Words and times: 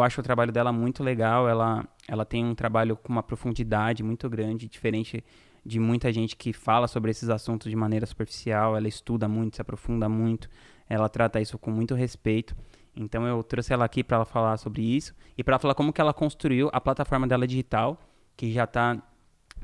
Eu 0.00 0.06
acho 0.06 0.20
o 0.20 0.22
trabalho 0.22 0.52
dela 0.52 0.72
muito 0.72 1.02
legal, 1.02 1.48
ela, 1.48 1.84
ela 2.06 2.24
tem 2.24 2.44
um 2.44 2.54
trabalho 2.54 2.96
com 2.96 3.12
uma 3.12 3.20
profundidade 3.20 4.00
muito 4.00 4.30
grande, 4.30 4.68
diferente 4.68 5.24
de 5.66 5.80
muita 5.80 6.12
gente 6.12 6.36
que 6.36 6.52
fala 6.52 6.86
sobre 6.86 7.10
esses 7.10 7.28
assuntos 7.28 7.68
de 7.68 7.74
maneira 7.74 8.06
superficial, 8.06 8.76
ela 8.76 8.86
estuda 8.86 9.26
muito, 9.26 9.56
se 9.56 9.60
aprofunda 9.60 10.08
muito, 10.08 10.48
ela 10.88 11.08
trata 11.08 11.40
isso 11.40 11.58
com 11.58 11.72
muito 11.72 11.96
respeito. 11.96 12.54
Então 12.94 13.26
eu 13.26 13.42
trouxe 13.42 13.72
ela 13.72 13.84
aqui 13.84 14.04
para 14.04 14.18
ela 14.18 14.24
falar 14.24 14.56
sobre 14.56 14.82
isso 14.82 15.12
e 15.36 15.42
para 15.42 15.58
falar 15.58 15.74
como 15.74 15.92
que 15.92 16.00
ela 16.00 16.14
construiu 16.14 16.70
a 16.72 16.80
plataforma 16.80 17.26
dela 17.26 17.44
digital, 17.44 18.00
que 18.36 18.52
já 18.52 18.62
está 18.62 19.02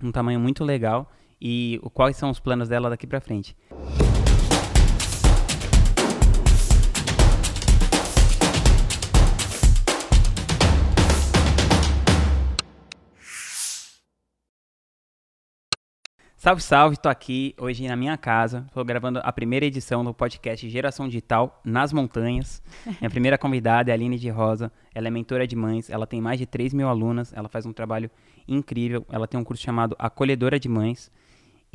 um 0.02 0.10
tamanho 0.10 0.40
muito 0.40 0.64
legal 0.64 1.12
e 1.40 1.80
quais 1.92 2.16
são 2.16 2.28
os 2.28 2.40
planos 2.40 2.68
dela 2.68 2.90
daqui 2.90 3.06
para 3.06 3.20
frente. 3.20 3.56
Salve, 16.44 16.62
salve, 16.62 16.96
tô 16.98 17.08
aqui 17.08 17.54
hoje 17.58 17.88
na 17.88 17.96
minha 17.96 18.18
casa, 18.18 18.66
tô 18.70 18.84
gravando 18.84 19.18
a 19.24 19.32
primeira 19.32 19.64
edição 19.64 20.04
do 20.04 20.12
podcast 20.12 20.68
Geração 20.68 21.06
Digital 21.08 21.58
nas 21.64 21.90
Montanhas. 21.90 22.62
Minha 23.00 23.08
primeira 23.08 23.38
convidada 23.38 23.90
é 23.90 23.92
a 23.92 23.94
Aline 23.94 24.18
de 24.18 24.28
Rosa, 24.28 24.70
ela 24.94 25.08
é 25.08 25.10
mentora 25.10 25.46
de 25.46 25.56
mães, 25.56 25.88
ela 25.88 26.06
tem 26.06 26.20
mais 26.20 26.38
de 26.38 26.44
3 26.44 26.74
mil 26.74 26.86
alunas, 26.86 27.32
ela 27.32 27.48
faz 27.48 27.64
um 27.64 27.72
trabalho 27.72 28.10
incrível, 28.46 29.06
ela 29.10 29.26
tem 29.26 29.40
um 29.40 29.42
curso 29.42 29.62
chamado 29.62 29.96
Acolhedora 29.98 30.60
de 30.60 30.68
Mães, 30.68 31.10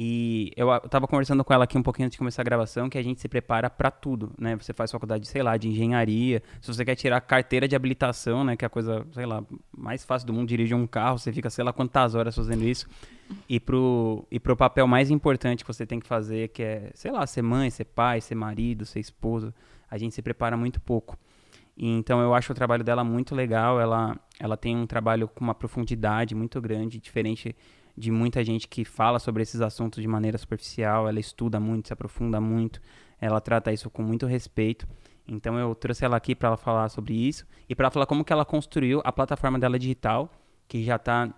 e 0.01 0.53
eu 0.55 0.73
estava 0.77 1.05
conversando 1.09 1.43
com 1.43 1.53
ela 1.53 1.65
aqui 1.65 1.77
um 1.77 1.83
pouquinho 1.83 2.05
antes 2.05 2.13
de 2.13 2.19
começar 2.19 2.41
a 2.41 2.45
gravação, 2.45 2.89
que 2.89 2.97
a 2.97 3.03
gente 3.03 3.19
se 3.19 3.27
prepara 3.27 3.69
para 3.69 3.91
tudo, 3.91 4.31
né? 4.39 4.55
Você 4.55 4.71
faz 4.71 4.89
faculdade, 4.89 5.27
sei 5.27 5.43
lá, 5.43 5.57
de 5.57 5.67
engenharia, 5.67 6.41
se 6.61 6.73
você 6.73 6.85
quer 6.85 6.95
tirar 6.95 7.19
carteira 7.19 7.67
de 7.67 7.75
habilitação, 7.75 8.45
né? 8.45 8.55
Que 8.55 8.63
é 8.63 8.67
a 8.67 8.69
coisa, 8.69 9.05
sei 9.11 9.25
lá, 9.25 9.43
mais 9.77 10.05
fácil 10.05 10.25
do 10.25 10.31
mundo, 10.31 10.47
dirigir 10.47 10.73
um 10.73 10.87
carro, 10.87 11.19
você 11.19 11.33
fica, 11.33 11.49
sei 11.49 11.65
lá, 11.65 11.73
quantas 11.73 12.15
horas 12.15 12.33
fazendo 12.33 12.63
isso. 12.63 12.87
E 13.49 13.59
pro, 13.59 14.25
e 14.31 14.39
pro 14.39 14.55
papel 14.55 14.87
mais 14.87 15.11
importante 15.11 15.65
que 15.65 15.67
você 15.67 15.85
tem 15.85 15.99
que 15.99 16.07
fazer, 16.07 16.47
que 16.47 16.63
é, 16.63 16.91
sei 16.93 17.11
lá, 17.11 17.27
ser 17.27 17.41
mãe, 17.41 17.69
ser 17.69 17.83
pai, 17.83 18.21
ser 18.21 18.35
marido, 18.35 18.85
ser 18.85 19.01
esposo, 19.01 19.53
a 19.91 19.97
gente 19.97 20.15
se 20.15 20.21
prepara 20.21 20.55
muito 20.55 20.79
pouco. 20.79 21.17
Então 21.77 22.21
eu 22.21 22.33
acho 22.33 22.53
o 22.53 22.55
trabalho 22.55 22.85
dela 22.85 23.03
muito 23.03 23.35
legal, 23.35 23.81
ela, 23.81 24.17
ela 24.39 24.55
tem 24.55 24.77
um 24.77 24.87
trabalho 24.87 25.27
com 25.27 25.43
uma 25.43 25.53
profundidade 25.53 26.33
muito 26.35 26.61
grande, 26.61 26.99
diferente 26.99 27.53
de 27.99 28.11
muita 28.11 28.41
gente 28.45 28.65
que 28.65 28.85
fala 28.85 29.19
sobre 29.19 29.43
esses 29.43 29.59
assuntos 29.59 30.01
de 30.01 30.07
maneira 30.07 30.37
superficial, 30.37 31.09
ela 31.09 31.19
estuda 31.19 31.59
muito, 31.59 31.87
se 31.87 31.93
aprofunda 31.93 32.39
muito, 32.39 32.79
ela 33.19 33.41
trata 33.41 33.73
isso 33.73 33.89
com 33.89 34.01
muito 34.01 34.25
respeito. 34.25 34.87
Então 35.27 35.59
eu 35.59 35.75
trouxe 35.75 36.05
ela 36.05 36.15
aqui 36.15 36.33
para 36.33 36.55
falar 36.55 36.87
sobre 36.87 37.13
isso 37.13 37.45
e 37.67 37.75
para 37.75 37.91
falar 37.91 38.05
como 38.05 38.23
que 38.23 38.31
ela 38.31 38.45
construiu 38.45 39.01
a 39.03 39.11
plataforma 39.11 39.59
dela 39.59 39.77
digital, 39.77 40.31
que 40.65 40.81
já 40.81 40.95
está 40.95 41.29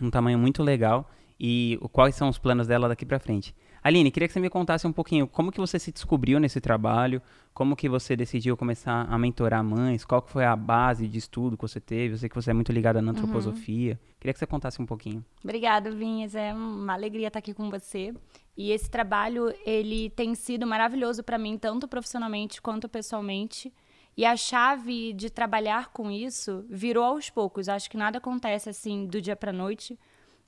um 0.00 0.10
tamanho 0.10 0.40
muito 0.40 0.60
legal 0.60 1.08
e 1.38 1.78
quais 1.92 2.16
são 2.16 2.28
os 2.28 2.36
planos 2.36 2.66
dela 2.66 2.88
daqui 2.88 3.06
para 3.06 3.20
frente. 3.20 3.54
Aline, 3.82 4.10
queria 4.12 4.28
que 4.28 4.32
você 4.32 4.40
me 4.40 4.48
contasse 4.48 4.86
um 4.86 4.92
pouquinho 4.92 5.26
como 5.26 5.50
que 5.50 5.58
você 5.58 5.78
se 5.78 5.90
descobriu 5.90 6.38
nesse 6.38 6.60
trabalho, 6.60 7.20
como 7.52 7.74
que 7.74 7.88
você 7.88 8.14
decidiu 8.14 8.56
começar 8.56 9.06
a 9.10 9.18
mentorar 9.18 9.64
mães, 9.64 10.04
qual 10.04 10.22
que 10.22 10.30
foi 10.30 10.44
a 10.44 10.54
base 10.54 11.08
de 11.08 11.18
estudo 11.18 11.56
que 11.56 11.62
você 11.62 11.80
teve, 11.80 12.14
eu 12.14 12.18
sei 12.18 12.28
que 12.28 12.34
você 12.34 12.50
é 12.50 12.54
muito 12.54 12.70
ligada 12.70 13.02
na 13.02 13.10
uhum. 13.10 13.18
antroposofia. 13.18 13.92
Uhum. 13.92 14.12
Queria 14.20 14.32
que 14.32 14.38
você 14.38 14.46
contasse 14.46 14.80
um 14.80 14.86
pouquinho. 14.86 15.24
Obrigada, 15.42 15.90
Vinhas, 15.90 16.34
é 16.36 16.54
uma 16.54 16.92
alegria 16.92 17.26
estar 17.26 17.40
aqui 17.40 17.52
com 17.52 17.68
você. 17.68 18.14
E 18.56 18.70
esse 18.70 18.88
trabalho, 18.88 19.52
ele 19.66 20.10
tem 20.10 20.34
sido 20.34 20.66
maravilhoso 20.66 21.24
para 21.24 21.36
mim, 21.36 21.58
tanto 21.58 21.88
profissionalmente 21.88 22.62
quanto 22.62 22.88
pessoalmente. 22.88 23.72
E 24.16 24.24
a 24.24 24.36
chave 24.36 25.12
de 25.12 25.30
trabalhar 25.30 25.88
com 25.88 26.10
isso 26.10 26.64
virou 26.68 27.04
aos 27.04 27.30
poucos. 27.30 27.68
Acho 27.68 27.90
que 27.90 27.96
nada 27.96 28.18
acontece 28.18 28.68
assim 28.68 29.06
do 29.06 29.20
dia 29.20 29.34
para 29.34 29.52
noite. 29.52 29.98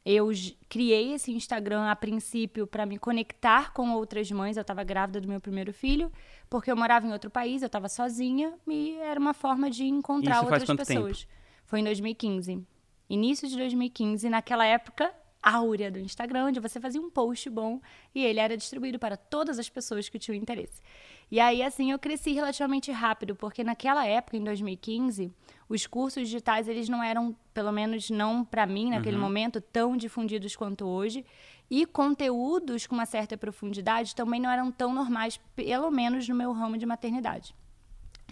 Eu 0.05 0.31
criei 0.69 1.15
esse 1.15 1.33
Instagram 1.33 1.89
a 1.89 1.97
princípio 1.97 2.67
para 2.67 2.85
me 2.85 2.99
conectar 2.99 3.73
com 3.73 3.93
outras 3.93 4.31
mães. 4.31 4.57
Eu 4.57 4.61
estava 4.61 4.85
grávida 4.85 5.21
do 5.21 5.27
meu 5.27 5.41
primeiro 5.41 5.73
filho, 5.73 6.13
porque 6.51 6.71
eu 6.71 6.77
morava 6.77 7.07
em 7.07 7.13
outro 7.13 7.31
país, 7.31 7.63
eu 7.63 7.67
estava 7.67 7.89
sozinha 7.89 8.53
e 8.69 8.97
era 8.99 9.19
uma 9.19 9.33
forma 9.33 9.71
de 9.71 9.85
encontrar 9.85 10.43
Isso 10.43 10.45
outras 10.45 10.77
pessoas. 10.77 11.21
Tempo? 11.21 11.33
Foi 11.65 11.81
em 11.81 11.85
2015. 11.85 12.63
Início 13.09 13.49
de 13.49 13.57
2015, 13.57 14.29
naquela 14.29 14.67
época 14.67 15.11
áurea 15.45 15.91
do 15.91 15.99
Instagram, 15.99 16.47
onde 16.47 16.59
você 16.59 16.81
fazia 16.81 17.01
um 17.01 17.11
post 17.11 17.51
bom 17.51 17.81
e 18.15 18.25
ele 18.25 18.41
era 18.41 18.57
distribuído 18.57 18.99
para 18.99 19.17
todas 19.17 19.59
as 19.59 19.69
pessoas 19.69 20.09
que 20.09 20.19
tinham 20.19 20.37
interesse. 20.37 20.81
E 21.31 21.39
aí, 21.39 21.63
assim, 21.63 21.93
eu 21.93 21.99
cresci 21.99 22.33
relativamente 22.33 22.91
rápido, 22.91 23.35
porque 23.35 23.63
naquela 23.63 24.07
época, 24.07 24.37
em 24.37 24.45
2015, 24.45 25.31
os 25.69 25.87
cursos 25.87 26.29
digitais, 26.29 26.69
eles 26.69 26.89
não 26.89 27.03
eram, 27.03 27.35
pelo 27.53 27.73
menos 27.73 28.11
não 28.11 28.45
para 28.45 28.67
mim, 28.67 28.91
naquele 28.91 29.17
uhum. 29.17 29.23
momento, 29.23 29.61
tão 29.61 29.97
difundidos 29.97 30.55
quanto 30.55 30.87
hoje. 30.87 31.25
E 31.71 31.87
conteúdos 31.87 32.87
com 32.87 32.95
uma 32.95 33.07
certa 33.07 33.37
profundidade 33.37 34.15
também 34.15 34.41
não 34.41 34.51
eram 34.51 34.71
tão 34.71 34.93
normais, 34.93 35.41
pelo 35.57 35.91
menos 35.91 36.29
no 36.29 36.35
meu 36.35 36.53
ramo 36.53 36.77
de 36.77 36.85
maternidade. 36.85 37.55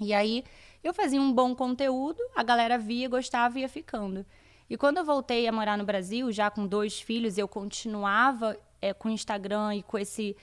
E 0.00 0.12
aí, 0.12 0.44
eu 0.82 0.92
fazia 0.92 1.20
um 1.20 1.32
bom 1.32 1.54
conteúdo, 1.54 2.18
a 2.34 2.42
galera 2.42 2.78
via, 2.78 3.08
gostava 3.08 3.58
e 3.58 3.62
ia 3.62 3.68
ficando. 3.68 4.26
E 4.68 4.76
quando 4.76 4.98
eu 4.98 5.04
voltei 5.04 5.46
a 5.46 5.52
morar 5.52 5.76
no 5.76 5.84
Brasil, 5.84 6.30
já 6.32 6.50
com 6.50 6.66
dois 6.66 7.00
filhos, 7.00 7.38
eu 7.38 7.46
continuava 7.46 8.58
é, 8.80 8.92
com 8.92 9.08
o 9.08 9.12
Instagram 9.12 9.76
e 9.76 9.82
com 9.82 9.98
esse 9.98 10.36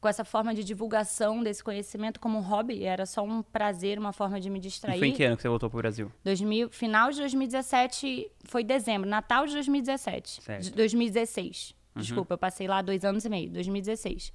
com 0.00 0.08
essa 0.08 0.24
forma 0.24 0.54
de 0.54 0.62
divulgação 0.62 1.42
desse 1.42 1.62
conhecimento 1.62 2.20
como 2.20 2.38
um 2.38 2.40
hobby, 2.40 2.84
era 2.84 3.04
só 3.04 3.22
um 3.22 3.42
prazer, 3.42 3.98
uma 3.98 4.12
forma 4.12 4.40
de 4.40 4.48
me 4.48 4.60
distrair. 4.60 4.96
E 4.96 4.98
foi 5.00 5.08
em 5.08 5.12
que 5.12 5.24
ano 5.24 5.36
que 5.36 5.42
você 5.42 5.48
voltou 5.48 5.68
para 5.68 5.76
o 5.76 5.80
Brasil? 5.80 6.12
2000, 6.24 6.70
final 6.70 7.10
de 7.10 7.18
2017, 7.18 8.30
foi 8.44 8.62
dezembro, 8.62 9.08
Natal 9.08 9.46
de 9.46 9.54
2017. 9.54 10.42
Certo. 10.42 10.62
De 10.62 10.70
2016. 10.70 11.74
Uhum. 11.94 12.02
Desculpa, 12.02 12.34
eu 12.34 12.38
passei 12.38 12.68
lá 12.68 12.80
dois 12.80 13.04
anos 13.04 13.24
e 13.24 13.28
meio, 13.28 13.50
2016. 13.50 14.32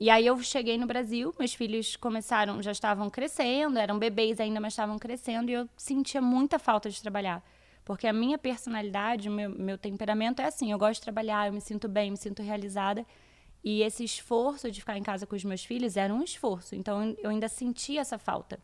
E 0.00 0.08
aí 0.08 0.26
eu 0.26 0.42
cheguei 0.42 0.78
no 0.78 0.86
Brasil, 0.86 1.32
meus 1.38 1.54
filhos 1.54 1.94
começaram, 1.94 2.60
já 2.62 2.72
estavam 2.72 3.10
crescendo, 3.10 3.78
eram 3.78 3.98
bebês 3.98 4.40
ainda, 4.40 4.58
mas 4.58 4.72
estavam 4.72 4.98
crescendo, 4.98 5.50
e 5.50 5.54
eu 5.54 5.68
sentia 5.76 6.22
muita 6.22 6.58
falta 6.58 6.88
de 6.88 7.00
trabalhar. 7.00 7.44
Porque 7.84 8.06
a 8.06 8.12
minha 8.12 8.38
personalidade, 8.38 9.28
o 9.28 9.32
meu, 9.32 9.50
meu 9.50 9.76
temperamento 9.76 10.40
é 10.40 10.46
assim: 10.46 10.72
eu 10.72 10.78
gosto 10.78 11.00
de 11.00 11.02
trabalhar, 11.02 11.48
eu 11.48 11.52
me 11.52 11.60
sinto 11.60 11.88
bem, 11.88 12.10
me 12.10 12.16
sinto 12.16 12.42
realizada. 12.42 13.06
E 13.62 13.82
esse 13.82 14.04
esforço 14.04 14.70
de 14.70 14.80
ficar 14.80 14.96
em 14.96 15.02
casa 15.02 15.26
com 15.26 15.36
os 15.36 15.44
meus 15.44 15.64
filhos 15.64 15.96
era 15.96 16.12
um 16.12 16.22
esforço. 16.22 16.74
Então 16.74 17.14
eu 17.18 17.30
ainda 17.30 17.48
sentia 17.48 18.00
essa 18.00 18.18
falta. 18.18 18.58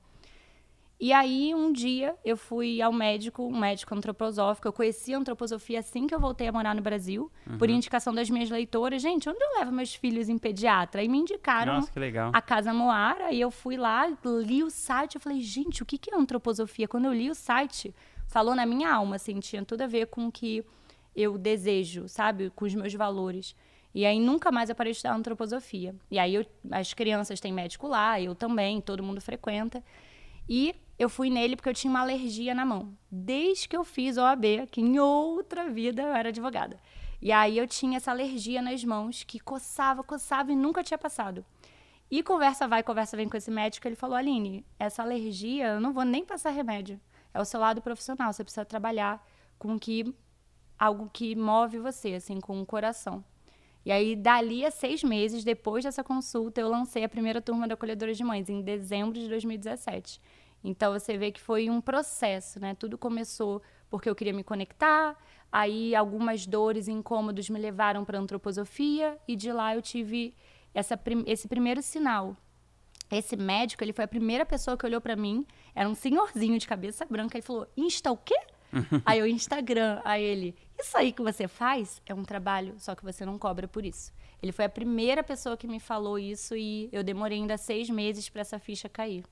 E 0.98 1.12
aí, 1.12 1.54
um 1.54 1.70
dia, 1.72 2.16
eu 2.24 2.38
fui 2.38 2.80
ao 2.80 2.90
médico, 2.90 3.42
um 3.42 3.58
médico 3.58 3.94
antroposófico. 3.94 4.66
Eu 4.66 4.72
conheci 4.72 5.12
a 5.12 5.18
antroposofia 5.18 5.80
assim 5.80 6.06
que 6.06 6.14
eu 6.14 6.18
voltei 6.18 6.48
a 6.48 6.52
morar 6.52 6.74
no 6.74 6.80
Brasil, 6.80 7.30
uhum. 7.46 7.58
por 7.58 7.68
indicação 7.68 8.14
das 8.14 8.30
minhas 8.30 8.48
leitoras. 8.48 9.02
Gente, 9.02 9.28
onde 9.28 9.38
eu 9.38 9.58
levo 9.58 9.72
meus 9.72 9.94
filhos 9.94 10.30
em 10.30 10.38
pediatra? 10.38 11.02
E 11.02 11.08
me 11.08 11.18
indicaram 11.18 11.74
Nossa, 11.74 11.92
a 12.32 12.40
Casa 12.40 12.72
Moara. 12.72 13.30
E 13.30 13.38
eu 13.38 13.50
fui 13.50 13.76
lá, 13.76 14.06
li 14.42 14.64
o 14.64 14.70
site. 14.70 15.16
Eu 15.16 15.20
falei, 15.20 15.42
gente, 15.42 15.82
o 15.82 15.86
que 15.86 16.00
é 16.10 16.16
antroposofia? 16.16 16.88
Quando 16.88 17.04
eu 17.04 17.12
li 17.12 17.30
o 17.30 17.34
site, 17.34 17.94
falou 18.26 18.54
na 18.54 18.64
minha 18.64 18.90
alma, 18.90 19.16
assim, 19.16 19.38
tinha 19.38 19.62
tudo 19.66 19.82
a 19.82 19.86
ver 19.86 20.06
com 20.06 20.28
o 20.28 20.32
que 20.32 20.64
eu 21.14 21.36
desejo, 21.36 22.08
sabe? 22.08 22.50
Com 22.56 22.64
os 22.64 22.74
meus 22.74 22.94
valores. 22.94 23.54
E 23.96 24.04
aí 24.04 24.20
nunca 24.20 24.52
mais 24.52 24.68
eu 24.68 24.76
parei 24.76 24.92
de 24.92 24.98
estudar 24.98 25.14
antroposofia. 25.14 25.94
E 26.10 26.18
aí 26.18 26.34
eu, 26.34 26.44
as 26.70 26.92
crianças 26.92 27.40
têm 27.40 27.52
médico 27.52 27.88
lá, 27.88 28.20
eu 28.20 28.34
também, 28.34 28.80
todo 28.80 29.02
mundo 29.02 29.20
frequenta. 29.20 29.82
E 30.46 30.76
eu 30.98 31.08
fui 31.08 31.30
nele 31.30 31.56
porque 31.56 31.70
eu 31.70 31.74
tinha 31.74 31.90
uma 31.90 32.00
alergia 32.00 32.54
na 32.54 32.66
mão. 32.66 32.94
Desde 33.10 33.66
que 33.66 33.76
eu 33.76 33.82
fiz 33.82 34.18
OAB, 34.18 34.66
que 34.70 34.82
em 34.82 34.98
outra 34.98 35.70
vida 35.70 36.02
eu 36.02 36.14
era 36.14 36.28
advogada. 36.28 36.78
E 37.22 37.32
aí 37.32 37.56
eu 37.56 37.66
tinha 37.66 37.96
essa 37.96 38.10
alergia 38.10 38.60
nas 38.60 38.84
mãos 38.84 39.24
que 39.24 39.40
coçava, 39.40 40.04
coçava 40.04 40.52
e 40.52 40.56
nunca 40.56 40.84
tinha 40.84 40.98
passado. 40.98 41.42
E 42.10 42.22
conversa 42.22 42.68
vai, 42.68 42.82
conversa 42.82 43.16
vem 43.16 43.28
com 43.28 43.36
esse 43.38 43.50
médico, 43.50 43.88
ele 43.88 43.96
falou: 43.96 44.14
Aline, 44.14 44.64
essa 44.78 45.02
alergia, 45.02 45.68
eu 45.68 45.80
não 45.80 45.92
vou 45.92 46.04
nem 46.04 46.24
passar 46.24 46.50
remédio 46.50 47.00
é 47.36 47.40
o 47.40 47.44
seu 47.44 47.60
lado 47.60 47.82
profissional. 47.82 48.32
Você 48.32 48.42
precisa 48.42 48.64
trabalhar 48.64 49.24
com 49.58 49.78
que 49.78 50.14
algo 50.78 51.08
que 51.12 51.36
move 51.36 51.78
você, 51.78 52.14
assim, 52.14 52.40
com 52.40 52.60
o 52.60 52.66
coração. 52.66 53.24
E 53.86 53.92
aí, 53.92 54.16
dali 54.16 54.66
a 54.66 54.70
seis 54.72 55.04
meses, 55.04 55.44
depois 55.44 55.84
dessa 55.84 56.02
consulta, 56.02 56.60
eu 56.60 56.68
lancei 56.68 57.04
a 57.04 57.08
primeira 57.08 57.40
turma 57.40 57.68
da 57.68 57.74
Acolhedora 57.74 58.12
de 58.12 58.24
Mães, 58.24 58.48
em 58.48 58.60
dezembro 58.60 59.12
de 59.12 59.28
2017. 59.28 60.20
Então, 60.64 60.92
você 60.92 61.16
vê 61.16 61.30
que 61.30 61.40
foi 61.40 61.70
um 61.70 61.80
processo, 61.80 62.58
né? 62.58 62.74
Tudo 62.74 62.98
começou 62.98 63.62
porque 63.88 64.10
eu 64.10 64.16
queria 64.16 64.32
me 64.32 64.42
conectar, 64.42 65.16
aí 65.52 65.94
algumas 65.94 66.48
dores 66.48 66.88
e 66.88 66.90
incômodos 66.90 67.48
me 67.48 67.60
levaram 67.60 68.04
para 68.04 68.18
a 68.18 68.20
antroposofia, 68.20 69.16
e 69.28 69.36
de 69.36 69.52
lá 69.52 69.76
eu 69.76 69.80
tive 69.80 70.34
essa, 70.74 71.00
esse 71.24 71.46
primeiro 71.46 71.80
sinal 71.80 72.36
esse 73.10 73.36
médico, 73.36 73.84
ele 73.84 73.92
foi 73.92 74.04
a 74.04 74.08
primeira 74.08 74.44
pessoa 74.44 74.76
que 74.76 74.84
olhou 74.84 75.00
para 75.00 75.14
mim, 75.14 75.46
era 75.74 75.88
um 75.88 75.94
senhorzinho 75.94 76.58
de 76.58 76.66
cabeça 76.66 77.06
branca, 77.08 77.36
ele 77.36 77.42
falou: 77.42 77.66
"Insta 77.76 78.10
o 78.10 78.16
quê?" 78.16 78.36
aí 79.06 79.22
o 79.22 79.26
Instagram, 79.26 80.00
aí 80.04 80.22
ele: 80.22 80.56
"Isso 80.78 80.96
aí 80.96 81.12
que 81.12 81.22
você 81.22 81.48
faz 81.48 82.00
é 82.06 82.14
um 82.14 82.24
trabalho, 82.24 82.74
só 82.78 82.94
que 82.94 83.04
você 83.04 83.24
não 83.24 83.38
cobra 83.38 83.66
por 83.66 83.84
isso." 83.84 84.12
Ele 84.42 84.52
foi 84.52 84.64
a 84.64 84.68
primeira 84.68 85.22
pessoa 85.22 85.56
que 85.56 85.66
me 85.66 85.80
falou 85.80 86.18
isso 86.18 86.54
e 86.56 86.88
eu 86.92 87.02
demorei 87.02 87.38
ainda 87.38 87.56
seis 87.56 87.88
meses 87.88 88.28
para 88.28 88.42
essa 88.42 88.58
ficha 88.58 88.88
cair. 88.88 89.24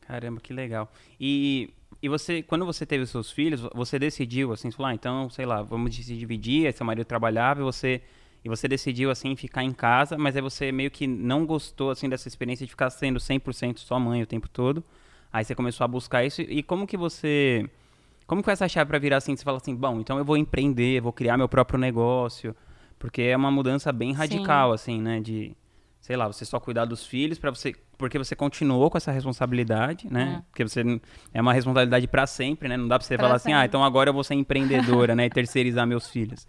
Caramba, 0.00 0.40
que 0.40 0.52
legal. 0.52 0.90
E, 1.20 1.70
e 2.02 2.08
você, 2.08 2.42
quando 2.42 2.66
você 2.66 2.84
teve 2.84 3.04
os 3.04 3.10
seus 3.10 3.30
filhos, 3.30 3.60
você 3.74 3.98
decidiu, 3.98 4.52
assim, 4.52 4.70
falar, 4.70 4.90
ah, 4.90 4.94
então, 4.94 5.30
sei 5.30 5.46
lá, 5.46 5.62
vamos 5.62 5.94
se 5.94 6.16
dividir, 6.16 6.72
seu 6.72 6.84
marido 6.84 7.04
trabalhava 7.04 7.60
e 7.60 7.62
você, 7.62 8.02
e 8.44 8.48
você 8.48 8.66
decidiu, 8.66 9.10
assim, 9.10 9.36
ficar 9.36 9.62
em 9.62 9.72
casa, 9.72 10.18
mas 10.18 10.34
aí 10.34 10.42
você 10.42 10.72
meio 10.72 10.90
que 10.90 11.06
não 11.06 11.46
gostou, 11.46 11.90
assim, 11.90 12.08
dessa 12.08 12.26
experiência 12.26 12.66
de 12.66 12.70
ficar 12.70 12.90
sendo 12.90 13.20
100% 13.20 13.78
só 13.78 13.98
mãe 14.00 14.22
o 14.22 14.26
tempo 14.26 14.48
todo. 14.48 14.84
Aí 15.32 15.44
você 15.44 15.54
começou 15.54 15.84
a 15.84 15.88
buscar 15.88 16.24
isso. 16.24 16.42
E 16.42 16.62
como 16.62 16.86
que 16.86 16.96
você... 16.96 17.70
Como 18.30 18.42
que 18.42 18.44
foi 18.44 18.52
essa 18.52 18.68
chave 18.68 18.86
para 18.86 18.98
virar 19.00 19.16
assim? 19.16 19.34
Você 19.34 19.42
fala 19.42 19.56
assim, 19.56 19.74
bom, 19.74 19.98
então 19.98 20.16
eu 20.16 20.24
vou 20.24 20.36
empreender, 20.36 21.00
vou 21.00 21.12
criar 21.12 21.36
meu 21.36 21.48
próprio 21.48 21.76
negócio. 21.76 22.54
Porque 22.96 23.22
é 23.22 23.36
uma 23.36 23.50
mudança 23.50 23.90
bem 23.90 24.12
radical, 24.12 24.68
Sim. 24.68 24.74
assim, 24.74 25.02
né? 25.02 25.18
De 25.18 25.52
sei 26.10 26.16
lá, 26.16 26.26
você 26.26 26.44
só 26.44 26.58
cuidar 26.58 26.86
dos 26.86 27.06
filhos 27.06 27.38
para 27.38 27.50
você, 27.50 27.72
porque 27.96 28.18
você 28.18 28.34
continuou 28.34 28.90
com 28.90 28.98
essa 28.98 29.12
responsabilidade, 29.12 30.08
né? 30.10 30.38
É. 30.40 30.42
Porque 30.50 30.64
você 30.64 30.82
é 31.32 31.40
uma 31.40 31.52
responsabilidade 31.52 32.08
para 32.08 32.26
sempre, 32.26 32.68
né? 32.68 32.76
Não 32.76 32.88
dá 32.88 32.98
para 32.98 33.06
você 33.06 33.16
pra 33.16 33.28
falar 33.28 33.38
sempre. 33.38 33.52
assim, 33.52 33.62
ah, 33.62 33.64
então 33.64 33.84
agora 33.84 34.10
eu 34.10 34.14
vou 34.14 34.24
ser 34.24 34.34
empreendedora, 34.34 35.14
né? 35.14 35.26
E 35.26 35.30
terceirizar 35.30 35.86
meus 35.86 36.08
filhos. 36.08 36.48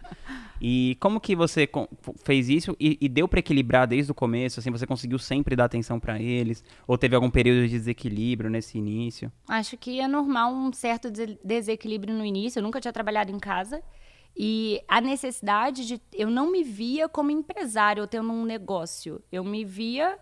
E 0.60 0.96
como 0.98 1.20
que 1.20 1.36
você 1.36 1.68
fez 2.24 2.48
isso 2.48 2.76
e, 2.80 2.98
e 3.00 3.08
deu 3.08 3.28
para 3.28 3.38
equilibrar 3.38 3.86
desde 3.86 4.10
o 4.10 4.14
começo? 4.16 4.58
Assim, 4.58 4.72
você 4.72 4.84
conseguiu 4.84 5.18
sempre 5.20 5.54
dar 5.54 5.66
atenção 5.66 6.00
para 6.00 6.20
eles? 6.20 6.64
Ou 6.84 6.98
teve 6.98 7.14
algum 7.14 7.30
período 7.30 7.62
de 7.62 7.68
desequilíbrio 7.68 8.50
nesse 8.50 8.78
início? 8.78 9.30
Acho 9.48 9.76
que 9.76 10.00
é 10.00 10.08
normal 10.08 10.52
um 10.52 10.72
certo 10.72 11.08
desequilíbrio 11.44 12.12
no 12.12 12.24
início. 12.24 12.58
Eu 12.58 12.64
nunca 12.64 12.80
tinha 12.80 12.92
trabalhado 12.92 13.30
em 13.30 13.38
casa. 13.38 13.80
E 14.36 14.82
a 14.88 15.00
necessidade 15.00 15.86
de. 15.86 16.00
Eu 16.12 16.30
não 16.30 16.50
me 16.50 16.62
via 16.62 17.08
como 17.08 17.30
empresário, 17.30 18.06
tendo 18.06 18.32
um 18.32 18.44
negócio. 18.44 19.22
Eu 19.30 19.44
me 19.44 19.64
via 19.64 20.18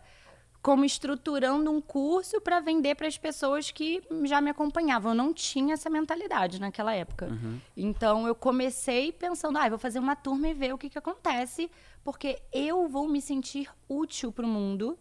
como 0.62 0.84
estruturando 0.84 1.70
um 1.70 1.80
curso 1.80 2.40
para 2.40 2.60
vender 2.60 2.94
para 2.94 3.06
as 3.06 3.16
pessoas 3.16 3.70
que 3.70 4.02
já 4.24 4.40
me 4.40 4.50
acompanhavam. 4.50 5.12
Eu 5.12 5.16
não 5.16 5.32
tinha 5.32 5.74
essa 5.74 5.88
mentalidade 5.88 6.60
naquela 6.60 6.94
época. 6.94 7.26
Uhum. 7.26 7.58
Então 7.76 8.26
eu 8.26 8.34
comecei 8.34 9.10
pensando, 9.12 9.58
ah, 9.58 9.68
vou 9.68 9.78
fazer 9.78 9.98
uma 9.98 10.16
turma 10.16 10.48
e 10.48 10.54
ver 10.54 10.74
o 10.74 10.78
que, 10.78 10.90
que 10.90 10.98
acontece, 10.98 11.70
porque 12.04 12.42
eu 12.52 12.88
vou 12.88 13.08
me 13.08 13.22
sentir 13.22 13.70
útil 13.88 14.30
para 14.30 14.44
o 14.44 14.48
mundo. 14.48 14.98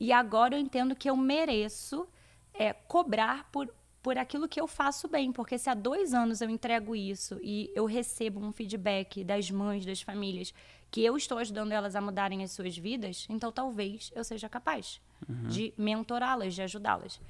E 0.00 0.12
agora 0.12 0.54
eu 0.54 0.60
entendo 0.60 0.96
que 0.96 1.10
eu 1.10 1.16
mereço 1.16 2.08
é, 2.54 2.72
cobrar 2.72 3.50
por 3.52 3.72
por 4.02 4.18
aquilo 4.18 4.48
que 4.48 4.60
eu 4.60 4.66
faço 4.66 5.06
bem, 5.06 5.30
porque 5.32 5.56
se 5.56 5.70
há 5.70 5.74
dois 5.74 6.12
anos 6.12 6.40
eu 6.40 6.50
entrego 6.50 6.96
isso 6.96 7.38
e 7.40 7.70
eu 7.74 7.84
recebo 7.84 8.40
um 8.40 8.50
feedback 8.50 9.22
das 9.22 9.50
mães, 9.50 9.86
das 9.86 10.02
famílias, 10.02 10.52
que 10.90 11.04
eu 11.04 11.16
estou 11.16 11.38
ajudando 11.38 11.72
elas 11.72 11.94
a 11.94 12.00
mudarem 12.00 12.42
as 12.42 12.50
suas 12.50 12.76
vidas, 12.76 13.26
então 13.30 13.52
talvez 13.52 14.10
eu 14.14 14.24
seja 14.24 14.48
capaz 14.48 15.00
uhum. 15.28 15.48
de 15.48 15.72
mentorá-las, 15.78 16.54
de 16.54 16.62
ajudá-las. 16.62 17.20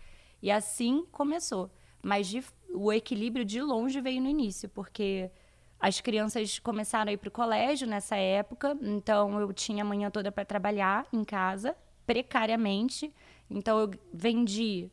E 0.43 0.51
assim 0.51 1.07
começou. 1.13 1.71
Mas 2.03 2.27
de, 2.27 2.43
o 2.75 2.93
equilíbrio 2.93 3.45
de 3.45 3.61
longe 3.61 4.01
veio 4.01 4.21
no 4.21 4.29
início, 4.29 4.69
porque 4.69 5.31
as 5.79 6.01
crianças 6.01 6.59
começaram 6.59 7.11
a 7.11 7.13
ir 7.13 7.17
para 7.17 7.29
o 7.29 7.33
colégio 7.33 7.87
nessa 7.87 8.17
época, 8.17 8.77
então 8.81 9.39
eu 9.39 9.53
tinha 9.53 9.85
a 9.85 9.87
manhã 9.87 10.11
toda 10.11 10.33
para 10.33 10.45
trabalhar 10.45 11.07
em 11.13 11.23
casa, 11.23 11.77
precariamente. 12.07 13.13
Então 13.49 13.79
eu 13.79 13.91
vendi 14.13 14.91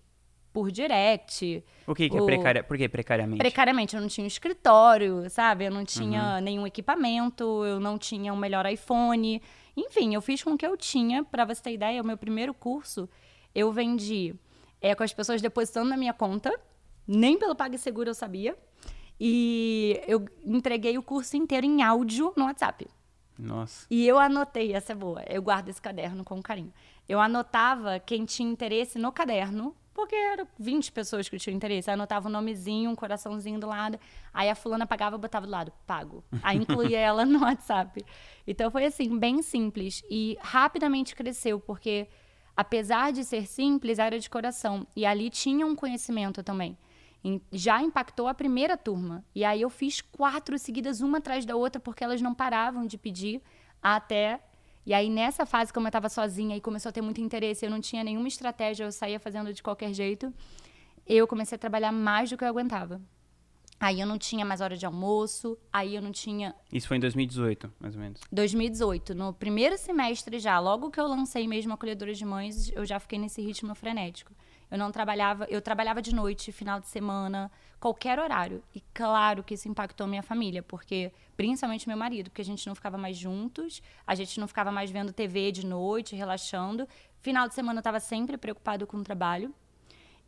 por 0.52 0.72
direct. 0.72 1.64
O 1.86 1.94
que, 1.94 2.10
que 2.10 2.18
é 2.18 2.22
precária? 2.22 2.64
Por 2.64 2.78
que 2.78 2.90
precariamente? 2.90 3.40
Precariamente, 3.40 3.96
eu 3.96 4.02
não 4.02 4.08
tinha 4.08 4.24
um 4.24 4.28
escritório, 4.28 5.30
sabe? 5.30 5.66
Eu 5.66 5.72
não 5.72 5.86
tinha 5.86 6.36
uhum. 6.36 6.42
nenhum 6.42 6.68
equipamento, 6.68 7.44
eu 7.66 7.80
não 7.80 7.98
tinha 7.98 8.34
um 8.34 8.38
melhor 8.38 8.66
iPhone. 8.66 9.42
Enfim, 9.76 10.14
eu 10.14 10.22
fiz 10.22 10.44
com 10.44 10.54
o 10.54 10.58
que 10.58 10.66
eu 10.66 10.76
tinha. 10.76 11.24
Para 11.24 11.46
você 11.46 11.62
ter 11.62 11.74
ideia, 11.74 12.02
o 12.02 12.06
meu 12.06 12.18
primeiro 12.18 12.54
curso 12.54 13.10
eu 13.54 13.72
vendi 13.72 14.36
é, 14.82 14.94
com 14.96 15.04
as 15.04 15.14
pessoas 15.14 15.42
depositando 15.42 15.90
na 15.90 15.98
minha 15.98 16.14
conta. 16.14 16.58
Nem 17.08 17.38
pelo 17.38 17.56
PagSeguro 17.56 18.10
eu 18.10 18.16
sabia. 18.16 18.58
E 19.20 20.02
eu 20.08 20.26
entreguei 20.46 20.98
o 20.98 21.04
curso 21.04 21.36
inteiro 21.36 21.66
em 21.66 21.82
áudio 21.82 22.34
no 22.38 22.46
WhatsApp. 22.46 22.88
Nossa. 23.38 23.86
E 23.90 24.06
eu 24.06 24.20
anotei, 24.20 24.74
essa 24.74 24.92
é 24.92 24.96
boa, 24.96 25.24
eu 25.30 25.42
guardo 25.42 25.70
esse 25.70 25.82
caderno 25.82 26.24
com 26.26 26.42
carinho. 26.42 26.74
Eu 27.08 27.20
anotava 27.20 28.00
quem 28.00 28.26
tinha 28.26 28.50
interesse 28.50 29.00
no 29.00 29.12
caderno 29.12 29.76
porque 29.94 30.16
eram 30.16 30.48
20 30.58 30.92
pessoas 30.92 31.28
que 31.28 31.38
tinham 31.38 31.56
interesse. 31.56 31.90
Aí 31.90 31.94
anotava 31.94 32.28
um 32.28 32.32
nomezinho, 32.32 32.90
um 32.90 32.96
coraçãozinho 32.96 33.60
do 33.60 33.68
lado. 33.68 34.00
Aí 34.34 34.50
a 34.50 34.56
fulana 34.56 34.88
pagava 34.88 35.16
e 35.16 35.20
botava 35.20 35.46
do 35.46 35.52
lado, 35.52 35.74
pago. 35.86 36.24
Aí 36.42 36.58
incluía 36.58 37.00
ela 37.00 37.26
no 37.26 37.42
WhatsApp. 37.42 38.06
Então 38.48 38.72
foi 38.72 38.86
assim, 38.86 39.18
bem 39.18 39.42
simples. 39.42 40.04
E 40.10 40.38
rapidamente 40.42 41.16
cresceu, 41.16 41.60
porque 41.60 42.08
apesar 42.56 43.12
de 43.12 43.24
ser 43.24 43.46
simples, 43.48 44.00
era 44.00 44.18
de 44.20 44.30
coração. 44.30 44.88
E 44.96 45.06
ali 45.06 45.30
tinha 45.30 45.66
um 45.66 45.76
conhecimento 45.76 46.44
também. 46.44 46.78
Já 47.52 47.82
impactou 47.82 48.28
a 48.28 48.34
primeira 48.34 48.78
turma. 48.78 49.26
E 49.36 49.44
aí 49.44 49.62
eu 49.62 49.70
fiz 49.70 50.02
quatro 50.02 50.58
seguidas, 50.58 51.02
uma 51.02 51.18
atrás 51.18 51.46
da 51.46 51.56
outra, 51.56 51.80
porque 51.80 52.04
elas 52.04 52.22
não 52.22 52.34
paravam 52.34 52.86
de 52.86 52.98
pedir 52.98 53.42
até 53.82 54.40
e 54.86 54.94
aí, 54.94 55.10
nessa 55.10 55.46
fase, 55.46 55.72
como 55.74 55.88
eu 55.88 55.90
estava 55.90 56.10
sozinha 56.10 56.56
e 56.56 56.62
começou 56.62 56.90
a 56.90 56.94
ter 56.94 57.02
muito 57.02 57.22
interesse, 57.22 57.66
eu 57.66 57.70
não 57.70 57.80
tinha 57.80 58.04
nenhuma 58.04 58.28
estratégia, 58.28 58.86
eu 58.86 58.92
saía 58.92 59.20
fazendo 59.20 59.54
de 59.54 59.62
qualquer 59.62 59.94
jeito, 59.94 60.34
eu 61.06 61.28
comecei 61.28 61.56
a 61.56 61.60
trabalhar 61.60 61.92
mais 61.92 62.30
do 62.30 62.38
que 62.38 62.44
eu 62.44 62.48
aguentava. 62.48 63.02
Aí 63.80 64.02
eu 64.02 64.06
não 64.06 64.18
tinha 64.18 64.44
mais 64.44 64.60
hora 64.60 64.76
de 64.76 64.86
almoço, 64.86 65.58
aí 65.72 65.96
eu 65.96 66.02
não 66.02 66.12
tinha. 66.12 66.54
Isso 66.72 66.88
foi 66.88 66.98
em 66.98 67.00
2018, 67.00 67.72
mais 67.80 67.96
ou 67.96 68.02
menos. 68.02 68.20
2018. 68.30 69.16
No 69.16 69.34
primeiro 69.34 69.78
semestre 69.78 70.38
já, 70.38 70.60
logo 70.60 70.92
que 70.92 71.00
eu 71.00 71.08
lancei 71.08 71.48
mesmo 71.48 71.74
Acolhedora 71.74 72.14
de 72.14 72.26
Mães, 72.26 72.70
eu 72.76 72.86
já 72.86 73.00
fiquei 73.00 73.18
nesse 73.18 73.42
ritmo 73.42 73.74
frenético. 73.74 74.34
Eu 74.70 74.78
não 74.78 74.92
trabalhava, 74.92 75.46
eu 75.50 75.62
trabalhava 75.62 76.02
de 76.02 76.14
noite, 76.14 76.52
final 76.52 76.80
de 76.80 76.88
semana, 76.88 77.52
qualquer 77.80 78.20
horário. 78.20 78.64
E 78.74 78.82
claro 78.94 79.44
que 79.44 79.56
isso 79.56 79.68
impactou 79.68 80.06
minha 80.06 80.22
família, 80.22 80.62
porque 80.62 81.12
principalmente 81.36 81.88
meu 81.88 81.98
marido, 81.98 82.30
porque 82.30 82.42
a 82.42 82.46
gente 82.46 82.68
não 82.68 82.76
ficava 82.76 82.98
mais 82.98 83.18
juntos, 83.18 83.82
a 84.06 84.14
gente 84.14 84.40
não 84.40 84.48
ficava 84.48 84.72
mais 84.72 84.92
vendo 84.92 85.12
TV 85.12 85.52
de 85.52 85.66
noite, 85.66 86.16
relaxando. 86.16 86.88
Final 87.22 87.48
de 87.48 87.56
semana 87.56 87.78
eu 87.78 87.82
estava 87.82 88.00
sempre 88.00 88.38
preocupado 88.38 88.86
com 88.86 88.98
o 88.98 89.04
trabalho. 89.04 89.54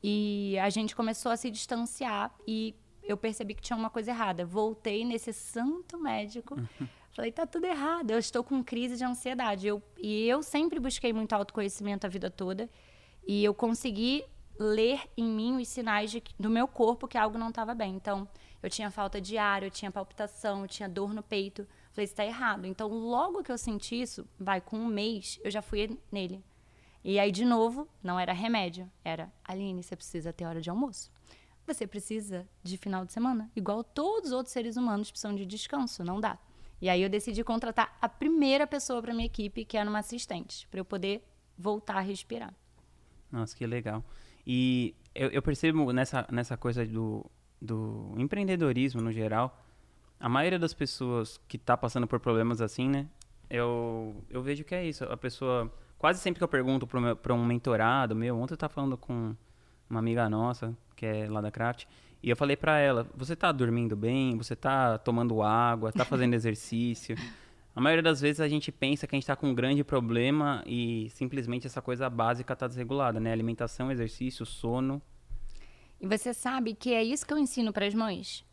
E 0.04 0.58
a 0.60 0.70
gente 0.70 0.96
começou 0.96 1.32
a 1.32 1.38
se 1.38 1.52
distanciar 1.52 2.34
e 2.48 2.76
eu 3.04 3.16
percebi 3.16 3.54
que 3.54 3.62
tinha 3.62 3.78
uma 3.78 3.90
coisa 3.90 4.12
errada. 4.12 4.46
Voltei 4.46 5.06
nesse 5.06 5.32
santo 5.32 6.00
médico. 6.00 6.56
Falei, 7.14 7.32
tá 7.32 7.46
tudo 7.46 7.66
errado. 7.66 8.12
Eu 8.12 8.20
estou 8.20 8.44
com 8.44 8.64
crise 8.64 8.98
de 8.98 9.04
ansiedade. 9.04 9.68
Eu, 9.68 9.84
e 9.98 10.28
eu 10.28 10.42
sempre 10.42 10.80
busquei 10.80 11.12
muito 11.12 11.34
autoconhecimento 11.34 12.08
a 12.08 12.10
vida 12.10 12.32
toda. 12.32 12.70
E 13.28 13.44
eu 13.44 13.54
consegui 13.54 14.26
ler 14.60 15.10
em 15.18 15.26
mim 15.26 15.60
os 15.60 15.68
sinais 15.68 16.12
de, 16.12 16.24
do 16.40 16.50
meu 16.50 16.68
corpo 16.68 17.08
que 17.08 17.18
algo 17.18 17.38
não 17.38 17.50
estava 17.50 17.74
bem. 17.74 17.96
Então, 17.96 18.28
eu 18.62 18.70
tinha 18.70 18.92
falta 18.92 19.20
de 19.20 19.38
ar, 19.38 19.64
eu 19.64 19.72
tinha 19.72 19.92
palpitação, 19.92 20.62
eu 20.62 20.68
tinha 20.68 20.88
dor 20.88 21.14
no 21.14 21.24
peito. 21.24 21.68
Falei, 21.92 22.06
isso 22.06 22.14
está 22.14 22.26
errado. 22.26 22.66
Então, 22.66 22.88
logo 22.88 23.44
que 23.44 23.52
eu 23.52 23.58
senti 23.58 24.00
isso, 24.00 24.28
vai, 24.40 24.62
com 24.62 24.78
um 24.78 24.86
mês, 24.86 25.40
eu 25.44 25.50
já 25.50 25.62
fui 25.62 26.00
nele. 26.12 26.44
E 27.04 27.20
aí, 27.20 27.32
de 27.32 27.44
novo, 27.44 27.88
não 28.04 28.20
era 28.20 28.34
remédio. 28.34 28.90
Era, 29.04 29.32
Aline, 29.44 29.82
você 29.82 29.96
precisa 29.96 30.32
ter 30.32 30.46
hora 30.46 30.62
de 30.62 30.70
almoço. 30.70 31.12
Você 31.66 31.88
precisa 31.88 32.48
de 32.62 32.78
final 32.78 33.04
de 33.06 33.12
semana. 33.12 33.52
Igual 33.56 33.84
todos 33.84 34.30
os 34.30 34.36
outros 34.36 34.54
seres 34.54 34.78
humanos 34.78 35.10
precisam 35.10 35.36
de 35.36 35.46
descanso. 35.46 36.04
Não 36.04 36.20
dá. 36.20 36.38
E 36.80 36.88
aí, 36.88 37.02
eu 37.02 37.10
decidi 37.10 37.44
contratar 37.44 37.98
a 38.00 38.08
primeira 38.08 38.68
pessoa 38.68 39.02
para 39.02 39.14
minha 39.14 39.26
equipe, 39.26 39.66
que 39.66 39.78
era 39.78 39.90
uma 39.90 40.00
assistente, 40.00 40.68
para 40.68 40.80
eu 40.80 40.86
poder 40.86 41.24
voltar 41.58 41.98
a 41.98 42.02
respirar. 42.02 42.54
Nossa, 43.32 43.56
que 43.56 43.66
legal. 43.66 44.04
E 44.46 44.96
eu, 45.14 45.30
eu, 45.30 45.42
percebo 45.42 45.92
nessa, 45.92 46.28
nessa 46.32 46.58
coisa 46.58 46.86
do, 46.86 47.26
do 47.62 48.14
empreendedorismo 48.18 49.02
no 49.02 49.12
geral, 49.12 49.58
a 50.20 50.28
maioria 50.28 50.60
das 50.60 50.74
pessoas 50.74 51.40
que 51.48 51.58
está 51.58 51.78
passando 51.78 52.08
por 52.08 52.20
problemas 52.20 52.62
assim, 52.62 52.90
né? 52.90 53.08
Eu, 53.50 54.16
eu 54.30 54.42
vejo 54.42 54.64
que 54.64 54.76
é 54.76 54.86
isso. 54.86 55.04
A 55.06 55.18
pessoa. 55.18 55.72
Quase 55.98 56.20
sempre 56.20 56.40
que 56.40 56.44
eu 56.44 56.48
pergunto 56.48 56.88
para 56.88 57.34
um 57.34 57.46
mentorado 57.46 58.16
meu, 58.16 58.36
ontem 58.36 58.54
eu 58.54 58.56
estava 58.56 58.74
falando 58.74 58.98
com 58.98 59.36
uma 59.88 60.00
amiga 60.00 60.28
nossa, 60.28 60.76
que 60.96 61.06
é 61.06 61.28
lá 61.30 61.42
da 61.42 61.52
Craft, 61.52 61.86
e 62.24 62.30
eu 62.30 62.36
falei 62.36 62.56
para 62.56 62.80
ela: 62.80 63.08
Você 63.16 63.34
está 63.34 63.52
dormindo 63.52 63.96
bem? 63.96 64.38
Você 64.38 64.54
está 64.54 64.98
tomando 64.98 65.42
água? 65.42 65.90
Está 65.90 66.06
fazendo 66.06 66.34
exercício? 66.36 67.16
A 67.74 67.80
maioria 67.80 68.04
das 68.04 68.20
vezes 68.20 68.42
a 68.42 68.50
gente 68.50 68.72
pensa 68.72 69.08
que 69.08 69.16
a 69.16 69.18
gente 69.18 69.24
está 69.24 69.36
com 69.36 69.48
um 69.48 69.56
grande 69.56 69.84
problema 69.84 70.62
e 70.66 71.10
simplesmente 71.12 71.66
essa 71.68 71.82
coisa 71.82 72.10
básica 72.10 72.52
está 72.52 72.68
desregulada, 72.68 73.20
né? 73.20 73.32
Alimentação, 73.32 73.90
exercício, 73.90 74.46
sono. 74.46 75.02
E 76.00 76.06
você 76.06 76.34
sabe 76.34 76.74
que 76.74 76.94
é 76.94 77.02
isso 77.02 77.26
que 77.26 77.34
eu 77.34 77.38
ensino 77.38 77.72
para 77.72 77.86
as 77.86 77.94
mães? 77.94 78.44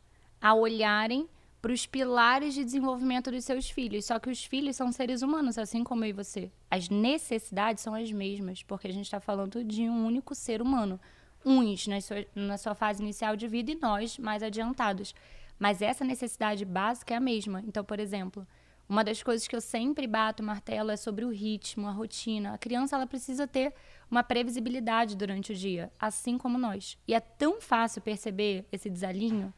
A 0.41 0.55
olharem 0.55 1.29
para 1.61 1.73
os 1.73 1.85
pilares 1.85 2.55
de 2.55 2.65
desenvolvimento 2.65 3.31
dos 3.31 3.45
seus 3.45 3.69
filhos. 3.69 4.05
Só 4.05 4.21
que 4.21 4.31
os 4.31 4.45
filhos 4.45 4.77
são 4.77 4.93
seres 4.93 5.23
humanos, 5.23 5.59
assim 5.59 5.83
como 5.83 6.05
eu 6.05 6.11
e 6.11 6.13
você. 6.13 6.51
As 6.71 6.89
necessidades 6.89 7.83
são 7.83 7.95
as 7.95 8.13
mesmas, 8.13 8.63
porque 8.63 8.87
a 8.87 8.93
gente 8.93 9.07
está 9.07 9.19
falando 9.19 9.65
de 9.65 9.83
um 9.83 10.07
único 10.07 10.35
ser 10.35 10.63
humano. 10.63 11.01
Uns 11.45 11.87
na 11.89 12.01
sua, 12.01 12.25
na 12.35 12.57
sua 12.57 12.75
fase 12.75 13.03
inicial 13.03 13.35
de 13.35 13.49
vida 13.49 13.73
e 13.73 13.75
nós 13.75 14.17
mais 14.17 14.43
adiantados. 14.45 15.13
Mas 15.59 15.83
essa 15.83 16.05
necessidade 16.05 16.65
básica 16.65 17.15
é 17.15 17.17
a 17.17 17.21
mesma. 17.21 17.65
Então, 17.67 17.83
por 17.83 17.99
exemplo, 17.99 18.47
Uma 18.89 19.05
das 19.05 19.23
coisas 19.23 19.47
que 19.47 19.55
eu 19.55 19.61
sempre 19.61 20.07
bato 20.07 20.43
martelo 20.43 20.91
é 20.91 20.97
sobre 20.97 21.25
o 21.25 21.31
ritmo, 21.31 21.87
a 21.87 21.91
rotina. 21.91 22.55
A 22.55 22.59
criança 22.59 22.97
ela 22.97 23.07
precisa 23.07 23.47
ter 23.47 23.75
uma 24.11 24.23
previsibilidade 24.23 25.15
durante 25.15 25.53
o 25.53 25.55
dia, 25.55 25.93
assim 26.01 26.39
como 26.39 26.57
nós. 26.57 26.97
E 27.07 27.13
é 27.13 27.21
tão 27.21 27.61
fácil 27.61 28.01
perceber 28.01 28.65
esse 28.73 28.89
desalinho. 28.89 29.53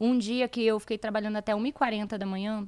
Um 0.00 0.18
dia 0.18 0.48
que 0.48 0.64
eu 0.64 0.80
fiquei 0.80 0.98
trabalhando 0.98 1.36
até 1.36 1.52
1h40 1.52 2.18
da 2.18 2.26
manhã, 2.26 2.66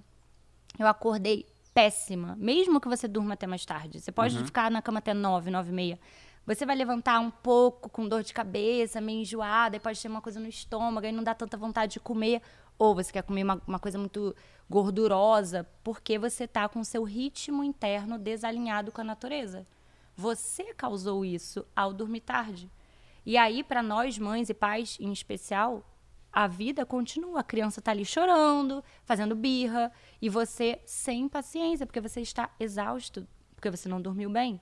eu 0.78 0.87
acordei 0.87 1.47
péssima, 1.75 2.37
mesmo 2.37 2.80
que 2.80 2.88
você 2.88 3.09
durma 3.09 3.35
até 3.35 3.49
mais 3.49 3.64
tarde. 3.64 4.00
Você 4.00 4.12
pode 4.12 4.38
uhum. 4.38 4.47
ficar 4.47 4.71
na 4.71 4.80
cama 4.80 5.00
até 5.00 5.12
9, 5.12 5.50
9 5.50 5.68
e 5.68 5.73
meia. 5.73 5.99
Você 6.47 6.66
vai 6.66 6.76
levantar 6.76 7.18
um 7.21 7.30
pouco 7.30 7.88
com 7.88 8.06
dor 8.06 8.23
de 8.23 8.33
cabeça, 8.33 9.00
meio 9.00 9.23
enjoada, 9.23 9.76
e 9.76 9.80
pode 9.80 10.00
ter 10.00 10.09
uma 10.09 10.21
coisa 10.21 10.38
no 10.38 10.47
estômago, 10.47 11.06
e 11.06 11.11
não 11.11 11.25
dá 11.25 11.35
tanta 11.35 11.56
vontade 11.56 11.94
de 11.94 12.00
comer. 12.00 12.40
Ou 12.78 12.94
você 12.94 13.12
quer 13.12 13.22
comer 13.22 13.44
uma, 13.44 13.62
uma 13.66 13.78
coisa 13.78 13.98
muito 13.98 14.34
gordurosa, 14.68 15.66
porque 15.82 16.18
você 16.18 16.44
está 16.44 16.68
com 16.68 16.82
seu 16.82 17.04
ritmo 17.04 17.62
interno 17.62 18.18
desalinhado 18.18 18.90
com 18.90 19.00
a 19.00 19.04
natureza. 19.04 19.66
Você 20.16 20.74
causou 20.74 21.24
isso 21.24 21.66
ao 21.74 21.92
dormir 21.92 22.20
tarde. 22.20 22.70
E 23.26 23.36
aí, 23.36 23.64
para 23.64 23.82
nós, 23.82 24.18
mães 24.18 24.50
e 24.50 24.54
pais 24.54 24.96
em 25.00 25.12
especial, 25.12 25.82
a 26.32 26.46
vida 26.46 26.84
continua. 26.84 27.40
A 27.40 27.44
criança 27.44 27.80
está 27.80 27.92
ali 27.92 28.04
chorando, 28.04 28.82
fazendo 29.04 29.34
birra, 29.34 29.90
e 30.20 30.28
você 30.28 30.80
sem 30.84 31.28
paciência, 31.28 31.86
porque 31.86 32.00
você 32.00 32.20
está 32.20 32.50
exausto, 32.58 33.26
porque 33.54 33.70
você 33.70 33.88
não 33.88 34.00
dormiu 34.00 34.28
bem. 34.28 34.60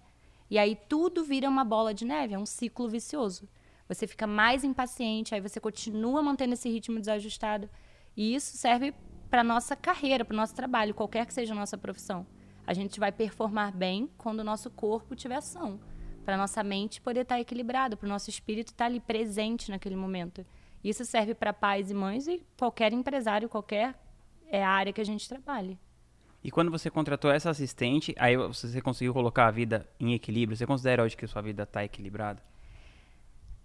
E 0.50 0.58
aí 0.58 0.76
tudo 0.76 1.24
vira 1.24 1.48
uma 1.48 1.64
bola 1.64 1.94
de 1.94 2.04
neve, 2.04 2.34
é 2.34 2.38
um 2.38 2.44
ciclo 2.44 2.88
vicioso. 2.88 3.48
Você 3.88 4.06
fica 4.06 4.26
mais 4.26 4.64
impaciente, 4.64 5.34
aí 5.34 5.40
você 5.40 5.58
continua 5.58 6.22
mantendo 6.22 6.54
esse 6.54 6.68
ritmo 6.68 7.00
desajustado. 7.00 7.68
E 8.16 8.34
isso 8.34 8.56
serve 8.56 8.94
para 9.30 9.42
nossa 9.42 9.74
carreira, 9.74 10.24
para 10.24 10.34
o 10.34 10.36
nosso 10.36 10.54
trabalho, 10.54 10.94
qualquer 10.94 11.26
que 11.26 11.32
seja 11.32 11.52
a 11.52 11.56
nossa 11.56 11.78
profissão. 11.78 12.26
A 12.66 12.74
gente 12.74 13.00
vai 13.00 13.10
performar 13.10 13.74
bem 13.74 14.08
quando 14.18 14.40
o 14.40 14.44
nosso 14.44 14.70
corpo 14.70 15.16
tiver 15.16 15.36
ação, 15.36 15.80
para 16.24 16.36
nossa 16.36 16.62
mente 16.62 17.00
poder 17.00 17.20
estar 17.22 17.36
tá 17.36 17.40
equilibrada, 17.40 17.96
para 17.96 18.06
o 18.06 18.08
nosso 18.08 18.30
espírito 18.30 18.68
estar 18.68 18.84
tá 18.84 18.90
ali 18.90 19.00
presente 19.00 19.70
naquele 19.70 19.96
momento. 19.96 20.44
Isso 20.84 21.04
serve 21.04 21.34
para 21.34 21.52
pais 21.52 21.90
e 21.90 21.94
mães 21.94 22.26
e 22.28 22.44
qualquer 22.58 22.92
empresário, 22.92 23.48
qualquer 23.48 23.94
é, 24.48 24.62
área 24.62 24.92
que 24.92 25.00
a 25.00 25.04
gente 25.04 25.28
trabalhe. 25.28 25.78
E 26.44 26.50
quando 26.50 26.70
você 26.70 26.90
contratou 26.90 27.30
essa 27.30 27.50
assistente, 27.50 28.14
aí 28.18 28.36
você 28.36 28.80
conseguiu 28.80 29.14
colocar 29.14 29.46
a 29.46 29.50
vida 29.50 29.88
em 29.98 30.12
equilíbrio? 30.12 30.56
Você 30.56 30.66
considera 30.66 31.04
hoje 31.04 31.16
que 31.16 31.24
a 31.24 31.28
sua 31.28 31.40
vida 31.40 31.62
está 31.62 31.84
equilibrada? 31.84 32.42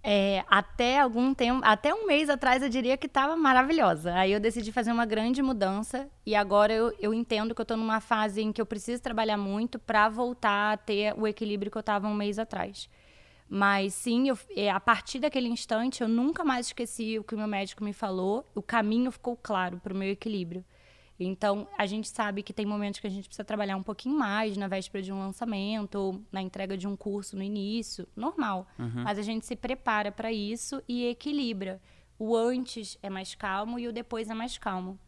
É, 0.09 0.45
até 0.47 1.01
algum 1.01 1.33
tempo, 1.33 1.59
até 1.65 1.93
um 1.93 2.07
mês 2.07 2.29
atrás 2.29 2.63
eu 2.63 2.69
diria 2.69 2.95
que 2.95 3.07
estava 3.07 3.35
maravilhosa. 3.35 4.13
Aí 4.13 4.31
eu 4.31 4.39
decidi 4.39 4.71
fazer 4.71 4.89
uma 4.89 5.05
grande 5.05 5.41
mudança 5.41 6.09
e 6.25 6.33
agora 6.33 6.71
eu, 6.71 6.95
eu 6.97 7.13
entendo 7.13 7.53
que 7.53 7.59
eu 7.59 7.63
estou 7.63 7.75
numa 7.75 7.99
fase 7.99 8.41
em 8.41 8.53
que 8.53 8.61
eu 8.61 8.65
preciso 8.65 9.01
trabalhar 9.01 9.35
muito 9.35 9.77
para 9.77 10.07
voltar 10.07 10.71
a 10.71 10.77
ter 10.77 11.13
o 11.17 11.27
equilíbrio 11.27 11.69
que 11.69 11.77
eu 11.77 11.81
estava 11.81 12.07
um 12.07 12.13
mês 12.13 12.39
atrás. 12.39 12.89
Mas 13.49 13.95
sim, 13.95 14.29
eu, 14.29 14.39
é, 14.55 14.69
a 14.69 14.79
partir 14.79 15.19
daquele 15.19 15.49
instante 15.49 16.01
eu 16.01 16.07
nunca 16.07 16.41
mais 16.41 16.67
esqueci 16.67 17.19
o 17.19 17.23
que 17.25 17.35
o 17.35 17.37
meu 17.37 17.47
médico 17.47 17.83
me 17.83 17.91
falou. 17.91 18.45
O 18.55 18.61
caminho 18.61 19.11
ficou 19.11 19.35
claro 19.35 19.77
para 19.83 19.93
o 19.93 19.97
meu 19.97 20.09
equilíbrio. 20.09 20.63
Então, 21.19 21.67
a 21.77 21.85
gente 21.85 22.07
sabe 22.09 22.43
que 22.43 22.53
tem 22.53 22.65
momentos 22.65 22.99
que 22.99 23.07
a 23.07 23.09
gente 23.09 23.27
precisa 23.27 23.43
trabalhar 23.43 23.75
um 23.75 23.83
pouquinho 23.83 24.17
mais 24.17 24.55
na 24.55 24.67
véspera 24.67 25.01
de 25.01 25.11
um 25.11 25.19
lançamento, 25.19 25.95
ou 25.95 26.21
na 26.31 26.41
entrega 26.41 26.77
de 26.77 26.87
um 26.87 26.95
curso 26.95 27.35
no 27.35 27.41
início, 27.41 28.07
normal. 28.15 28.67
Uhum. 28.77 29.03
Mas 29.03 29.17
a 29.17 29.23
gente 29.23 29.45
se 29.45 29.55
prepara 29.55 30.11
para 30.11 30.31
isso 30.31 30.81
e 30.87 31.05
equilibra. 31.05 31.81
O 32.19 32.35
antes 32.35 32.97
é 33.01 33.09
mais 33.09 33.33
calmo 33.33 33.79
e 33.79 33.87
o 33.87 33.93
depois 33.93 34.29
é 34.29 34.33
mais 34.33 34.57
calmo. 34.57 34.99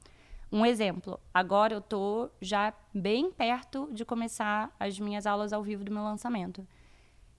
Um 0.51 0.65
exemplo, 0.65 1.19
agora 1.31 1.75
eu 1.75 1.81
tô 1.81 2.29
já 2.41 2.73
bem 2.91 3.31
perto 3.31 3.87
de 3.91 4.03
começar 4.03 4.75
as 4.79 4.99
minhas 4.99 5.27
aulas 5.27 5.53
ao 5.53 5.61
vivo 5.61 5.83
do 5.83 5.91
meu 5.91 6.03
lançamento 6.03 6.65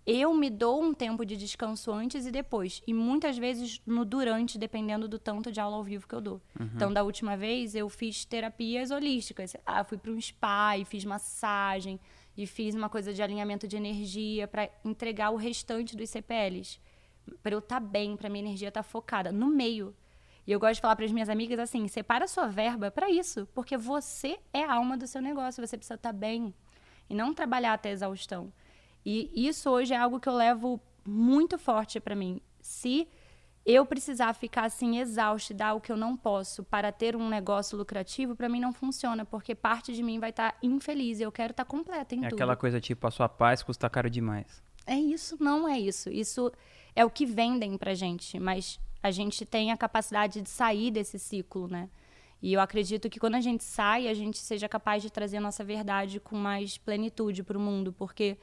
eu 0.06 0.34
me 0.34 0.48
dou 0.48 0.82
um 0.82 0.94
tempo 0.94 1.24
de 1.24 1.36
descanso 1.36 1.92
antes 1.92 2.26
e 2.26 2.30
depois. 2.30 2.82
E 2.86 2.94
muitas 2.94 3.36
vezes 3.36 3.80
no 3.86 4.04
durante, 4.04 4.58
dependendo 4.58 5.06
do 5.06 5.18
tanto 5.18 5.52
de 5.52 5.60
aula 5.60 5.76
ao 5.76 5.84
vivo 5.84 6.08
que 6.08 6.14
eu 6.14 6.20
dou. 6.20 6.42
Uhum. 6.58 6.70
Então, 6.74 6.92
da 6.92 7.02
última 7.02 7.36
vez, 7.36 7.74
eu 7.74 7.88
fiz 7.88 8.24
terapias 8.24 8.90
holísticas. 8.90 9.54
Ah, 9.64 9.84
fui 9.84 9.98
para 9.98 10.10
um 10.10 10.20
spa 10.20 10.76
e 10.78 10.84
fiz 10.84 11.04
massagem. 11.04 12.00
E 12.36 12.46
fiz 12.46 12.74
uma 12.74 12.88
coisa 12.88 13.12
de 13.12 13.22
alinhamento 13.22 13.68
de 13.68 13.76
energia 13.76 14.48
para 14.48 14.70
entregar 14.84 15.30
o 15.30 15.36
restante 15.36 15.96
dos 15.96 16.08
CPLs. 16.08 16.80
Para 17.42 17.54
eu 17.54 17.58
estar 17.58 17.80
tá 17.80 17.86
bem, 17.86 18.16
para 18.16 18.30
minha 18.30 18.44
energia 18.44 18.68
estar 18.68 18.82
tá 18.82 18.88
focada. 18.88 19.30
No 19.30 19.48
meio. 19.48 19.94
E 20.46 20.52
eu 20.52 20.58
gosto 20.58 20.76
de 20.76 20.80
falar 20.80 20.96
para 20.96 21.04
as 21.04 21.12
minhas 21.12 21.28
amigas 21.28 21.58
assim: 21.58 21.86
separa 21.86 22.24
a 22.24 22.28
sua 22.28 22.46
verba 22.46 22.90
para 22.90 23.10
isso. 23.10 23.46
Porque 23.54 23.76
você 23.76 24.38
é 24.52 24.64
a 24.64 24.74
alma 24.74 24.96
do 24.96 25.06
seu 25.06 25.20
negócio. 25.20 25.64
Você 25.64 25.76
precisa 25.76 25.94
estar 25.94 26.12
tá 26.12 26.18
bem. 26.18 26.54
E 27.08 27.14
não 27.14 27.34
trabalhar 27.34 27.74
até 27.74 27.90
exaustão. 27.90 28.50
E 29.04 29.30
isso 29.34 29.70
hoje 29.70 29.94
é 29.94 29.96
algo 29.96 30.20
que 30.20 30.28
eu 30.28 30.34
levo 30.34 30.80
muito 31.06 31.58
forte 31.58 31.98
para 32.00 32.14
mim. 32.14 32.40
Se 32.60 33.08
eu 33.64 33.84
precisar 33.84 34.32
ficar 34.34 34.64
assim 34.64 34.98
exausta 34.98 35.52
e 35.52 35.56
dar 35.56 35.74
o 35.74 35.80
que 35.80 35.92
eu 35.92 35.96
não 35.96 36.16
posso 36.16 36.64
para 36.64 36.90
ter 36.90 37.14
um 37.14 37.28
negócio 37.28 37.76
lucrativo, 37.76 38.34
para 38.34 38.48
mim 38.48 38.60
não 38.60 38.72
funciona, 38.72 39.24
porque 39.24 39.54
parte 39.54 39.92
de 39.92 40.02
mim 40.02 40.18
vai 40.18 40.30
estar 40.30 40.52
tá 40.52 40.58
infeliz 40.62 41.20
e 41.20 41.22
eu 41.22 41.32
quero 41.32 41.52
estar 41.52 41.64
tá 41.64 41.70
completa 41.70 42.14
em 42.14 42.18
é 42.18 42.28
tudo. 42.28 42.34
aquela 42.34 42.56
coisa 42.56 42.80
tipo, 42.80 43.06
a 43.06 43.10
sua 43.10 43.28
paz 43.28 43.62
custa 43.62 43.88
caro 43.88 44.08
demais. 44.08 44.62
É 44.86 44.96
isso, 44.96 45.36
não 45.38 45.68
é 45.68 45.78
isso. 45.78 46.10
Isso 46.10 46.50
é 46.96 47.04
o 47.04 47.10
que 47.10 47.26
vendem 47.26 47.76
pra 47.76 47.94
gente, 47.94 48.38
mas 48.38 48.80
a 49.02 49.10
gente 49.10 49.44
tem 49.44 49.70
a 49.70 49.76
capacidade 49.76 50.40
de 50.40 50.48
sair 50.48 50.90
desse 50.90 51.18
ciclo, 51.18 51.68
né? 51.68 51.88
E 52.42 52.54
eu 52.54 52.60
acredito 52.60 53.10
que 53.10 53.20
quando 53.20 53.34
a 53.34 53.40
gente 53.40 53.62
sai, 53.62 54.08
a 54.08 54.14
gente 54.14 54.38
seja 54.38 54.68
capaz 54.68 55.02
de 55.02 55.10
trazer 55.10 55.36
a 55.36 55.40
nossa 55.40 55.62
verdade 55.62 56.18
com 56.18 56.36
mais 56.36 56.78
plenitude 56.78 57.42
para 57.42 57.58
o 57.58 57.60
mundo, 57.60 57.92
porque 57.92 58.38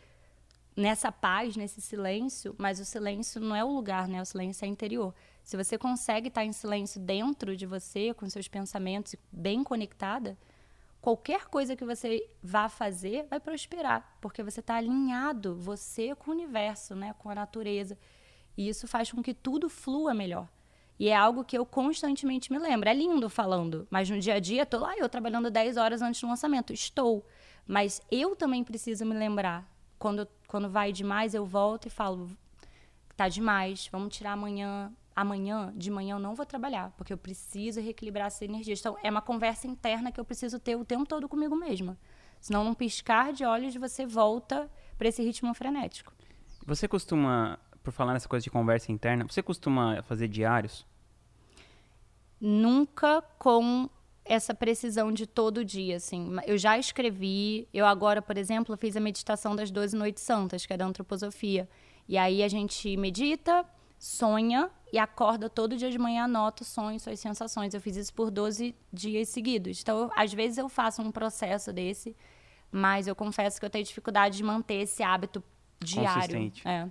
nessa 0.77 1.11
paz, 1.11 1.55
nesse 1.55 1.81
silêncio, 1.81 2.55
mas 2.55 2.79
o 2.79 2.85
silêncio 2.85 3.41
não 3.41 3.55
é 3.55 3.65
o 3.65 3.71
lugar, 3.71 4.07
né? 4.07 4.21
O 4.21 4.25
silêncio 4.25 4.63
é 4.63 4.67
interior. 4.67 5.11
Se 5.43 5.57
você 5.57 5.75
consegue 5.75 6.27
estar 6.27 6.45
em 6.45 6.53
silêncio 6.53 7.01
dentro 7.01 7.57
de 7.57 7.65
você, 7.65 8.13
com 8.13 8.29
seus 8.29 8.47
pensamentos, 8.47 9.15
bem 9.31 9.63
conectada, 9.63 10.37
qualquer 11.01 11.45
coisa 11.45 11.75
que 11.75 11.83
você 11.83 12.29
vá 12.43 12.69
fazer 12.69 13.25
vai 13.27 13.39
prosperar, 13.39 14.17
porque 14.21 14.43
você 14.43 14.59
está 14.59 14.75
alinhado, 14.75 15.55
você 15.55 16.13
com 16.13 16.29
o 16.29 16.33
universo, 16.33 16.95
né? 16.95 17.15
Com 17.17 17.31
a 17.31 17.35
natureza. 17.35 17.97
E 18.55 18.69
isso 18.69 18.87
faz 18.87 19.11
com 19.11 19.23
que 19.23 19.33
tudo 19.33 19.67
flua 19.69 20.13
melhor. 20.13 20.47
E 20.99 21.09
é 21.09 21.15
algo 21.15 21.43
que 21.43 21.57
eu 21.57 21.65
constantemente 21.65 22.51
me 22.51 22.59
lembro. 22.59 22.87
É 22.87 22.93
lindo 22.93 23.29
falando, 23.31 23.87
mas 23.89 24.09
no 24.09 24.19
dia 24.19 24.35
a 24.35 24.39
dia, 24.39 24.65
tô 24.65 24.77
lá 24.79 24.95
eu 24.95 25.09
trabalhando 25.09 25.49
10 25.49 25.77
horas 25.77 26.03
antes 26.03 26.21
do 26.21 26.27
lançamento. 26.27 26.71
Estou. 26.71 27.25
Mas 27.65 27.99
eu 28.11 28.35
também 28.35 28.63
preciso 28.63 29.05
me 29.05 29.15
lembrar 29.15 29.76
quando, 29.97 30.27
quando 30.47 30.69
vai 30.69 30.91
demais, 30.91 31.33
eu 31.33 31.45
volto 31.45 31.87
e 31.87 31.89
falo, 31.89 32.29
tá 33.15 33.27
demais, 33.27 33.87
vamos 33.91 34.15
tirar 34.15 34.33
amanhã. 34.33 34.91
Amanhã, 35.15 35.73
de 35.75 35.89
manhã, 35.89 36.13
eu 36.13 36.19
não 36.19 36.35
vou 36.35 36.45
trabalhar, 36.45 36.93
porque 36.95 37.11
eu 37.11 37.17
preciso 37.17 37.81
reequilibrar 37.81 38.27
essa 38.27 38.45
energia. 38.45 38.75
Então, 38.75 38.95
é 39.01 39.09
uma 39.09 39.21
conversa 39.21 39.65
interna 39.65 40.11
que 40.11 40.19
eu 40.19 40.23
preciso 40.23 40.59
ter 40.59 40.75
o 40.75 40.85
tempo 40.85 41.07
todo 41.07 41.27
comigo 41.27 41.55
mesma. 41.55 41.97
Senão, 42.39 42.63
num 42.63 42.75
piscar 42.75 43.33
de 43.33 43.43
olhos, 43.43 43.75
você 43.75 44.05
volta 44.05 44.69
para 44.95 45.07
esse 45.07 45.23
ritmo 45.23 45.55
frenético. 45.55 46.13
Você 46.67 46.87
costuma, 46.87 47.57
por 47.81 47.91
falar 47.91 48.13
nessa 48.13 48.29
coisa 48.29 48.43
de 48.43 48.51
conversa 48.51 48.91
interna, 48.91 49.25
você 49.27 49.41
costuma 49.41 50.03
fazer 50.03 50.27
diários? 50.27 50.85
Nunca 52.39 53.23
com 53.39 53.89
essa 54.27 54.53
precisão 54.53 55.11
de 55.11 55.25
todo 55.25 55.63
dia, 55.63 55.97
assim. 55.97 56.35
Eu 56.45 56.57
já 56.57 56.77
escrevi, 56.77 57.67
eu 57.73 57.85
agora, 57.85 58.21
por 58.21 58.37
exemplo, 58.37 58.75
fiz 58.77 58.95
a 58.95 58.99
meditação 58.99 59.55
das 59.55 59.71
12 59.71 59.95
noites 59.95 60.23
santas, 60.23 60.65
que 60.65 60.73
é 60.73 60.77
da 60.77 60.85
antroposofia. 60.85 61.67
E 62.07 62.17
aí 62.17 62.43
a 62.43 62.47
gente 62.47 62.95
medita, 62.97 63.65
sonha 63.99 64.69
e 64.91 64.97
acorda 64.97 65.49
todo 65.49 65.75
dia 65.75 65.91
de 65.91 65.97
manhã, 65.97 66.23
anota 66.23 66.63
os 66.63 66.69
sonhos, 66.69 67.03
suas 67.03 67.19
sensações. 67.19 67.73
Eu 67.73 67.81
fiz 67.81 67.95
isso 67.95 68.13
por 68.13 68.31
12 68.31 68.75
dias 68.91 69.29
seguidos. 69.29 69.81
Então, 69.81 69.99
eu, 69.99 70.11
às 70.15 70.33
vezes 70.33 70.57
eu 70.57 70.69
faço 70.69 71.01
um 71.01 71.11
processo 71.11 71.73
desse, 71.73 72.15
mas 72.71 73.07
eu 73.07 73.15
confesso 73.15 73.59
que 73.59 73.65
eu 73.65 73.69
tenho 73.69 73.83
dificuldade 73.83 74.37
de 74.37 74.43
manter 74.43 74.81
esse 74.81 75.03
hábito 75.03 75.43
diário. 75.79 76.51
É. 76.63 76.87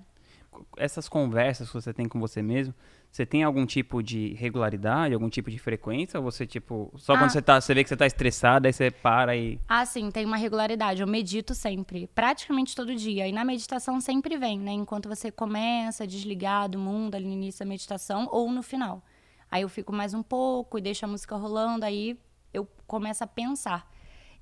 Essas 0.77 1.09
conversas 1.09 1.69
que 1.69 1.75
você 1.75 1.93
tem 1.93 2.09
com 2.09 2.19
você 2.19 2.43
mesmo, 2.43 2.75
você 3.17 3.25
tem 3.25 3.43
algum 3.43 3.65
tipo 3.65 4.03
de 4.03 4.35
regularidade, 4.35 5.15
algum 5.15 5.31
tipo 5.31 5.51
de 5.51 5.59
frequência? 5.59 6.21
Ou 6.21 6.25
você, 6.25 6.47
tipo, 6.47 6.93
só 6.97 7.15
ah. 7.15 7.19
quando 7.19 7.31
você, 7.31 7.41
tá, 7.41 7.59
você 7.59 7.73
vê 7.73 7.83
que 7.83 7.89
você 7.89 7.97
tá 7.97 8.07
estressada, 8.07 8.69
aí 8.69 8.75
você 8.75 8.91
para 8.91 9.35
e. 9.35 9.59
Ah, 9.67 9.87
sim, 9.87 10.11
tem 10.11 10.27
uma 10.27 10.37
regularidade. 10.37 11.01
Eu 11.01 11.09
medito 11.09 11.55
sempre, 11.55 12.09
praticamente 12.15 12.77
todo 12.77 12.95
dia. 12.95 13.27
E 13.27 13.33
na 13.33 13.43
meditação 13.43 14.03
sempre 14.03 14.37
vem, 14.37 14.59
né? 14.59 14.73
Enquanto 14.73 15.09
você 15.09 15.31
começa 15.31 16.05
a 16.05 16.07
desligar 16.07 16.69
do 16.69 16.79
mundo 16.79 17.15
ali 17.15 17.25
no 17.25 17.33
início 17.33 17.61
da 17.61 17.67
meditação 17.67 18.29
ou 18.31 18.53
no 18.53 18.63
final. 18.63 19.03
Aí 19.51 19.63
eu 19.63 19.69
fico 19.71 19.95
mais 19.95 20.13
um 20.13 20.23
pouco 20.23 20.77
e 20.77 20.83
deixo 20.83 21.07
a 21.07 21.09
música 21.09 21.37
rolando, 21.37 21.87
aí 21.87 22.19
eu 22.53 22.69
começo 22.87 23.25
a 23.25 23.27
pensar. 23.27 23.91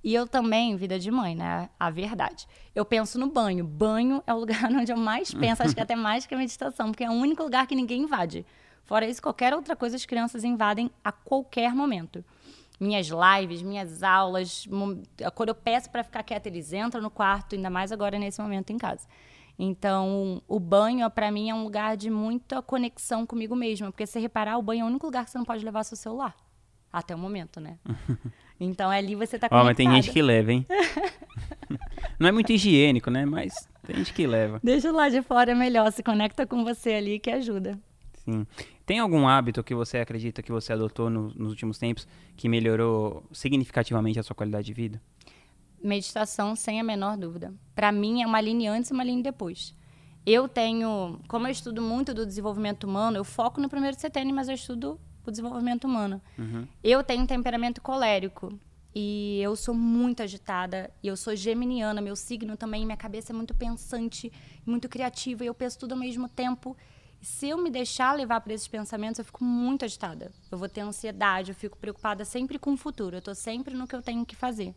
E 0.03 0.13
eu 0.13 0.27
também, 0.27 0.77
vida 0.77 0.99
de 0.99 1.13
mãe, 1.13 1.37
né? 1.37 1.71
A 1.79 1.91
verdade. 1.91 2.49
Eu 2.75 2.85
penso 2.85 3.21
no 3.21 3.29
banho. 3.29 3.65
Banho 3.65 4.21
é 4.27 4.35
o 4.35 4.39
lugar 4.41 4.65
onde 4.65 4.91
eu 4.91 4.97
mais 4.97 5.33
penso, 5.33 5.63
acho 5.63 5.77
que 5.77 5.81
até 5.81 5.95
mais 5.95 6.27
que 6.27 6.35
a 6.35 6.39
meditação, 6.39 6.91
porque 6.91 7.05
é 7.05 7.09
o 7.09 7.15
único 7.15 7.45
lugar 7.45 7.69
que 7.69 7.77
ninguém 7.77 8.03
invade. 8.03 8.45
Fora 8.85 9.07
isso, 9.07 9.23
qualquer 9.23 9.55
outra 9.55 9.75
coisa 9.75 9.97
as 9.97 10.05
crianças 10.05 10.45
invadem 10.45 10.91
a 11.03 11.11
qualquer 11.11 11.75
momento. 11.75 12.25
minhas 12.79 13.09
lives, 13.09 13.63
minhas 13.63 14.03
aulas, 14.03 14.69
quando 15.35 15.49
eu 15.51 15.55
peço 15.55 15.91
para 15.91 16.05
ficar 16.05 16.23
quieta, 16.23 16.49
eles 16.49 16.73
entram 16.73 17.01
no 17.01 17.11
quarto, 17.11 17.55
ainda 17.55 17.71
mais 17.71 17.93
agora 17.93 18.19
nesse 18.19 18.43
momento 18.43 18.71
em 18.71 18.79
casa. 18.79 19.07
Então, 19.59 20.43
o 20.49 20.59
banho, 20.59 21.09
para 21.11 21.31
mim, 21.31 21.49
é 21.49 21.55
um 21.55 21.63
lugar 21.63 21.97
de 21.97 22.11
muita 22.11 22.61
conexão 22.61 23.25
comigo 23.25 23.55
mesma. 23.55 23.91
Porque 23.91 24.07
se 24.07 24.19
reparar, 24.19 24.59
o 24.59 24.63
banho 24.63 24.83
é 24.83 24.85
o 24.85 24.89
único 24.89 25.07
lugar 25.07 25.25
que 25.25 25.31
você 25.31 25.39
não 25.39 25.45
pode 25.45 25.65
levar 25.65 25.85
seu 25.85 25.97
celular. 25.97 26.35
Até 26.93 27.15
o 27.15 27.19
momento, 27.19 27.61
né? 27.61 27.79
Então, 28.61 28.89
ali 28.89 29.17
você 29.17 29.37
tá 29.37 29.49
conectada. 29.49 29.63
Ó, 29.63 29.65
mas 29.65 29.77
tem 29.77 29.91
gente 29.91 30.13
que 30.13 30.23
leva, 30.23 30.53
hein? 30.53 30.65
não 32.21 32.29
é 32.29 32.33
muito 32.33 32.53
higiênico, 32.53 33.11
né? 33.11 33.27
Mas 33.27 33.69
tem 33.85 33.97
gente 33.97 34.15
que 34.15 34.29
leva. 34.29 34.61
Deixa 34.63 34.93
lá 34.93 35.09
de 35.09 35.21
fora 35.23 35.51
é 35.51 35.55
melhor. 35.57 35.91
Se 35.91 36.05
conecta 36.05 36.47
com 36.47 36.63
você 36.63 36.93
ali 36.93 37.19
que 37.19 37.33
ajuda. 37.33 37.77
Sim. 38.25 38.47
Tem 38.87 38.99
algum 38.99 39.29
hábito 39.29 39.63
que 39.63 39.75
você 39.75 39.99
acredita 39.99 40.43
que 40.43 40.51
você 40.51 40.73
adotou 40.73 41.11
no, 41.11 41.29
nos 41.35 41.51
últimos 41.51 41.79
tempos 41.79 42.07
que 42.37 42.49
melhorou 42.49 43.25
significativamente 43.33 44.19
a 44.19 44.23
sua 44.23 44.35
qualidade 44.35 44.67
de 44.67 44.73
vida? 44.73 45.01
Meditação, 45.83 46.57
sem 46.57 46.81
a 46.81 46.85
menor 46.85 47.17
dúvida. 47.17 47.53
Para 47.75 47.93
mim, 47.93 48.23
é 48.23 48.27
uma 48.27 48.41
linha 48.41 48.73
antes 48.73 48.91
e 48.91 48.95
uma 48.95 49.05
linha 49.05 49.23
depois. 49.23 49.75
Eu 50.27 50.49
tenho, 50.49 51.21
como 51.29 51.47
eu 51.47 51.51
estudo 51.51 51.83
muito 51.83 52.15
do 52.15 52.25
desenvolvimento 52.25 52.85
humano, 52.85 53.19
eu 53.19 53.25
foco 53.25 53.61
no 53.61 53.69
primeiro 53.69 53.99
CTN, 53.99 54.33
mas 54.33 54.49
eu 54.49 54.55
estudo 54.55 54.99
o 55.27 55.31
desenvolvimento 55.31 55.85
humano. 55.85 56.21
Uhum. 56.39 56.67
Eu 56.83 57.05
tenho 57.05 57.23
um 57.23 57.27
temperamento 57.27 57.83
colérico 57.83 58.59
e 58.95 59.41
eu 59.43 59.57
sou 59.57 59.75
muito 59.75 60.23
agitada 60.23 60.91
e 61.03 61.09
eu 61.09 61.17
sou 61.17 61.35
geminiana, 61.35 62.01
meu 62.01 62.17
signo 62.17 62.57
também, 62.57 62.87
minha 62.87 62.97
cabeça 62.97 63.33
é 63.33 63.35
muito 63.35 63.55
pensante, 63.55 64.33
muito 64.65 64.89
criativa 64.89 65.45
e 65.45 65.47
eu 65.47 65.55
penso 65.55 65.79
tudo 65.79 65.93
ao 65.93 65.99
mesmo 65.99 66.29
tempo. 66.29 66.77
Se 67.25 67.49
eu 67.49 67.57
me 67.57 67.71
deixar 67.71 68.13
levar 68.13 68.41
por 68.43 68.53
esses 68.53 68.69
pensamentos, 68.69 69.19
eu 69.19 69.25
fico 69.25 69.43
muito 69.43 69.85
agitada. 69.85 70.31
Eu 70.53 70.59
vou 70.59 70.69
ter 70.69 70.83
ansiedade, 70.83 71.51
eu 71.51 71.55
fico 71.55 71.79
preocupada 71.79 72.23
sempre 72.25 72.59
com 72.59 72.75
o 72.75 72.77
futuro, 72.77 73.17
eu 73.17 73.21
estou 73.21 73.35
sempre 73.35 73.75
no 73.75 73.89
que 73.89 73.97
eu 73.97 74.03
tenho 74.03 74.27
que 74.27 74.37
fazer. 74.37 74.75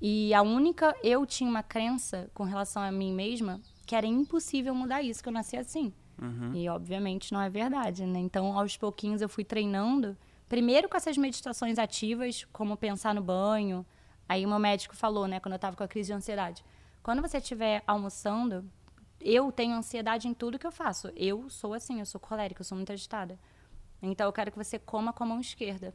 E 0.00 0.32
a 0.32 0.40
única, 0.40 0.96
eu 1.02 1.26
tinha 1.26 1.48
uma 1.48 1.62
crença 1.62 2.30
com 2.32 2.44
relação 2.44 2.82
a 2.82 2.90
mim 2.90 3.12
mesma 3.12 3.60
que 3.84 3.94
era 3.94 4.06
impossível 4.06 4.74
mudar 4.74 5.02
isso, 5.02 5.22
que 5.22 5.28
eu 5.28 5.32
nasci 5.32 5.56
assim. 5.56 5.92
Uhum. 6.20 6.52
E 6.54 6.68
obviamente 6.68 7.32
não 7.32 7.40
é 7.40 7.50
verdade, 7.50 8.04
né? 8.06 8.18
Então, 8.18 8.58
aos 8.58 8.76
pouquinhos 8.76 9.20
eu 9.20 9.28
fui 9.28 9.44
treinando, 9.44 10.16
primeiro 10.48 10.88
com 10.88 10.96
essas 10.96 11.18
meditações 11.18 11.78
ativas, 11.78 12.46
como 12.52 12.76
pensar 12.76 13.14
no 13.14 13.22
banho. 13.22 13.84
Aí 14.28 14.46
meu 14.46 14.58
médico 14.58 14.96
falou, 14.96 15.26
né, 15.26 15.38
quando 15.38 15.52
eu 15.52 15.56
estava 15.56 15.76
com 15.76 15.82
a 15.82 15.88
crise 15.88 16.08
de 16.08 16.12
ansiedade, 16.14 16.64
quando 17.02 17.22
você 17.22 17.38
estiver 17.38 17.82
almoçando, 17.86 18.64
eu 19.20 19.50
tenho 19.50 19.76
ansiedade 19.76 20.28
em 20.28 20.34
tudo 20.34 20.58
que 20.58 20.66
eu 20.66 20.72
faço. 20.72 21.12
Eu 21.16 21.48
sou 21.50 21.74
assim, 21.74 22.00
eu 22.00 22.06
sou 22.06 22.20
colérica, 22.20 22.60
eu 22.60 22.64
sou 22.64 22.76
muito 22.76 22.92
agitada. 22.92 23.38
Então 24.00 24.26
eu 24.26 24.32
quero 24.32 24.50
que 24.50 24.58
você 24.58 24.78
coma 24.78 25.12
com 25.12 25.24
a 25.24 25.26
mão 25.26 25.40
esquerda, 25.40 25.94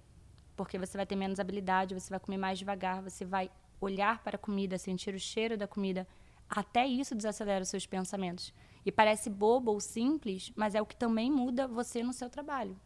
porque 0.56 0.78
você 0.78 0.98
vai 0.98 1.06
ter 1.06 1.16
menos 1.16 1.40
habilidade, 1.40 1.94
você 1.94 2.10
vai 2.10 2.20
comer 2.20 2.38
mais 2.38 2.60
devagar, 2.60 3.02
você 3.02 3.24
vai 3.24 3.50
olhar 3.80 4.22
para 4.24 4.36
a 4.36 4.40
comida, 4.40 4.78
sentir 4.78 5.14
o 5.16 5.20
cheiro 5.20 5.58
da 5.58 5.68
comida. 5.68 6.08
Até 6.50 6.86
isso 6.86 7.16
desacelera 7.16 7.64
os 7.64 7.70
seus 7.70 7.86
pensamentos. 7.86 8.54
E 8.86 8.92
parece 8.92 9.30
bobo 9.30 9.72
ou 9.72 9.80
simples, 9.80 10.52
mas 10.56 10.76
é 10.76 10.82
o 10.82 10.86
que 10.86 10.96
também 10.96 11.32
muda 11.32 11.68
você 11.68 12.04
no 12.04 12.12
seu 12.12 12.30
trabalho. 12.30 12.78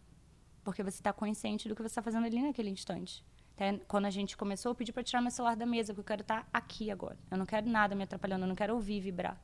Porque 0.64 0.84
você 0.84 1.00
está 1.00 1.12
consciente 1.12 1.68
do 1.68 1.76
que 1.76 1.82
você 1.82 1.88
está 1.88 2.02
fazendo 2.02 2.26
ali 2.26 2.42
naquele 2.42 2.70
instante. 2.70 3.26
Até 3.56 3.80
quando 3.88 4.06
a 4.06 4.12
gente 4.12 4.38
começou, 4.38 4.72
eu 4.72 4.76
pedi 4.76 4.94
para 4.94 5.04
tirar 5.04 5.22
meu 5.22 5.32
celular 5.32 5.56
da 5.56 5.66
mesa, 5.66 5.94
porque 5.94 6.02
eu 6.02 6.06
quero 6.06 6.22
estar 6.22 6.44
tá 6.44 6.48
aqui 6.54 6.92
agora. 6.92 7.18
Eu 7.32 7.38
não 7.38 7.46
quero 7.46 7.68
nada 7.68 7.96
me 7.96 8.04
atrapalhando, 8.04 8.44
eu 8.44 8.48
não 8.48 8.56
quero 8.56 8.76
ouvir 8.76 9.00
vibrar. 9.00 9.42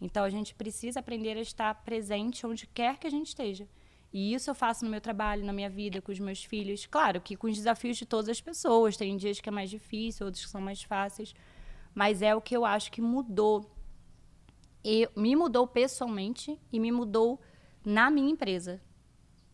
Então 0.00 0.24
a 0.24 0.30
gente 0.30 0.54
precisa 0.54 1.00
aprender 1.00 1.36
a 1.36 1.40
estar 1.40 1.74
presente 1.82 2.46
onde 2.46 2.66
quer 2.66 2.98
que 2.98 3.06
a 3.06 3.10
gente 3.10 3.28
esteja. 3.28 3.66
E 4.12 4.34
isso 4.34 4.50
eu 4.50 4.54
faço 4.54 4.84
no 4.84 4.90
meu 4.90 5.00
trabalho, 5.00 5.44
na 5.44 5.52
minha 5.52 5.68
vida, 5.68 6.00
com 6.00 6.12
os 6.12 6.18
meus 6.18 6.44
filhos. 6.44 6.86
Claro 6.86 7.20
que 7.20 7.36
com 7.36 7.46
os 7.46 7.56
desafios 7.56 7.96
de 7.96 8.06
todas 8.06 8.28
as 8.28 8.40
pessoas. 8.40 8.96
Tem 8.96 9.16
dias 9.16 9.40
que 9.40 9.48
é 9.48 9.52
mais 9.52 9.68
difícil, 9.68 10.26
outros 10.26 10.44
que 10.44 10.50
são 10.50 10.60
mais 10.60 10.82
fáceis. 10.82 11.34
Mas 11.94 12.22
é 12.22 12.34
o 12.34 12.40
que 12.40 12.56
eu 12.56 12.64
acho 12.64 12.90
que 12.92 13.00
mudou 13.00 13.70
e 14.88 15.08
me 15.16 15.34
mudou 15.34 15.66
pessoalmente 15.66 16.60
e 16.72 16.78
me 16.78 16.92
mudou 16.92 17.40
na 17.84 18.08
minha 18.08 18.30
empresa. 18.30 18.80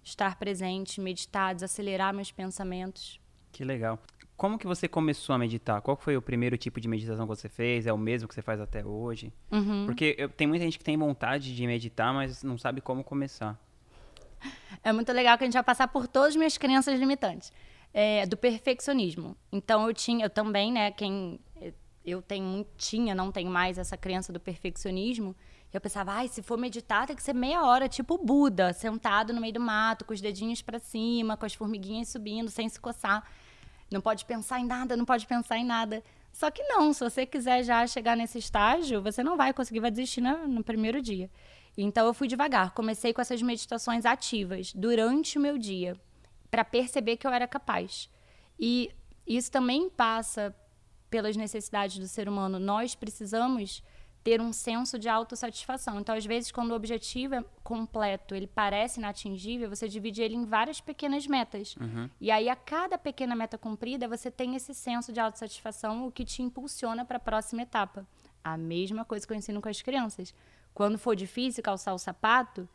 Estar 0.05 0.37
presente, 0.37 1.01
meditar, 1.01 1.55
desacelerar 1.55 2.13
meus 2.13 2.31
pensamentos. 2.31 3.19
Que 3.51 3.65
legal. 3.65 3.99
Como 4.37 4.59
que 4.59 4.67
você 4.67 4.89
começou 4.89 5.35
a 5.35 5.39
meditar? 5.39 5.81
Qual 5.81 5.97
foi 5.97 6.17
o 6.17 6.23
primeiro 6.23 6.57
tipo 6.57 6.81
de 6.81 6.89
meditação 6.89 7.27
que 7.27 7.37
você 7.37 7.49
fez? 7.49 7.87
É 7.87 7.93
o 7.93 7.99
mesmo 7.99 8.29
que 8.29 8.35
você 8.35 8.43
faz 8.43 8.61
até 8.61 8.85
hoje? 8.85 9.33
Uhum. 9.51 9.87
Porque 9.87 10.17
eu, 10.19 10.29
tem 10.29 10.47
muita 10.47 10.65
gente 10.65 10.79
que 10.79 10.85
tem 10.85 10.97
vontade 10.97 11.55
de 11.55 11.67
meditar, 11.67 12.13
mas 12.13 12.43
não 12.43 12.59
sabe 12.59 12.81
como 12.81 13.05
começar. 13.05 13.59
É 14.83 14.93
muito 14.93 15.13
legal 15.13 15.39
que 15.39 15.45
a 15.45 15.47
gente 15.47 15.55
vai 15.55 15.63
passar 15.63 15.87
por 15.87 16.09
todas 16.09 16.31
as 16.31 16.37
minhas 16.37 16.59
crenças 16.59 16.99
limitantes. 16.99 17.53
É, 17.95 18.25
do 18.27 18.39
perfeccionismo. 18.39 19.37
Então 19.53 19.87
eu 19.87 19.93
tinha, 19.93 20.25
eu 20.25 20.31
também, 20.31 20.73
né, 20.73 20.91
quem 20.91 21.39
eu 22.05 22.21
tenho 22.21 22.67
tinha, 22.77 23.15
não 23.15 23.31
tenho 23.31 23.51
mais 23.51 23.79
essa 23.79 23.97
crença 23.97 24.33
do 24.33 24.41
perfeccionismo. 24.41 25.37
Eu 25.73 25.81
pensava, 25.81 26.13
ai, 26.13 26.29
se 26.29 26.43
for 26.43 26.59
meditar, 26.59 27.07
tem 27.07 27.17
que 27.17 27.23
ser 27.23 27.33
meia 27.33 27.65
hora, 27.65 27.89
tipo 27.89 28.19
Buda, 28.19 28.73
sentado 28.73 29.33
no 29.33 29.41
meio 29.41 29.55
do 29.55 29.61
mato, 29.61 30.05
com 30.05 30.13
os 30.13 30.21
dedinhos 30.21 30.61
para 30.61 30.79
cima, 30.79 31.37
com 31.37 31.47
as 31.47 31.55
formiguinhas 31.55 32.09
subindo, 32.09 32.51
sem 32.51 32.69
se 32.69 32.79
coçar. 32.79 33.27
Não 33.93 34.01
pode 34.01 34.25
pensar 34.25 34.59
em 34.61 34.65
nada, 34.65 34.97
não 34.97 35.05
pode 35.05 35.27
pensar 35.27 35.59
em 35.59 35.65
nada. 35.65 36.03
Só 36.33 36.51
que 36.51 36.63
não, 36.63 36.93
se 36.93 37.01
você 37.01 37.27
quiser 37.27 37.63
já 37.63 37.87
chegar 37.87 38.17
nesse 38.17 38.39
estágio, 38.39 39.03
você 39.03 39.23
não 39.23 39.37
vai 39.37 39.53
conseguir, 39.53 39.81
vai 39.81 39.91
desistir 39.91 40.21
no, 40.21 40.49
no 40.49 40.65
primeiro 40.65 41.03
dia. 41.03 41.31
Então 41.77 42.07
eu 42.07 42.15
fui 42.15 42.29
devagar, 42.29 42.73
comecei 42.73 43.13
com 43.13 43.21
essas 43.21 43.41
meditações 43.41 44.05
ativas 44.05 44.73
durante 44.75 45.39
o 45.39 45.41
meu 45.41 45.57
dia, 45.57 45.97
para 46.51 46.65
perceber 46.65 47.17
que 47.17 47.27
eu 47.27 47.31
era 47.31 47.47
capaz. 47.47 48.11
E 48.59 48.91
isso 49.27 49.51
também 49.51 49.89
passa 49.89 50.55
pelas 51.11 51.37
necessidades 51.37 51.99
do 51.99 52.09
ser 52.09 52.29
humano, 52.29 52.59
nós 52.59 52.95
precisamos 52.95 53.83
ter 54.23 54.41
um 54.41 54.53
senso 54.53 54.99
de 54.99 55.09
autossatisfação. 55.09 55.99
Então, 55.99 56.15
às 56.15 56.25
vezes, 56.25 56.53
quando 56.53 56.71
o 56.71 56.75
objetivo 56.75 57.35
é 57.35 57.45
completo, 57.63 58.35
ele 58.35 58.47
parece 58.47 59.01
inatingível, 59.01 59.69
você 59.69 59.89
divide 59.89 60.23
ele 60.23 60.37
em 60.37 60.45
várias 60.45 60.81
pequenas 60.81 61.27
metas. 61.27 61.75
Uhum. 61.77 62.09
E 62.21 62.31
aí, 62.31 62.49
a 62.49 62.55
cada 62.55 62.97
pequena 62.97 63.35
meta 63.35 63.59
cumprida, 63.59 64.07
você 64.07 64.31
tem 64.31 64.55
esse 64.55 64.75
senso 64.75 65.13
de 65.13 65.19
autossatisfação, 65.19 66.07
o 66.07 66.13
que 66.13 66.25
te 66.25 66.43
impulsiona 66.43 67.05
para 67.05 67.17
a 67.17 67.21
próxima 67.21 67.63
etapa. 67.63 68.07
A 68.45 68.57
mesma 68.57 69.05
coisa 69.05 69.27
que 69.27 69.33
eu 69.33 69.37
ensino 69.37 69.61
com 69.61 69.69
as 69.69 69.83
crianças. 69.83 70.35
Quando 70.73 70.99
for 70.99 71.17
difícil 71.17 71.63
calçar 71.63 71.93
o 71.93 71.99
sapato, 71.99 72.69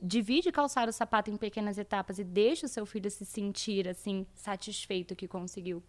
divide 0.00 0.50
calçar 0.50 0.88
o 0.88 0.92
sapato 0.92 1.30
em 1.30 1.36
pequenas 1.36 1.78
etapas 1.78 2.18
e 2.18 2.24
deixa 2.24 2.66
o 2.66 2.68
seu 2.68 2.84
filho 2.84 3.10
se 3.10 3.24
sentir 3.24 3.88
assim 3.88 4.26
satisfeito 4.34 5.14
que 5.14 5.28
conseguiu. 5.28 5.82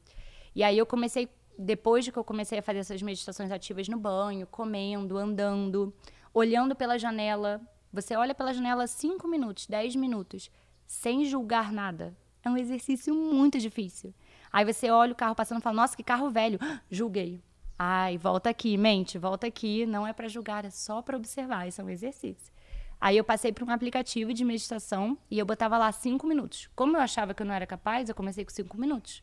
E 0.56 0.62
aí 0.62 0.78
eu 0.78 0.86
comecei 0.86 1.28
depois 1.58 2.06
de 2.06 2.12
que 2.12 2.18
eu 2.18 2.24
comecei 2.24 2.60
a 2.60 2.62
fazer 2.62 2.80
essas 2.80 3.02
meditações 3.02 3.52
ativas 3.52 3.88
no 3.88 3.98
banho, 3.98 4.48
comendo, 4.48 5.18
andando, 5.18 5.94
olhando 6.34 6.76
pela 6.76 6.98
janela. 6.98 7.62
Você 7.92 8.16
olha 8.16 8.34
pela 8.34 8.54
janela 8.54 8.88
5 8.88 9.28
minutos, 9.28 9.68
10 9.68 9.96
minutos, 9.96 10.50
sem 10.86 11.26
julgar 11.26 11.72
nada. 11.72 12.16
É 12.44 12.50
um 12.50 12.58
exercício 12.58 13.16
muito 13.16 13.58
difícil. 13.60 14.14
Aí 14.52 14.66
você 14.66 14.90
olha 14.90 15.14
o 15.14 15.16
carro 15.16 15.36
passando 15.36 15.60
e 15.60 15.62
fala: 15.62 15.76
Nossa, 15.76 15.96
que 15.96 16.04
carro 16.04 16.30
velho. 16.30 16.60
Julguei. 16.90 17.42
Ai, 17.78 18.18
volta 18.18 18.50
aqui, 18.50 18.78
mente, 18.78 19.18
volta 19.18 19.48
aqui. 19.48 19.86
Não 19.86 20.06
é 20.06 20.14
para 20.14 20.28
julgar, 20.28 20.66
é 20.66 20.70
só 20.70 21.02
para 21.02 21.18
observar. 21.18 21.68
Isso 21.68 21.82
é 21.82 21.84
um 21.84 21.90
exercício. 21.90 22.54
Aí 23.00 23.18
eu 23.18 23.24
passei 23.24 23.52
para 23.52 23.66
um 23.66 23.70
aplicativo 23.70 24.34
de 24.34 24.46
meditação 24.46 25.18
e 25.30 25.38
eu 25.38 25.46
botava 25.46 25.78
lá 25.78 25.92
cinco 25.92 26.26
minutos. 26.26 26.70
Como 26.76 26.96
eu 26.96 27.02
achava 27.02 27.34
que 27.34 27.42
eu 27.42 27.46
não 27.46 27.54
era 27.54 27.68
capaz, 27.68 28.08
eu 28.08 28.16
comecei 28.16 28.46
com 28.46 28.52
cinco 28.52 28.78
minutos. 28.80 29.22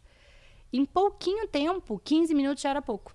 Em 0.73 0.85
pouquinho 0.85 1.49
tempo, 1.49 1.99
15 1.99 2.35
minutos 2.35 2.63
já 2.63 2.71
era 2.71 2.83
pouco. 2.83 3.15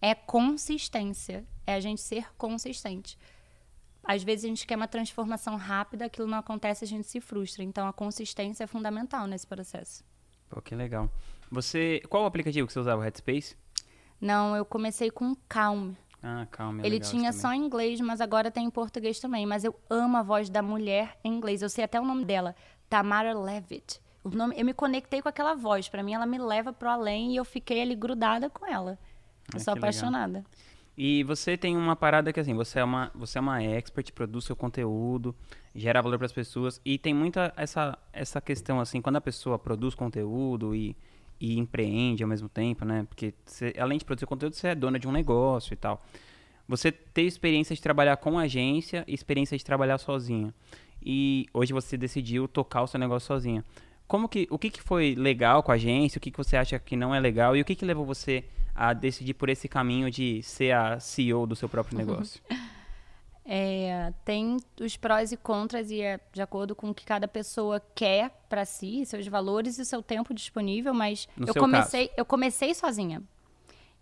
É 0.00 0.14
consistência. 0.14 1.46
É 1.66 1.74
a 1.74 1.80
gente 1.80 2.00
ser 2.00 2.32
consistente. 2.36 3.16
Às 4.02 4.22
vezes 4.22 4.44
a 4.44 4.48
gente 4.48 4.66
quer 4.66 4.76
uma 4.76 4.88
transformação 4.88 5.56
rápida, 5.56 6.06
aquilo 6.06 6.26
não 6.26 6.38
acontece, 6.38 6.84
a 6.84 6.88
gente 6.88 7.06
se 7.06 7.20
frustra. 7.20 7.62
Então 7.62 7.86
a 7.86 7.92
consistência 7.92 8.64
é 8.64 8.66
fundamental 8.66 9.26
nesse 9.26 9.46
processo. 9.46 10.02
Pô, 10.48 10.60
que 10.60 10.74
legal. 10.74 11.08
Você, 11.50 12.02
qual 12.08 12.24
o 12.24 12.26
aplicativo 12.26 12.66
que 12.66 12.72
você 12.72 12.80
usava, 12.80 13.00
o 13.00 13.04
Headspace? 13.04 13.56
Não, 14.20 14.56
eu 14.56 14.64
comecei 14.64 15.10
com 15.10 15.34
Calm. 15.48 15.92
Ah, 16.22 16.46
Calm. 16.50 16.80
É 16.80 16.86
Ele 16.86 17.00
tinha 17.00 17.32
só 17.32 17.52
em 17.52 17.64
inglês, 17.64 18.00
mas 18.00 18.20
agora 18.20 18.50
tem 18.50 18.66
em 18.66 18.70
português 18.70 19.18
também. 19.20 19.46
Mas 19.46 19.64
eu 19.64 19.78
amo 19.88 20.16
a 20.16 20.22
voz 20.22 20.50
da 20.50 20.62
mulher 20.62 21.18
em 21.24 21.32
inglês. 21.32 21.62
Eu 21.62 21.70
sei 21.70 21.84
até 21.84 22.00
o 22.00 22.04
nome 22.04 22.24
dela, 22.24 22.54
Tamara 22.88 23.38
Levitt. 23.38 24.00
Nome, 24.24 24.54
eu 24.58 24.64
me 24.64 24.74
conectei 24.74 25.22
com 25.22 25.28
aquela 25.28 25.54
voz. 25.54 25.88
Para 25.88 26.02
mim, 26.02 26.12
ela 26.12 26.26
me 26.26 26.38
leva 26.38 26.72
pro 26.72 26.88
além 26.88 27.32
e 27.32 27.36
eu 27.36 27.44
fiquei 27.44 27.80
ali 27.80 27.94
grudada 27.94 28.50
com 28.50 28.66
ela. 28.66 28.98
Eu 29.52 29.56
ah, 29.56 29.58
sou 29.60 29.74
apaixonada. 29.74 30.38
Legal. 30.38 30.50
E 31.02 31.24
você 31.24 31.56
tem 31.56 31.76
uma 31.76 31.96
parada 31.96 32.30
que 32.30 32.38
assim, 32.38 32.54
você 32.54 32.78
é 32.78 32.84
uma, 32.84 33.10
você 33.14 33.38
é 33.38 33.40
uma 33.40 33.62
expert, 33.62 34.12
produz 34.12 34.44
seu 34.44 34.54
conteúdo, 34.54 35.34
gera 35.74 36.02
valor 36.02 36.18
para 36.18 36.26
as 36.26 36.32
pessoas 36.32 36.78
e 36.84 36.98
tem 36.98 37.14
muita 37.14 37.54
essa 37.56 37.96
essa 38.12 38.38
questão 38.38 38.78
assim, 38.80 39.00
quando 39.00 39.16
a 39.16 39.20
pessoa 39.20 39.58
produz 39.58 39.94
conteúdo 39.94 40.74
e, 40.74 40.94
e 41.40 41.58
empreende 41.58 42.22
ao 42.22 42.28
mesmo 42.28 42.50
tempo, 42.50 42.84
né? 42.84 43.06
Porque 43.08 43.32
você, 43.46 43.72
além 43.78 43.96
de 43.96 44.04
produzir 44.04 44.26
conteúdo, 44.26 44.54
você 44.54 44.68
é 44.68 44.74
dona 44.74 44.98
de 44.98 45.08
um 45.08 45.12
negócio 45.12 45.72
e 45.72 45.76
tal. 45.76 46.02
Você 46.68 46.92
tem 46.92 47.26
experiência 47.26 47.74
de 47.74 47.80
trabalhar 47.80 48.18
com 48.18 48.38
agência 48.38 49.02
e 49.08 49.14
experiência 49.14 49.56
de 49.56 49.64
trabalhar 49.64 49.96
sozinha. 49.96 50.54
E 51.02 51.46
hoje 51.54 51.72
você 51.72 51.96
decidiu 51.96 52.46
tocar 52.46 52.82
o 52.82 52.86
seu 52.86 53.00
negócio 53.00 53.26
sozinha. 53.26 53.64
Como 54.10 54.28
que, 54.28 54.48
o 54.50 54.58
que, 54.58 54.70
que 54.70 54.82
foi 54.82 55.14
legal 55.14 55.62
com 55.62 55.70
a 55.70 55.76
agência, 55.76 56.18
o 56.18 56.20
que, 56.20 56.32
que 56.32 56.36
você 56.36 56.56
acha 56.56 56.76
que 56.80 56.96
não 56.96 57.14
é 57.14 57.20
legal 57.20 57.56
e 57.56 57.60
o 57.60 57.64
que, 57.64 57.76
que 57.76 57.84
levou 57.84 58.04
você 58.04 58.42
a 58.74 58.92
decidir 58.92 59.34
por 59.34 59.48
esse 59.48 59.68
caminho 59.68 60.10
de 60.10 60.42
ser 60.42 60.72
a 60.72 60.98
CEO 60.98 61.46
do 61.46 61.54
seu 61.54 61.68
próprio 61.68 61.96
negócio? 61.96 62.42
É, 63.52 64.12
tem 64.24 64.58
os 64.80 64.96
prós 64.96 65.32
e 65.32 65.36
contras 65.36 65.90
e 65.90 66.00
é 66.00 66.20
de 66.32 66.40
acordo 66.40 66.72
com 66.72 66.90
o 66.90 66.94
que 66.94 67.04
cada 67.04 67.26
pessoa 67.26 67.82
quer 67.96 68.30
para 68.48 68.64
si, 68.64 69.04
seus 69.04 69.26
valores 69.26 69.76
e 69.76 69.84
seu 69.84 70.00
tempo 70.00 70.32
disponível, 70.32 70.94
mas 70.94 71.28
No 71.36 71.48
eu 71.48 71.54
comecei, 71.54 72.12
eu 72.16 72.24
comecei 72.24 72.72
sozinha. 72.74 73.20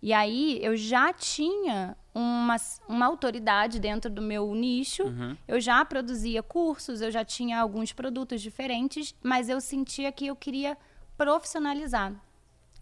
E 0.01 0.13
aí 0.13 0.59
eu 0.63 0.77
já 0.77 1.11
tinha 1.11 1.95
uma, 2.15 2.55
uma 2.87 3.05
autoridade 3.05 3.79
dentro 3.79 4.09
do 4.09 4.21
meu 4.21 4.53
nicho, 4.55 5.03
Uhum. 5.03 5.35
eu 5.47 5.59
já 5.59 5.83
produzia 5.83 6.41
cursos, 6.41 7.01
eu 7.01 7.11
já 7.11 7.23
tinha 7.25 7.59
alguns 7.59 7.91
produtos 7.93 8.41
diferentes, 8.41 9.13
mas 9.21 9.49
eu 9.49 9.59
sentia 9.59 10.11
que 10.11 10.27
eu 10.27 10.35
queria 10.35 10.77
profissionalizar. 11.17 12.13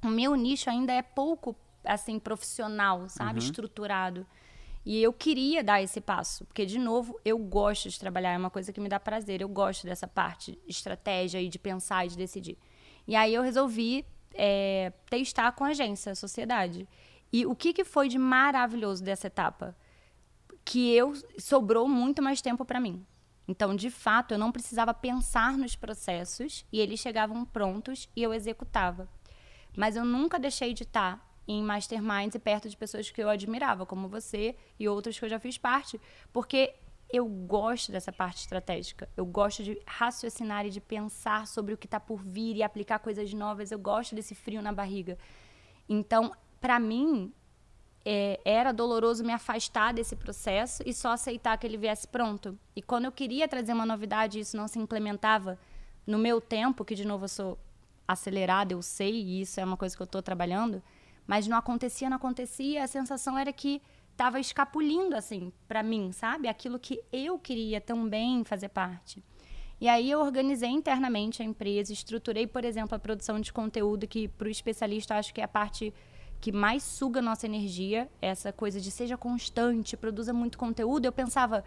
O 0.04 0.08
meu 0.08 0.36
nicho 0.36 0.70
ainda 0.70 0.94
é 0.94 1.02
pouco 1.02 1.56
assim 1.84 2.20
profissional, 2.20 3.10
sabe, 3.10 3.40
estruturado. 3.40 4.26
E 4.86 5.02
eu 5.02 5.12
queria 5.12 5.64
dar 5.64 5.82
esse 5.82 6.00
passo, 6.00 6.46
porque 6.46 6.66
de 6.66 6.80
novo, 6.80 7.20
eu 7.26 7.38
gosto 7.38 7.90
de 7.90 8.00
trabalhar, 8.00 8.32
é 8.34 8.38
uma 8.38 8.50
coisa 8.50 8.72
que 8.72 8.80
me 8.80 8.88
dá 8.88 9.00
prazer, 9.00 9.42
eu 9.42 9.50
gosto 9.50 9.86
dessa 9.86 10.08
parte 10.08 10.52
de 10.52 10.60
estratégia 10.72 11.42
e 11.42 11.50
de 11.50 11.60
pensar 11.60 12.06
e 12.06 12.10
de 12.10 12.18
decidir. 12.18 12.58
E 13.08 13.16
aí 13.16 13.34
eu 13.34 13.42
resolvi 13.42 14.06
é, 14.34 14.94
testar 15.10 15.52
com 15.54 15.64
a 15.66 15.70
agência, 15.70 16.12
a 16.12 16.16
sociedade. 16.16 16.88
E 17.32 17.46
o 17.46 17.56
que, 17.56 17.74
que 17.74 17.84
foi 17.84 18.08
de 18.08 18.18
maravilhoso 18.18 19.04
dessa 19.04 19.28
etapa? 19.28 19.76
que 20.68 20.94
eu 20.94 21.14
sobrou 21.40 21.88
muito 21.88 22.22
mais 22.22 22.42
tempo 22.42 22.66
para 22.66 22.78
mim. 22.78 23.06
Então, 23.48 23.74
de 23.74 23.90
fato, 23.90 24.34
eu 24.34 24.38
não 24.38 24.52
precisava 24.52 24.94
pensar 24.94 25.58
nos 25.58 25.78
processos 25.78 26.66
e 26.74 26.82
eles 26.82 27.00
chegavam 27.00 27.46
prontos 27.46 28.10
e 28.14 28.22
eu 28.22 28.34
executava. 28.34 29.08
Mas 29.78 29.96
eu 29.96 30.04
nunca 30.04 30.38
deixei 30.38 30.74
de 30.74 30.84
estar 30.84 31.26
em 31.48 31.64
masterminds 31.64 32.36
e 32.36 32.40
perto 32.40 32.68
de 32.68 32.76
pessoas 32.76 33.10
que 33.10 33.24
eu 33.24 33.30
admirava, 33.30 33.86
como 33.86 34.10
você 34.10 34.58
e 34.78 34.90
outros 34.90 35.18
que 35.18 35.24
eu 35.24 35.30
já 35.30 35.40
fiz 35.40 35.58
parte, 35.58 36.02
porque 36.34 36.76
eu 37.10 37.26
gosto 37.26 37.90
dessa 37.90 38.12
parte 38.12 38.42
estratégica. 38.42 39.08
Eu 39.16 39.26
gosto 39.26 39.64
de 39.64 39.82
raciocinar 39.86 40.66
e 40.66 40.70
de 40.70 40.82
pensar 40.82 41.48
sobre 41.48 41.74
o 41.74 41.78
que 41.78 41.88
está 41.88 41.98
por 41.98 42.22
vir 42.22 42.58
e 42.58 42.64
aplicar 42.64 43.00
coisas 43.00 43.34
novas. 43.34 43.72
Eu 43.72 43.80
gosto 43.80 44.14
desse 44.14 44.36
frio 44.36 44.62
na 44.62 44.74
barriga. 44.74 45.18
Então, 45.88 46.34
para 46.60 46.80
mim, 46.80 47.32
é, 48.06 48.40
era 48.46 48.72
doloroso 48.72 49.24
me 49.24 49.34
afastar 49.34 49.94
desse 49.94 50.16
processo 50.16 50.82
e 50.86 50.94
só 50.94 51.12
aceitar 51.12 51.58
que 51.58 51.68
ele 51.68 51.78
viesse 51.78 52.08
pronto. 52.08 52.58
E 52.76 52.82
quando 52.82 53.06
eu 53.06 53.12
queria 53.12 53.48
trazer 53.48 53.74
uma 53.74 53.86
novidade 53.86 54.40
isso 54.40 54.56
não 54.56 54.68
se 54.68 54.80
implementava 54.80 55.60
no 56.06 56.18
meu 56.18 56.40
tempo, 56.40 56.86
que 56.86 56.96
de 56.96 57.06
novo 57.06 57.26
eu 57.26 57.30
sou 57.30 57.60
acelerada, 58.08 58.74
eu 58.74 58.82
sei, 58.82 59.14
e 59.14 59.42
isso 59.42 59.60
é 59.60 59.66
uma 59.66 59.76
coisa 59.76 59.94
que 59.94 60.02
eu 60.02 60.06
estou 60.06 60.22
trabalhando, 60.22 60.82
mas 61.28 61.48
não 61.48 61.58
acontecia, 61.58 62.10
não 62.10 62.16
acontecia, 62.16 62.84
a 62.84 62.88
sensação 62.88 63.38
era 63.38 63.52
que 63.52 63.82
estava 64.14 64.40
escapulindo 64.40 65.16
assim 65.16 65.52
para 65.68 65.84
mim, 65.84 66.12
sabe? 66.14 66.48
Aquilo 66.48 66.80
que 66.80 67.04
eu 67.12 67.38
queria 67.38 67.82
também 67.82 68.44
fazer 68.46 68.70
parte. 68.70 69.22
E 69.80 69.88
aí 69.88 70.10
eu 70.10 70.22
organizei 70.22 70.70
internamente 70.70 71.42
a 71.42 71.46
empresa, 71.46 71.94
estruturei, 71.94 72.48
por 72.48 72.64
exemplo, 72.64 72.96
a 72.96 73.00
produção 73.00 73.40
de 73.40 73.54
conteúdo 73.54 74.08
que 74.08 74.28
para 74.28 74.48
o 74.48 74.50
especialista 74.50 75.16
acho 75.16 75.34
que 75.34 75.42
é 75.42 75.44
a 75.44 75.48
parte 75.48 75.94
que 76.40 76.52
mais 76.52 76.84
suga 76.84 77.22
nossa 77.22 77.46
energia, 77.46 78.10
essa 78.22 78.54
coisa 78.54 78.80
de 78.80 78.92
seja 78.92 79.18
constante, 79.18 79.98
produza 79.98 80.34
muito 80.34 80.58
conteúdo. 80.58 81.06
Eu 81.06 81.12
pensava, 81.12 81.64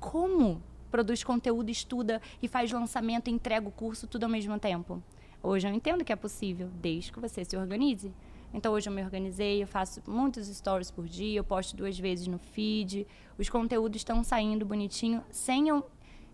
como 0.00 0.62
produz 0.90 1.24
conteúdo, 1.24 1.70
estuda 1.70 2.22
e 2.40 2.48
faz 2.48 2.70
lançamento, 2.70 3.28
entrega 3.28 3.68
o 3.68 3.72
curso 3.72 4.06
tudo 4.06 4.24
ao 4.24 4.30
mesmo 4.30 4.58
tempo? 4.58 5.02
Hoje 5.42 5.68
eu 5.68 5.74
entendo 5.74 6.04
que 6.04 6.12
é 6.12 6.16
possível, 6.16 6.70
desde 6.80 7.12
que 7.12 7.20
você 7.20 7.44
se 7.44 7.56
organize. 7.56 8.14
Então 8.52 8.72
hoje 8.72 8.88
eu 8.88 8.92
me 8.94 9.02
organizei, 9.02 9.62
eu 9.62 9.66
faço 9.66 10.00
muitos 10.06 10.46
stories 10.46 10.90
por 10.90 11.06
dia, 11.06 11.38
eu 11.38 11.44
posto 11.44 11.76
duas 11.76 11.98
vezes 11.98 12.28
no 12.28 12.38
feed, 12.38 13.06
os 13.36 13.48
conteúdos 13.48 13.96
estão 14.00 14.22
saindo 14.22 14.64
bonitinho, 14.64 15.22
sem 15.30 15.68
eu, 15.68 15.84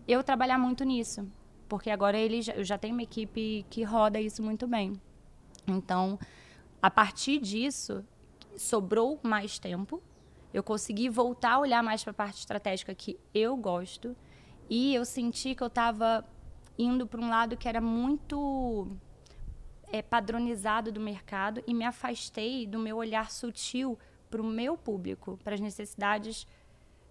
eu 0.07 0.23
trabalhar 0.23 0.57
muito 0.59 0.83
nisso. 0.83 1.27
Porque 1.67 1.89
agora 1.89 2.17
ele 2.17 2.41
eu 2.55 2.63
já 2.63 2.77
tenho 2.77 2.93
uma 2.93 3.01
equipe 3.01 3.65
que 3.69 3.83
roda 3.83 4.21
isso 4.21 4.43
muito 4.43 4.67
bem. 4.67 4.93
Então, 5.67 6.19
a 6.81 6.89
partir 6.89 7.39
disso, 7.39 8.03
sobrou 8.57 9.19
mais 9.23 9.59
tempo. 9.59 10.01
Eu 10.53 10.63
consegui 10.63 11.09
voltar 11.09 11.53
a 11.53 11.59
olhar 11.59 11.83
mais 11.83 12.03
para 12.03 12.11
a 12.11 12.13
parte 12.13 12.39
estratégica 12.39 12.93
que 12.93 13.17
eu 13.33 13.55
gosto. 13.55 14.15
E 14.69 14.95
eu 14.95 15.05
senti 15.05 15.53
que 15.55 15.63
eu 15.63 15.67
estava 15.67 16.25
indo 16.77 17.05
para 17.05 17.21
um 17.21 17.29
lado 17.29 17.55
que 17.57 17.67
era 17.67 17.81
muito 17.81 18.87
é, 19.91 20.01
padronizado 20.01 20.91
do 20.91 20.99
mercado 20.99 21.61
e 21.67 21.73
me 21.73 21.85
afastei 21.85 22.65
do 22.65 22.79
meu 22.79 22.97
olhar 22.97 23.29
sutil 23.29 23.97
para 24.29 24.41
o 24.41 24.45
meu 24.45 24.77
público, 24.77 25.37
para 25.43 25.53
as 25.53 25.59
necessidades 25.59 26.47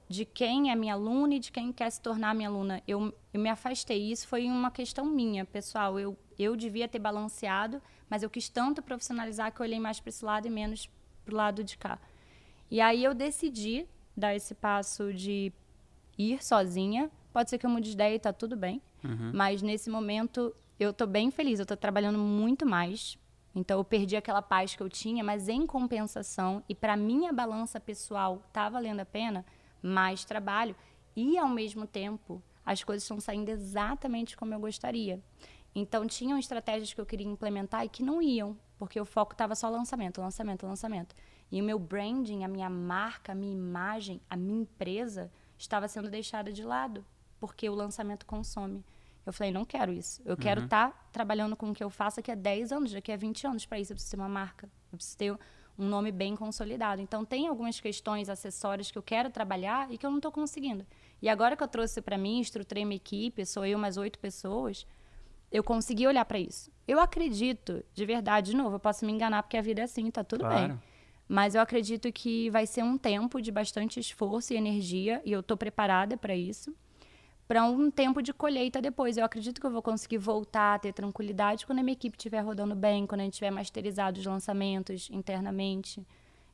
de 0.09 0.25
quem 0.25 0.73
é 0.73 0.75
minha 0.75 0.95
aluna 0.95 1.37
e 1.37 1.39
de 1.39 1.53
quem 1.53 1.73
quer 1.73 1.89
se 1.91 2.01
tornar 2.01 2.35
minha 2.35 2.49
aluna. 2.49 2.83
Eu, 2.89 3.15
eu 3.33 3.41
me 3.41 3.49
afastei. 3.49 4.11
Isso 4.11 4.27
foi 4.27 4.47
uma 4.47 4.71
questão 4.71 5.05
minha, 5.05 5.45
pessoal. 5.45 6.01
Eu, 6.01 6.19
eu 6.39 6.57
devia 6.57 6.89
ter 6.89 6.99
balanceado, 6.99 7.81
mas 8.11 8.23
eu 8.23 8.29
quis 8.29 8.49
tanto 8.49 8.83
profissionalizar 8.83 9.53
que 9.53 9.61
eu 9.61 9.65
olhei 9.65 9.79
mais 9.79 10.01
para 10.01 10.09
esse 10.11 10.25
lado 10.25 10.47
e 10.47 10.51
menos 10.51 10.91
para 11.25 11.33
o 11.33 11.37
lado 11.37 11.63
de 11.63 11.79
cá. 11.79 11.99
E 12.71 12.81
aí 12.81 13.03
eu 13.05 13.15
decidi 13.15 13.87
dar 14.17 14.35
esse 14.35 14.55
passo 14.55 15.15
de 15.15 15.53
ir 16.19 16.43
sozinha. 16.45 17.11
Pode 17.33 17.49
ser 17.49 17.59
que 17.59 17.65
eu 17.65 17.71
mude 17.71 17.89
de 17.89 17.95
ideia 17.95 18.17
e 18.17 18.19
tá 18.19 18.33
tudo 18.33 18.57
bem. 18.57 18.83
Uhum. 19.05 19.31
Mas 19.33 19.63
nesse 19.63 19.89
momento 19.89 20.55
eu 20.79 20.93
tô 20.93 21.07
bem 21.07 21.31
feliz. 21.31 21.59
Eu 21.61 21.67
tô 21.67 21.77
trabalhando 21.77 22.19
muito 22.19 22.67
mais. 22.67 23.17
Então 23.55 23.79
eu 23.79 23.85
perdi 23.85 24.17
aquela 24.17 24.43
paz 24.43 24.75
que 24.75 24.83
eu 24.83 24.89
tinha, 24.89 25.25
mas 25.25 25.49
em 25.49 25.67
compensação 25.67 26.63
e 26.69 26.75
para 26.75 26.97
minha 26.97 27.33
balança 27.33 27.81
pessoal 27.81 28.43
tá 28.53 28.69
valendo 28.69 29.01
a 29.01 29.05
pena 29.05 29.45
mais 29.83 30.25
trabalho 30.25 30.77
e 31.17 31.37
ao 31.37 31.49
mesmo 31.49 31.87
tempo 31.87 32.43
as 32.65 32.85
coisas 32.85 33.03
estão 33.03 33.19
saindo 33.19 33.49
exatamente 33.49 34.37
como 34.37 34.55
eu 34.55 34.61
gostaria. 34.61 35.21
Então 35.75 36.07
tinham 36.07 36.39
estratégias 36.39 36.93
que 36.93 37.01
eu 37.01 37.07
queria 37.07 37.27
implementar 37.27 37.85
e 37.85 37.89
que 37.89 38.03
não 38.03 38.21
iam, 38.21 38.57
porque 38.79 39.01
o 39.01 39.05
foco 39.05 39.33
estava 39.33 39.55
só 39.55 39.69
lançamento, 39.69 40.21
lançamento, 40.21 40.67
lançamento. 40.67 41.15
E 41.51 41.61
o 41.61 41.65
meu 41.65 41.79
branding, 41.79 42.45
a 42.45 42.49
minha 42.49 42.71
marca, 42.71 43.33
a 43.33 43.35
minha 43.35 43.53
imagem, 43.53 44.21
a 44.29 44.37
minha 44.37 44.63
empresa 44.63 45.31
estava 45.59 45.89
sendo 45.89 46.09
deixada 46.09 46.53
de 46.53 46.63
lado, 46.63 47.05
porque 47.39 47.69
o 47.69 47.75
lançamento 47.75 48.25
consome. 48.27 48.85
Eu 49.27 49.33
falei, 49.33 49.53
não 49.53 49.65
quero 49.65 49.93
isso. 49.93 50.21
Eu 50.25 50.37
quero 50.37 50.65
estar 50.65 51.09
trabalhando 51.13 51.55
com 51.55 51.71
o 51.71 51.75
que 51.75 51.85
eu 51.85 51.91
faço 51.91 52.17
daqui 52.17 52.31
a 52.31 52.35
10 52.35 52.73
anos, 52.73 52.93
daqui 52.93 53.13
a 53.13 53.17
20 53.17 53.47
anos. 53.47 53.67
Para 53.67 53.79
isso, 53.79 53.93
eu 53.93 53.95
preciso 53.95 54.17
ter 54.17 54.21
uma 54.21 54.29
marca. 54.29 54.67
Eu 54.91 54.97
preciso 54.97 55.19
ter 55.19 55.39
um 55.79 55.87
nome 55.87 56.11
bem 56.11 56.35
consolidado. 56.35 57.01
Então, 57.03 57.25
tem 57.25 57.47
algumas 57.47 57.79
questões 57.79 58.29
acessórias 58.29 58.91
que 58.91 58.97
eu 58.97 59.03
quero 59.03 59.31
trabalhar 59.31 59.91
e 59.93 59.99
que 59.99 60.07
eu 60.07 60.11
não 60.11 60.19
estou 60.19 60.33
conseguindo. 60.33 60.87
E 61.21 61.29
agora 61.29 61.57
que 61.57 61.63
eu 61.63 61.69
trouxe 61.69 62.01
para 62.01 62.17
mim, 62.17 62.41
estruturei 62.41 62.85
minha 62.85 62.97
equipe, 62.97 63.45
sou 63.45 63.65
eu 63.67 63.79
mais 63.79 63.97
oito 63.97 64.19
pessoas, 64.19 64.87
eu 65.51 65.63
consegui 65.65 66.07
olhar 66.07 66.25
para 66.25 66.39
isso. 66.39 66.71
Eu 66.87 67.01
acredito, 67.01 67.85
de 67.95 68.07
verdade, 68.07 68.51
de 68.53 68.57
novo, 68.57 68.77
eu 68.77 68.81
posso 68.81 69.05
me 69.05 69.13
enganar 69.13 69.43
porque 69.43 69.57
a 69.57 69.63
vida 69.63 69.81
é 69.81 69.85
assim, 69.85 70.11
tá 70.11 70.25
tudo 70.25 70.45
Claro. 70.45 70.69
bem. 70.69 70.79
Mas 71.29 71.55
eu 71.55 71.61
acredito 71.61 72.11
que 72.13 72.51
vai 72.51 72.67
ser 72.67 72.83
um 72.83 72.99
tempo 72.99 73.41
de 73.41 73.53
bastante 73.53 74.01
esforço 74.01 74.53
e 74.53 74.57
energia, 74.57 75.23
e 75.25 75.31
eu 75.31 75.41
estou 75.41 75.57
preparada 75.57 76.17
para 76.17 76.35
isso, 76.35 76.75
para 77.47 77.63
um 77.65 77.89
tempo 77.91 78.21
de 78.21 78.33
colheita 78.33 78.81
depois. 78.81 79.17
Eu 79.17 79.25
acredito 79.25 79.61
que 79.61 79.67
eu 79.67 79.71
vou 79.71 79.83
conseguir 79.83 80.19
voltar 80.19 80.75
a 80.75 80.79
ter 80.79 80.93
tranquilidade 80.93 81.67
quando 81.67 81.79
a 81.79 81.83
minha 81.83 81.93
equipe 81.93 82.17
estiver 82.17 82.41
rodando 82.41 82.75
bem, 82.75 83.07
quando 83.07 83.21
a 83.21 83.25
gente 83.25 83.35
tiver 83.35 83.51
masterizado 83.53 84.19
os 84.19 84.27
lançamentos 84.27 85.09
internamente. 85.11 86.01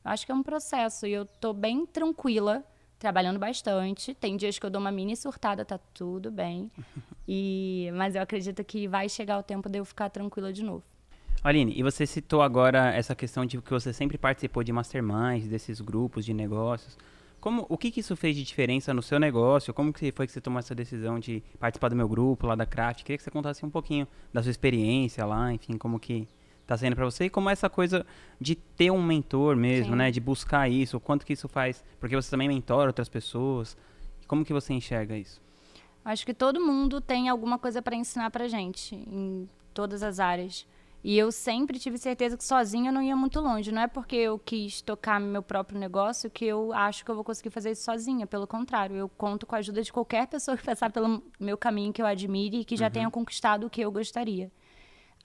Eu 0.04 0.10
acho 0.10 0.26
que 0.26 0.32
é 0.32 0.34
um 0.34 0.42
processo 0.42 1.06
e 1.06 1.12
eu 1.12 1.22
estou 1.22 1.54
bem 1.54 1.86
tranquila, 1.86 2.62
trabalhando 3.06 3.38
bastante. 3.38 4.14
Tem 4.14 4.36
dias 4.36 4.58
que 4.58 4.66
eu 4.66 4.70
dou 4.70 4.80
uma 4.80 4.90
mini 4.90 5.16
surtada, 5.16 5.64
tá 5.64 5.78
tudo 5.94 6.30
bem. 6.30 6.70
E, 7.28 7.90
mas 7.94 8.14
eu 8.14 8.22
acredito 8.22 8.62
que 8.62 8.86
vai 8.86 9.08
chegar 9.08 9.36
o 9.36 9.42
tempo 9.42 9.68
de 9.68 9.80
eu 9.80 9.84
ficar 9.84 10.08
tranquila 10.08 10.52
de 10.52 10.62
novo. 10.62 10.84
Aline, 11.42 11.72
e 11.76 11.82
você 11.82 12.06
citou 12.06 12.40
agora 12.40 12.94
essa 12.94 13.16
questão 13.16 13.44
de 13.44 13.60
que 13.60 13.68
você 13.68 13.92
sempre 13.92 14.16
participou 14.16 14.62
de 14.62 14.72
masterminds, 14.72 15.48
desses 15.48 15.80
grupos 15.80 16.24
de 16.24 16.32
negócios. 16.32 16.96
Como, 17.40 17.66
o 17.68 17.76
que, 17.76 17.90
que 17.90 17.98
isso 17.98 18.14
fez 18.14 18.36
de 18.36 18.44
diferença 18.44 18.94
no 18.94 19.02
seu 19.02 19.18
negócio? 19.18 19.74
Como 19.74 19.92
que 19.92 20.12
foi 20.12 20.24
que 20.28 20.32
você 20.32 20.40
tomou 20.40 20.60
essa 20.60 20.72
decisão 20.72 21.18
de 21.18 21.42
participar 21.58 21.88
do 21.88 21.96
meu 21.96 22.08
grupo 22.08 22.46
lá 22.46 22.54
da 22.54 22.64
Craft? 22.64 23.02
Queria 23.02 23.18
que 23.18 23.24
você 23.24 23.30
contasse 23.32 23.66
um 23.66 23.70
pouquinho 23.70 24.06
da 24.32 24.40
sua 24.40 24.50
experiência 24.50 25.26
lá, 25.26 25.52
enfim, 25.52 25.76
como 25.76 25.98
que 25.98 26.28
tá 26.66 26.76
sendo 26.76 26.96
para 26.96 27.04
você 27.04 27.26
e 27.26 27.30
como 27.30 27.48
é 27.48 27.52
essa 27.52 27.70
coisa 27.70 28.04
de 28.40 28.54
ter 28.54 28.90
um 28.90 29.02
mentor 29.02 29.56
mesmo, 29.56 29.92
Sim. 29.92 29.98
né? 29.98 30.10
De 30.10 30.20
buscar 30.20 30.68
isso, 30.68 30.96
o 30.96 31.00
quanto 31.00 31.24
que 31.24 31.32
isso 31.32 31.48
faz, 31.48 31.84
porque 32.00 32.16
você 32.16 32.30
também 32.30 32.48
mentora 32.48 32.88
outras 32.88 33.08
pessoas. 33.08 33.76
Como 34.26 34.44
que 34.44 34.52
você 34.52 34.72
enxerga 34.72 35.16
isso? 35.16 35.40
Acho 36.04 36.26
que 36.26 36.34
todo 36.34 36.60
mundo 36.60 37.00
tem 37.00 37.28
alguma 37.28 37.58
coisa 37.58 37.80
para 37.80 37.94
ensinar 37.94 38.30
pra 38.30 38.48
gente 38.48 38.94
em 38.94 39.48
todas 39.72 40.02
as 40.02 40.18
áreas. 40.18 40.66
E 41.04 41.16
eu 41.16 41.30
sempre 41.30 41.78
tive 41.78 41.98
certeza 41.98 42.36
que 42.36 42.42
sozinha 42.42 42.90
eu 42.90 42.92
não 42.92 43.00
ia 43.00 43.14
muito 43.14 43.40
longe. 43.40 43.70
Não 43.70 43.82
é 43.82 43.86
porque 43.86 44.16
eu 44.16 44.38
quis 44.38 44.80
tocar 44.80 45.20
meu 45.20 45.42
próprio 45.42 45.78
negócio 45.78 46.28
que 46.28 46.44
eu 46.44 46.72
acho 46.72 47.04
que 47.04 47.10
eu 47.10 47.14
vou 47.14 47.22
conseguir 47.22 47.50
fazer 47.50 47.70
isso 47.70 47.84
sozinha. 47.84 48.26
Pelo 48.26 48.46
contrário, 48.46 48.96
eu 48.96 49.08
conto 49.08 49.46
com 49.46 49.54
a 49.54 49.58
ajuda 49.58 49.82
de 49.82 49.92
qualquer 49.92 50.26
pessoa 50.26 50.56
que 50.56 50.64
passar 50.64 50.90
pelo 50.90 51.22
meu 51.38 51.56
caminho 51.56 51.92
que 51.92 52.02
eu 52.02 52.06
admire 52.06 52.60
e 52.60 52.64
que 52.64 52.76
já 52.76 52.90
tenha 52.90 53.08
conquistado 53.08 53.66
o 53.66 53.70
que 53.70 53.80
eu 53.80 53.92
gostaria. 53.92 54.50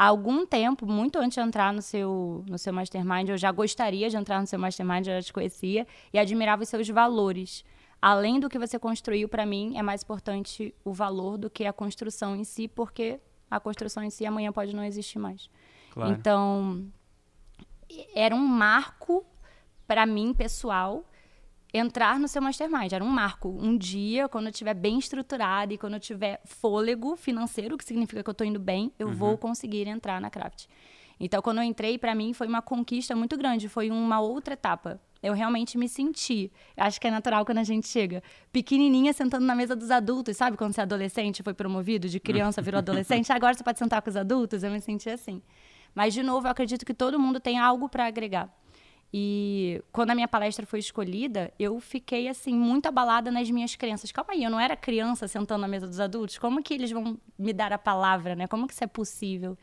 Há 0.02 0.08
algum 0.08 0.48
tempo, 0.48 0.88
muito 0.88 1.20
antes 1.20 1.36
de 1.36 1.48
entrar 1.48 1.72
no 1.72 1.80
seu, 1.80 2.44
no 2.50 2.58
seu 2.58 2.74
mastermind, 2.74 3.30
eu 3.30 3.38
já 3.38 3.52
gostaria 3.52 4.10
de 4.10 4.18
entrar 4.18 4.42
no 4.42 4.48
seu 4.48 4.58
mastermind, 4.58 5.06
eu 5.06 5.14
já 5.14 5.22
te 5.22 5.32
conhecia 5.32 5.86
e 6.12 6.18
admirava 6.18 6.64
os 6.64 6.70
seus 6.70 6.90
valores. 6.90 7.64
Além 8.02 8.40
do 8.40 8.50
que 8.50 8.58
você 8.58 8.80
construiu, 8.80 9.30
para 9.30 9.46
mim, 9.46 9.78
é 9.78 9.84
mais 9.84 10.02
importante 10.02 10.74
o 10.84 10.92
valor 10.92 11.38
do 11.38 11.52
que 11.52 11.68
a 11.68 11.72
construção 11.72 12.36
em 12.36 12.44
si, 12.44 12.68
porque 12.68 13.20
a 13.50 13.60
construção 13.60 14.04
em 14.04 14.10
si 14.10 14.26
amanhã 14.26 14.52
pode 14.52 14.76
não 14.76 14.84
existir 14.84 15.20
mais. 15.20 15.48
Claro. 15.92 16.12
Então, 16.12 16.84
era 18.16 18.34
um 18.34 18.40
marco 18.40 19.24
para 19.86 20.08
mim, 20.08 20.34
pessoal, 20.34 21.06
entrar 21.74 22.20
no 22.20 22.28
seu 22.28 22.42
mastermind. 22.42 22.92
Era 22.92 23.04
um 23.04 23.10
marco. 23.10 23.50
Um 23.50 23.78
dia, 23.78 24.28
quando 24.28 24.46
eu 24.46 24.52
estiver 24.52 24.74
bem 24.74 25.00
estruturada 25.00 25.74
e 25.74 25.78
quando 25.78 25.94
eu 25.94 26.00
tiver 26.00 26.42
fôlego 26.46 27.16
financeiro, 27.16 27.78
que 27.78 27.86
significa 27.86 28.24
que 28.24 28.30
eu 28.30 28.34
estou 28.34 28.46
indo 28.46 28.60
bem, 28.60 28.92
eu 29.00 29.08
uhum. 29.08 29.14
vou 29.14 29.38
conseguir 29.38 29.88
entrar 29.88 30.20
na 30.20 30.30
Craft. 30.30 30.66
Então, 31.20 31.42
quando 31.42 31.60
eu 31.60 31.64
entrei, 31.64 31.98
para 31.98 32.16
mim 32.16 32.34
foi 32.34 32.48
uma 32.48 32.62
conquista 32.62 33.16
muito 33.16 33.38
grande, 33.38 33.70
foi 33.70 33.92
uma 33.92 34.20
outra 34.20 34.56
etapa. 34.56 35.00
Eu 35.22 35.34
realmente 35.34 35.78
me 35.78 35.88
senti. 35.88 36.52
Acho 36.76 37.00
que 37.00 37.08
é 37.08 37.12
natural 37.12 37.46
quando 37.46 37.60
a 37.60 37.64
gente 37.64 37.88
chega 37.88 38.24
pequenininha 38.52 39.14
sentando 39.14 39.46
na 39.46 39.54
mesa 39.54 39.76
dos 39.76 39.92
adultos, 39.92 40.36
sabe? 40.36 40.58
Quando 40.58 40.74
você 40.74 40.82
é 40.82 40.84
adolescente, 40.84 41.44
foi 41.44 41.54
promovido, 41.54 42.10
de 42.10 42.20
criança 42.20 42.60
virou 42.60 42.80
adolescente, 42.80 43.32
agora 43.32 43.54
você 43.54 43.64
pode 43.64 43.78
sentar 43.78 44.02
com 44.02 44.10
os 44.10 44.16
adultos. 44.16 44.64
Eu 44.64 44.72
me 44.72 44.82
senti 44.82 45.12
assim. 45.12 45.44
Mas, 45.94 46.14
de 46.16 46.24
novo, 46.24 46.48
eu 46.48 46.52
acredito 46.52 46.84
que 46.84 46.94
todo 46.94 47.20
mundo 47.20 47.40
tem 47.40 47.60
algo 47.60 47.88
para 47.88 48.08
agregar. 48.08 48.50
E 49.14 49.84
quando 49.92 50.12
a 50.12 50.16
minha 50.16 50.28
palestra 50.28 50.66
foi 50.66 50.80
escolhida, 50.80 51.52
eu 51.60 51.80
fiquei 51.82 52.30
assim 52.30 52.54
muito 52.54 52.88
abalada 52.88 53.30
nas 53.30 53.50
minhas 53.50 53.76
crenças. 53.76 54.12
Calma 54.12 54.34
aí, 54.34 54.44
eu 54.44 54.50
não 54.50 54.60
era 54.60 54.76
criança 54.76 55.28
sentando 55.28 55.62
na 55.62 55.68
mesa 55.68 55.86
dos 55.86 56.00
adultos. 56.00 56.38
Como 56.38 56.64
que 56.64 56.74
eles 56.74 56.92
vão 56.92 57.18
me 57.38 57.52
dar 57.52 57.74
a 57.74 57.78
palavra, 57.78 58.36
né? 58.36 58.48
Como 58.48 58.68
que 58.68 58.74
isso 58.74 58.84
é 58.84 58.88
possível? 58.88 59.58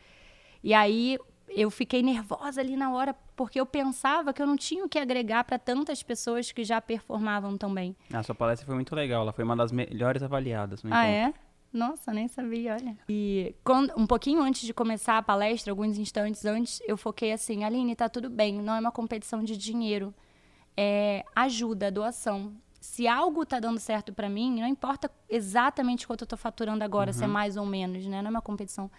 E 0.63 0.73
aí 0.73 1.17
eu 1.49 1.71
fiquei 1.71 2.03
nervosa 2.03 2.61
ali 2.61 2.75
na 2.75 2.93
hora 2.93 3.15
porque 3.35 3.59
eu 3.59 3.65
pensava 3.65 4.33
que 4.33 4.41
eu 4.41 4.45
não 4.45 4.55
tinha 4.55 4.85
o 4.85 4.89
que 4.89 4.99
agregar 4.99 5.43
para 5.43 5.57
tantas 5.57 6.03
pessoas 6.03 6.51
que 6.51 6.63
já 6.63 6.79
performavam 6.79 7.57
tão 7.57 7.73
bem. 7.73 7.95
A 8.13 8.21
sua 8.21 8.35
palestra 8.35 8.67
foi 8.67 8.75
muito 8.75 8.93
legal, 8.93 9.23
ela 9.23 9.33
foi 9.33 9.43
uma 9.43 9.55
das 9.55 9.71
melhores 9.71 10.21
avaliadas. 10.21 10.83
ah, 10.91 11.07
é? 11.07 11.33
Nossa, 11.71 12.11
nem 12.11 12.27
sabia, 12.27 12.73
olha. 12.73 12.97
E 13.07 13.55
quando, 13.63 13.93
um 13.95 14.07
pouquinho 14.07 14.41
antes 14.41 14.63
de 14.63 14.73
começar 14.73 15.17
a 15.17 15.21
palestra, 15.21 15.71
alguns 15.71 15.97
instantes 15.97 16.43
antes, 16.45 16.81
eu 16.87 16.97
foquei 16.97 17.31
assim, 17.31 17.63
Aline, 17.63 17.95
tá 17.95 18.09
tudo 18.09 18.29
bem, 18.29 18.59
não 18.59 18.73
é 18.73 18.79
uma 18.79 18.91
competição 18.91 19.43
de 19.43 19.55
dinheiro. 19.55 20.13
É 20.75 21.23
ajuda, 21.35 21.91
doação. 21.91 22.53
Se 22.79 23.07
algo 23.07 23.45
tá 23.45 23.59
dando 23.59 23.79
certo 23.79 24.13
para 24.13 24.29
mim, 24.29 24.61
não 24.61 24.67
importa 24.67 25.11
exatamente 25.29 26.07
quanto 26.07 26.21
eu 26.21 26.27
tô 26.27 26.37
faturando 26.37 26.83
agora, 26.83 27.11
uhum. 27.11 27.17
se 27.17 27.23
é 27.23 27.27
uhum. 27.27 27.33
mais 27.33 27.57
ou 27.57 27.65
menos, 27.65 28.05
né? 28.05 28.21
Não 28.21 28.29
é 28.29 28.31
uma 28.31 28.41
competição. 28.41 28.89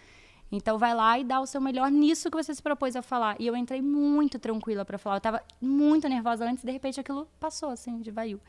Então 0.51 0.77
vai 0.77 0.93
lá 0.93 1.17
e 1.17 1.23
dá 1.23 1.39
o 1.39 1.45
seu 1.45 1.61
melhor 1.61 1.89
nisso 1.89 2.29
que 2.29 2.37
você 2.37 2.53
se 2.53 2.61
propôs 2.61 2.95
a 2.95 3.01
falar. 3.01 3.35
E 3.39 3.47
eu 3.47 3.55
entrei 3.55 3.81
muito 3.81 4.37
tranquila 4.37 4.85
para 4.85 4.97
falar. 4.97 5.17
Eu 5.17 5.21
tava 5.21 5.43
muito 5.61 6.07
nervosa 6.07 6.45
antes, 6.45 6.63
de 6.63 6.71
repente 6.71 6.99
aquilo 6.99 7.27
passou 7.39 7.69
assim, 7.69 8.01
de 8.01 8.11
vaiu. 8.11 8.39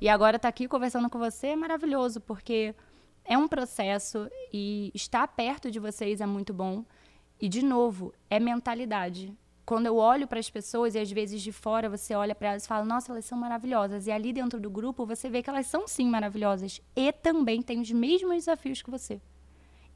E 0.00 0.08
agora 0.08 0.38
tá 0.38 0.48
aqui 0.48 0.66
conversando 0.66 1.10
com 1.10 1.18
você 1.18 1.48
é 1.48 1.56
maravilhoso, 1.56 2.20
porque 2.20 2.74
é 3.24 3.36
um 3.38 3.48
processo 3.48 4.28
e 4.52 4.90
estar 4.94 5.26
perto 5.28 5.70
de 5.70 5.78
vocês 5.78 6.20
é 6.20 6.26
muito 6.26 6.52
bom. 6.52 6.84
E, 7.40 7.48
de 7.48 7.64
novo, 7.64 8.12
é 8.30 8.38
mentalidade. 8.38 9.36
Quando 9.64 9.86
eu 9.86 9.96
olho 9.96 10.26
para 10.26 10.40
as 10.40 10.50
pessoas 10.50 10.94
e 10.94 10.98
às 10.98 11.10
vezes 11.10 11.40
de 11.40 11.52
fora 11.52 11.88
você 11.88 12.14
olha 12.14 12.34
para 12.34 12.50
elas 12.50 12.64
e 12.64 12.68
fala, 12.68 12.84
nossa, 12.84 13.12
elas 13.12 13.24
são 13.24 13.38
maravilhosas. 13.38 14.06
E 14.06 14.10
ali 14.10 14.32
dentro 14.32 14.60
do 14.60 14.70
grupo 14.70 15.06
você 15.06 15.28
vê 15.28 15.42
que 15.42 15.50
elas 15.50 15.66
são 15.66 15.86
sim 15.86 16.08
maravilhosas 16.08 16.80
e 16.96 17.12
também 17.12 17.62
têm 17.62 17.80
os 17.80 17.90
mesmos 17.90 18.34
desafios 18.34 18.82
que 18.82 18.90
você. 18.90 19.20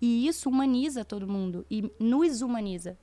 E 0.01 0.27
isso 0.27 0.49
humaniza 0.49 1.05
todo 1.05 1.27
mundo 1.27 1.67
e 1.71 1.91
nos 1.99 2.43
humaniza. 2.43 2.97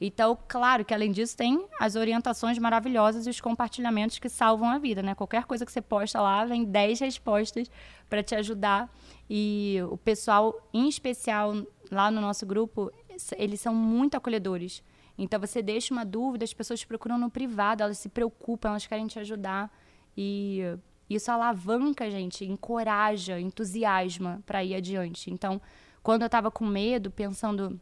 Então, 0.00 0.38
claro 0.46 0.84
que 0.84 0.92
além 0.92 1.10
disso 1.10 1.36
tem 1.36 1.66
as 1.80 1.96
orientações 1.96 2.58
maravilhosas 2.58 3.26
e 3.26 3.30
os 3.30 3.40
compartilhamentos 3.40 4.18
que 4.18 4.28
salvam 4.28 4.68
a 4.68 4.78
vida, 4.78 5.02
né? 5.02 5.14
Qualquer 5.14 5.44
coisa 5.44 5.64
que 5.64 5.72
você 5.72 5.80
posta 5.80 6.20
lá, 6.20 6.44
vem 6.44 6.64
10 6.64 7.00
respostas 7.00 7.70
para 8.08 8.22
te 8.22 8.34
ajudar. 8.34 8.90
E 9.28 9.78
o 9.90 9.96
pessoal, 9.96 10.54
em 10.72 10.88
especial 10.88 11.54
lá 11.90 12.10
no 12.10 12.20
nosso 12.20 12.46
grupo, 12.46 12.92
eles 13.36 13.60
são 13.60 13.74
muito 13.74 14.16
acolhedores. 14.16 14.82
Então 15.18 15.40
você 15.40 15.62
deixa 15.62 15.92
uma 15.92 16.04
dúvida, 16.04 16.44
as 16.44 16.52
pessoas 16.52 16.84
procuram 16.84 17.18
no 17.18 17.30
privado, 17.30 17.82
elas 17.82 17.98
se 17.98 18.08
preocupam, 18.08 18.70
elas 18.70 18.86
querem 18.86 19.06
te 19.06 19.18
ajudar. 19.18 19.74
E 20.16 20.60
isso 21.08 21.30
alavanca 21.30 22.04
a 22.04 22.10
gente, 22.10 22.44
encoraja, 22.44 23.40
entusiasma 23.40 24.42
para 24.44 24.62
ir 24.62 24.74
adiante. 24.74 25.30
Então, 25.30 25.60
quando 26.02 26.22
eu 26.22 26.26
estava 26.26 26.50
com 26.50 26.66
medo, 26.66 27.10
pensando 27.10 27.80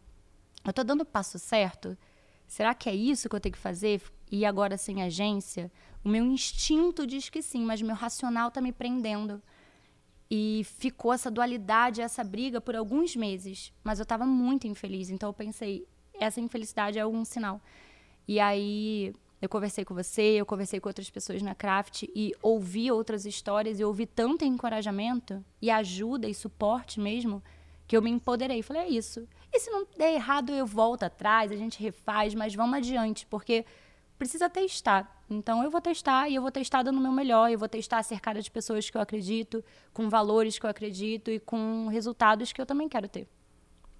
eu 0.64 0.70
estou 0.70 0.84
dando 0.84 1.02
o 1.02 1.06
passo 1.06 1.38
certo? 1.38 1.96
Será 2.46 2.74
que 2.74 2.88
é 2.88 2.94
isso 2.94 3.28
que 3.28 3.36
eu 3.36 3.40
tenho 3.40 3.52
que 3.52 3.58
fazer? 3.58 4.00
E 4.30 4.46
agora 4.46 4.78
sem 4.78 5.02
agência? 5.02 5.70
O 6.02 6.08
meu 6.08 6.24
instinto 6.24 7.06
diz 7.06 7.28
que 7.28 7.42
sim, 7.42 7.64
mas 7.64 7.82
meu 7.82 7.94
racional 7.94 8.48
está 8.48 8.60
me 8.60 8.72
prendendo. 8.72 9.42
E 10.30 10.62
ficou 10.78 11.12
essa 11.12 11.30
dualidade, 11.30 12.00
essa 12.00 12.24
briga 12.24 12.60
por 12.60 12.74
alguns 12.74 13.14
meses. 13.14 13.72
Mas 13.82 13.98
eu 13.98 14.04
estava 14.04 14.24
muito 14.24 14.66
infeliz. 14.66 15.10
Então 15.10 15.28
eu 15.28 15.34
pensei, 15.34 15.86
essa 16.18 16.40
infelicidade 16.40 16.98
é 16.98 17.02
algum 17.02 17.24
sinal. 17.24 17.60
E 18.26 18.40
aí 18.40 19.12
eu 19.40 19.48
conversei 19.48 19.84
com 19.84 19.94
você, 19.94 20.22
eu 20.22 20.46
conversei 20.46 20.80
com 20.80 20.88
outras 20.88 21.10
pessoas 21.10 21.42
na 21.42 21.54
Craft 21.54 22.04
e 22.14 22.34
ouvi 22.40 22.90
outras 22.90 23.26
histórias 23.26 23.78
e 23.78 23.84
ouvi 23.84 24.06
tanto 24.06 24.44
encorajamento 24.44 25.44
e 25.60 25.70
ajuda 25.70 26.26
e 26.26 26.34
suporte 26.34 26.98
mesmo 26.98 27.42
que 27.86 27.96
eu 27.96 28.00
me 28.00 28.10
empoderei. 28.10 28.62
Falei, 28.62 28.82
é 28.82 28.88
isso. 28.88 29.28
E 29.52 29.60
se 29.60 29.70
não 29.70 29.86
der 29.96 30.14
errado, 30.14 30.52
eu 30.52 30.66
volto 30.66 31.02
atrás, 31.02 31.52
a 31.52 31.56
gente 31.56 31.82
refaz, 31.82 32.34
mas 32.34 32.54
vamos 32.54 32.78
adiante, 32.78 33.26
porque 33.26 33.66
precisa 34.18 34.48
testar. 34.48 35.22
Então 35.28 35.62
eu 35.62 35.70
vou 35.70 35.80
testar 35.80 36.28
e 36.28 36.34
eu 36.34 36.42
vou 36.42 36.50
testar 36.50 36.82
dando 36.82 36.98
o 36.98 37.02
meu 37.02 37.12
melhor, 37.12 37.50
eu 37.50 37.58
vou 37.58 37.68
testar 37.68 38.02
cercada 38.02 38.40
de 38.40 38.50
pessoas 38.50 38.88
que 38.88 38.96
eu 38.96 39.00
acredito, 39.00 39.64
com 39.92 40.08
valores 40.08 40.58
que 40.58 40.66
eu 40.66 40.70
acredito 40.70 41.30
e 41.30 41.40
com 41.40 41.88
resultados 41.88 42.52
que 42.52 42.60
eu 42.60 42.66
também 42.66 42.88
quero 42.88 43.08
ter. 43.08 43.26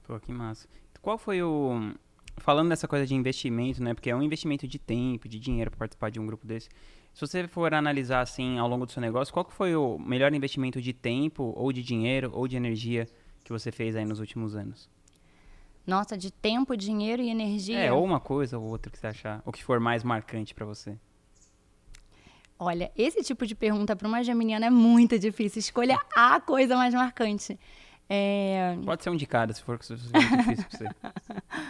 Pô, 0.02 0.18
que 0.20 0.32
massa. 0.32 0.68
Qual 1.00 1.18
foi 1.18 1.42
o 1.42 1.92
falando 2.38 2.68
dessa 2.68 2.88
coisa 2.88 3.06
de 3.06 3.14
investimento, 3.14 3.82
né? 3.82 3.94
Porque 3.94 4.10
é 4.10 4.16
um 4.16 4.22
investimento 4.22 4.66
de 4.66 4.78
tempo, 4.78 5.28
de 5.28 5.38
dinheiro 5.38 5.70
para 5.70 5.78
participar 5.78 6.10
de 6.10 6.20
um 6.20 6.26
grupo 6.26 6.46
desse. 6.46 6.68
Se 7.12 7.20
você 7.20 7.46
for 7.46 7.72
analisar 7.72 8.20
assim 8.20 8.58
ao 8.58 8.68
longo 8.68 8.86
do 8.86 8.92
seu 8.92 9.00
negócio, 9.00 9.32
qual 9.32 9.48
foi 9.48 9.76
o 9.76 9.98
melhor 9.98 10.32
investimento 10.34 10.80
de 10.80 10.92
tempo 10.92 11.52
ou 11.56 11.72
de 11.72 11.82
dinheiro 11.82 12.30
ou 12.34 12.48
de 12.48 12.56
energia 12.56 13.06
que 13.44 13.52
você 13.52 13.70
fez 13.70 13.94
aí 13.94 14.04
nos 14.04 14.18
últimos 14.18 14.56
anos? 14.56 14.90
Nossa, 15.86 16.16
de 16.16 16.30
tempo, 16.30 16.76
dinheiro 16.76 17.22
e 17.22 17.30
energia. 17.30 17.78
É, 17.78 17.92
ou 17.92 18.02
uma 18.02 18.20
coisa 18.20 18.58
ou 18.58 18.64
outra 18.64 18.90
que 18.90 18.98
você 18.98 19.06
achar, 19.06 19.42
o 19.44 19.52
que 19.52 19.62
for 19.62 19.78
mais 19.78 20.02
marcante 20.02 20.54
para 20.54 20.64
você. 20.64 20.96
Olha, 22.58 22.90
esse 22.96 23.22
tipo 23.22 23.46
de 23.46 23.54
pergunta 23.54 23.94
para 23.94 24.08
uma 24.08 24.22
geminiana 24.22 24.66
é 24.66 24.70
muito 24.70 25.18
difícil. 25.18 25.58
Escolha 25.58 25.98
a 26.14 26.40
coisa 26.40 26.76
mais 26.76 26.94
marcante. 26.94 27.58
É... 28.08 28.76
Pode 28.84 29.02
ser 29.02 29.10
um 29.10 29.16
de 29.16 29.26
cada, 29.26 29.52
se 29.52 29.62
for, 29.62 29.82
se 29.82 29.96
for 29.96 30.20
difícil 30.20 30.64
para 30.64 30.78
você. 30.78 30.88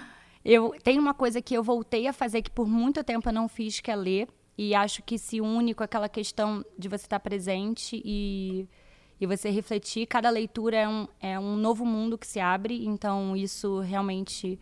Eu 0.44 0.74
tenho 0.82 1.00
uma 1.00 1.14
coisa 1.14 1.40
que 1.40 1.54
eu 1.54 1.62
voltei 1.62 2.06
a 2.06 2.12
fazer 2.12 2.42
que 2.42 2.50
por 2.50 2.68
muito 2.68 3.02
tempo 3.02 3.26
eu 3.26 3.32
não 3.32 3.48
fiz, 3.48 3.80
que 3.80 3.90
é 3.90 3.96
ler. 3.96 4.28
E 4.58 4.74
acho 4.74 5.02
que 5.02 5.18
se 5.18 5.40
une 5.40 5.72
com 5.72 5.82
aquela 5.82 6.08
questão 6.08 6.62
de 6.78 6.86
você 6.86 7.06
estar 7.06 7.18
presente 7.18 8.00
e 8.04 8.68
e 9.20 9.26
você 9.26 9.50
refletir. 9.50 10.06
Cada 10.06 10.30
leitura 10.30 10.76
é 10.76 10.88
um, 10.88 11.08
é 11.20 11.38
um 11.38 11.56
novo 11.56 11.84
mundo 11.84 12.18
que 12.18 12.26
se 12.26 12.40
abre, 12.40 12.84
então 12.86 13.36
isso 13.36 13.80
realmente 13.80 14.58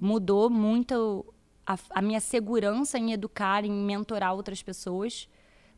mudou 0.00 0.48
muito 0.48 1.24
a, 1.66 1.76
a 1.90 2.02
minha 2.02 2.20
segurança 2.20 2.98
em 2.98 3.12
educar, 3.12 3.64
em 3.64 3.72
mentorar 3.72 4.34
outras 4.34 4.62
pessoas. 4.62 5.28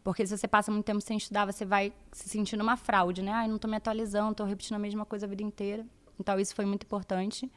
Porque 0.05 0.27
se 0.27 0.37
você 0.37 0.49
passa 0.49 0.73
muito 0.73 0.85
tempo 0.85 1.01
sem 1.01 1.17
estudar, 1.17 1.45
você 1.45 1.65
vai 1.65 1.93
se 2.11 2.29
sentindo 2.29 2.63
uma 2.63 2.77
fraude, 2.77 3.23
né? 3.23 3.33
Ai, 3.33 3.47
não 3.47 3.57
estou 3.57 3.71
me 3.71 3.77
atualizando, 3.77 4.33
estou 4.33 4.47
repetindo 4.47 4.77
a 4.77 4.79
mesma 4.81 5.07
coisa 5.07 5.27
a 5.27 5.29
vida 5.29 5.43
inteira. 5.43 5.87
Então, 6.19 6.39
isso 6.41 6.55
foi 6.55 6.65
muito 6.65 6.85
importante 6.85 7.51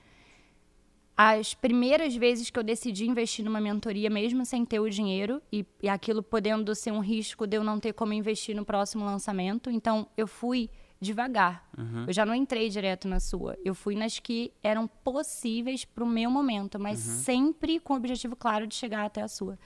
as 1.17 1.53
primeiras 1.53 2.15
vezes 2.15 2.49
que 2.49 2.59
eu 2.59 2.63
decidi 2.63 3.07
investir 3.07 3.45
numa 3.45 3.61
mentoria, 3.61 4.09
mesmo 4.09 4.45
sem 4.45 4.65
ter 4.65 4.79
o 4.79 4.89
dinheiro, 4.89 5.41
e, 5.51 5.65
e 5.81 5.87
aquilo 5.87 6.21
podendo 6.21 6.75
ser 6.75 6.91
um 6.91 6.99
risco 6.99 7.47
de 7.47 7.55
eu 7.55 7.63
não 7.63 7.79
ter 7.79 7.93
como 7.93 8.11
investir 8.11 8.55
no 8.55 8.65
próximo 8.65 9.05
lançamento, 9.05 9.69
então 9.69 10.07
eu 10.17 10.27
fui 10.27 10.69
devagar. 10.99 11.69
Uhum. 11.77 12.05
Eu 12.07 12.13
já 12.13 12.25
não 12.25 12.35
entrei 12.35 12.69
direto 12.69 13.07
na 13.07 13.19
sua. 13.19 13.57
Eu 13.63 13.73
fui 13.73 13.95
nas 13.95 14.19
que 14.19 14.51
eram 14.61 14.87
possíveis 14.87 15.85
para 15.85 16.03
o 16.03 16.07
meu 16.07 16.29
momento, 16.29 16.79
mas 16.79 17.05
uhum. 17.05 17.13
sempre 17.15 17.79
com 17.79 17.93
o 17.93 17.97
objetivo 17.97 18.35
claro 18.35 18.67
de 18.67 18.75
chegar 18.75 19.05
até 19.05 19.21
a 19.21 19.27
sua. 19.27 19.57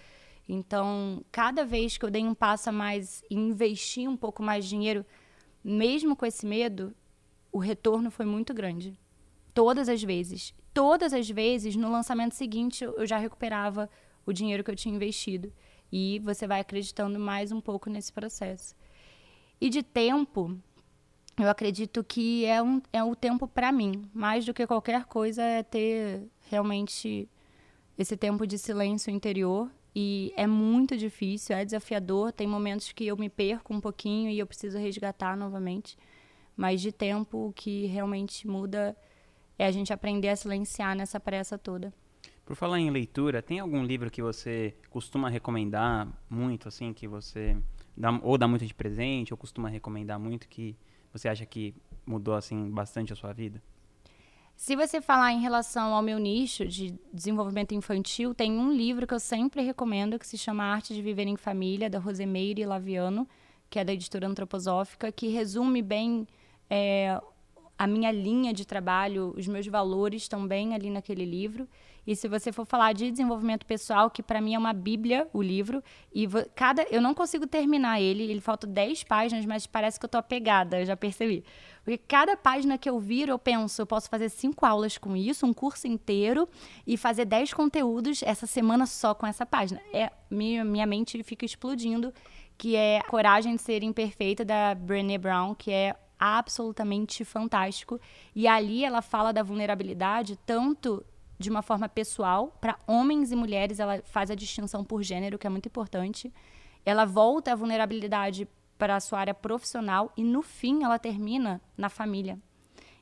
Então, 0.47 1.23
cada 1.31 1.63
vez 1.65 1.97
que 1.97 2.05
eu 2.05 2.11
dei 2.11 2.23
um 2.23 2.33
passo 2.33 2.69
a 2.69 2.71
mais 2.71 3.23
e 3.29 3.35
investi 3.35 4.07
um 4.07 4.17
pouco 4.17 4.43
mais 4.43 4.65
de 4.65 4.71
dinheiro, 4.71 5.05
mesmo 5.63 6.15
com 6.15 6.25
esse 6.25 6.45
medo, 6.45 6.93
o 7.51 7.59
retorno 7.59 8.11
foi 8.11 8.25
muito 8.25 8.53
grande. 8.53 8.99
Todas 9.53 9.89
as 9.89 10.03
vezes 10.03 10.53
todas 10.79 11.11
as 11.11 11.29
vezes, 11.29 11.75
no 11.75 11.91
lançamento 11.91 12.35
seguinte, 12.35 12.85
eu 12.85 13.05
já 13.05 13.17
recuperava 13.17 13.89
o 14.25 14.31
dinheiro 14.31 14.63
que 14.63 14.71
eu 14.71 14.75
tinha 14.77 14.95
investido. 14.95 15.51
E 15.91 16.19
você 16.19 16.47
vai 16.47 16.61
acreditando 16.61 17.19
mais 17.19 17.51
um 17.51 17.59
pouco 17.59 17.89
nesse 17.89 18.13
processo. 18.13 18.73
E 19.59 19.69
de 19.69 19.83
tempo, 19.83 20.57
eu 21.37 21.49
acredito 21.49 22.01
que 22.01 22.45
é, 22.45 22.63
um, 22.63 22.81
é 22.93 23.03
o 23.03 23.13
tempo 23.13 23.45
para 23.45 23.73
mim. 23.73 24.09
Mais 24.13 24.45
do 24.45 24.53
que 24.53 24.65
qualquer 24.65 25.03
coisa 25.03 25.43
é 25.43 25.63
ter 25.63 26.21
realmente 26.49 27.27
esse 27.97 28.15
tempo 28.15 28.47
de 28.47 28.57
silêncio 28.57 29.11
interior 29.11 29.69
e 29.93 30.31
é 30.37 30.47
muito 30.47 30.95
difícil, 30.95 31.57
é 31.57 31.65
desafiador. 31.65 32.31
Tem 32.31 32.47
momentos 32.47 32.93
que 32.93 33.05
eu 33.05 33.17
me 33.17 33.27
perco 33.27 33.73
um 33.73 33.81
pouquinho 33.81 34.31
e 34.31 34.39
eu 34.39 34.47
preciso 34.47 34.77
resgatar 34.77 35.35
novamente. 35.35 35.97
Mas 36.55 36.79
de 36.79 36.93
tempo, 36.93 37.49
o 37.49 37.51
que 37.51 37.85
realmente 37.87 38.47
muda 38.47 38.95
é 39.59 39.67
a 39.67 39.71
gente 39.71 39.91
aprender 39.91 40.29
a 40.29 40.35
silenciar 40.35 40.95
nessa 40.95 41.19
pressa 41.19 41.57
toda. 41.57 41.93
Por 42.45 42.55
falar 42.55 42.79
em 42.79 42.89
leitura, 42.89 43.43
tem 43.43 43.59
algum 43.59 43.83
livro 43.83 44.09
que 44.09 44.21
você 44.21 44.73
costuma 44.89 45.29
recomendar 45.29 46.07
muito, 46.29 46.67
assim, 46.67 46.93
que 46.93 47.07
você 47.07 47.55
dá, 47.95 48.17
ou 48.23 48.37
dá 48.37 48.47
muito 48.47 48.65
de 48.65 48.73
presente, 48.73 49.33
ou 49.33 49.37
costuma 49.37 49.69
recomendar 49.69 50.19
muito, 50.19 50.47
que 50.47 50.75
você 51.13 51.27
acha 51.27 51.45
que 51.45 51.75
mudou, 52.05 52.33
assim, 52.33 52.71
bastante 52.71 53.13
a 53.13 53.15
sua 53.15 53.33
vida? 53.33 53.61
Se 54.55 54.75
você 54.75 54.99
falar 54.99 55.31
em 55.31 55.39
relação 55.39 55.93
ao 55.93 56.01
meu 56.01 56.17
nicho 56.17 56.65
de 56.65 56.93
desenvolvimento 57.13 57.73
infantil, 57.73 58.33
tem 58.33 58.57
um 58.57 58.73
livro 58.73 59.05
que 59.05 59.13
eu 59.13 59.19
sempre 59.19 59.61
recomendo 59.61 60.17
que 60.17 60.27
se 60.27 60.37
chama 60.37 60.63
Arte 60.63 60.93
de 60.93 61.01
Viver 61.01 61.27
em 61.27 61.37
Família, 61.37 61.89
da 61.89 61.99
Rosemeire 61.99 62.65
Laviano, 62.65 63.27
que 63.69 63.79
é 63.79 63.85
da 63.85 63.93
editora 63.93 64.27
antroposófica, 64.27 65.11
que 65.11 65.27
resume 65.27 65.81
bem 65.81 66.27
é, 66.69 67.21
a 67.79 67.87
minha 67.87 68.11
linha 68.11 68.51
de 68.51 68.67
trabalho, 68.67 69.33
os 69.37 69.47
meus 69.47 69.65
valores 69.65 70.23
estão 70.23 70.45
bem 70.45 70.75
ali 70.75 70.89
naquele 70.89 71.23
livro. 71.23 71.65
E 72.05 72.13
se 72.13 72.27
você 72.27 72.51
for 72.51 72.65
falar 72.65 72.91
de 72.91 73.09
desenvolvimento 73.09 73.65
pessoal, 73.65 74.09
que 74.09 74.21
para 74.21 74.41
mim 74.41 74.53
é 74.53 74.59
uma 74.59 74.73
bíblia, 74.73 75.29
o 75.31 75.41
livro, 75.41 75.81
e 76.13 76.27
cada 76.53 76.83
eu 76.91 77.01
não 77.01 77.13
consigo 77.13 77.47
terminar 77.47 78.01
ele, 78.01 78.23
ele 78.23 78.41
falta 78.41 78.67
10 78.67 79.05
páginas, 79.05 79.45
mas 79.45 79.65
parece 79.65 79.97
que 79.97 80.05
eu 80.05 80.09
tô 80.09 80.17
apegada, 80.17 80.81
eu 80.81 80.85
já 80.85 80.97
percebi. 80.97 81.41
Porque 81.81 81.97
cada 81.97 82.35
página 82.35 82.77
que 82.77 82.89
eu 82.89 82.99
viro, 82.99 83.31
eu 83.31 83.39
penso, 83.39 83.81
eu 83.81 83.85
posso 83.85 84.09
fazer 84.09 84.27
cinco 84.27 84.65
aulas 84.65 84.97
com 84.97 85.15
isso, 85.15 85.45
um 85.45 85.53
curso 85.53 85.87
inteiro 85.87 86.49
e 86.85 86.97
fazer 86.97 87.23
10 87.23 87.53
conteúdos 87.53 88.21
essa 88.23 88.45
semana 88.45 88.85
só 88.85 89.13
com 89.13 89.25
essa 89.25 89.45
página. 89.45 89.79
É 89.93 90.11
minha, 90.29 90.65
minha 90.65 90.85
mente 90.85 91.23
fica 91.23 91.45
explodindo, 91.45 92.13
que 92.57 92.75
é 92.75 92.99
Coragem 93.07 93.55
de 93.55 93.61
Ser 93.61 93.83
Imperfeita 93.83 94.43
da 94.43 94.75
Brené 94.75 95.17
Brown, 95.17 95.55
que 95.55 95.71
é 95.71 95.95
absolutamente 96.19 97.23
fantástico. 97.23 97.99
E 98.35 98.47
ali 98.47 98.83
ela 98.83 99.01
fala 99.01 99.31
da 99.31 99.41
vulnerabilidade 99.41 100.37
tanto 100.45 101.03
de 101.39 101.49
uma 101.49 101.61
forma 101.61 101.87
pessoal, 101.87 102.53
para 102.59 102.77
homens 102.85 103.31
e 103.31 103.35
mulheres, 103.35 103.79
ela 103.79 104.01
faz 104.03 104.29
a 104.29 104.35
distinção 104.35 104.83
por 104.83 105.01
gênero, 105.01 105.39
que 105.39 105.47
é 105.47 105.49
muito 105.49 105.67
importante. 105.67 106.33
Ela 106.85 107.05
volta 107.05 107.53
a 107.53 107.55
vulnerabilidade 107.55 108.45
para 108.77 108.97
a 108.97 108.99
sua 108.99 109.19
área 109.19 109.33
profissional 109.33 110.11
e 110.17 110.23
no 110.23 110.41
fim 110.41 110.83
ela 110.83 110.99
termina 110.99 111.61
na 111.77 111.87
família. 111.87 112.37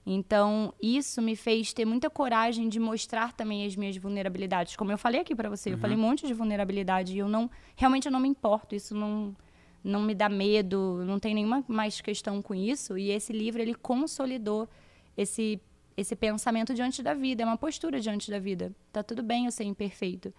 Então, 0.05 0.73
isso 0.81 1.21
me 1.21 1.35
fez 1.35 1.73
ter 1.73 1.83
muita 1.83 2.09
coragem 2.09 2.69
de 2.69 2.79
mostrar 2.79 3.33
também 3.33 3.65
as 3.65 3.75
minhas 3.75 3.97
vulnerabilidades. 3.97 4.75
Como 4.75 4.91
eu 4.91 4.97
falei 4.97 5.19
aqui 5.19 5.35
para 5.35 5.49
você, 5.49 5.69
uhum. 5.69 5.75
eu 5.75 5.79
falei 5.79 5.97
um 5.97 5.99
monte 5.99 6.25
de 6.25 6.33
vulnerabilidade 6.33 7.13
e 7.13 7.17
eu 7.17 7.27
não, 7.27 7.49
realmente 7.75 8.05
eu 8.05 8.11
não 8.11 8.19
me 8.19 8.29
importo, 8.29 8.73
isso 8.73 8.95
não 8.95 9.35
não 9.83 10.01
me 10.01 10.13
dá 10.13 10.27
medo, 10.29 11.03
não 11.05 11.19
tem 11.19 11.33
nenhuma 11.33 11.63
mais 11.67 12.01
questão 12.01 12.41
com 12.41 12.53
isso. 12.53 12.97
E 12.97 13.09
esse 13.09 13.31
livro 13.31 13.61
ele 13.61 13.73
consolidou 13.73 14.67
esse 15.15 15.59
esse 15.97 16.15
pensamento 16.15 16.75
diante 16.75 17.01
da 17.01 17.15
vida, 17.15 17.41
é 17.41 17.45
uma 17.45 17.57
postura 17.57 17.99
diante 17.99 18.29
da 18.29 18.37
vida. 18.37 18.71
Tá 18.93 19.01
tudo 19.01 19.23
bem 19.23 19.45
eu 19.45 19.51
ser 19.51 19.63
imperfeito. 19.63 20.31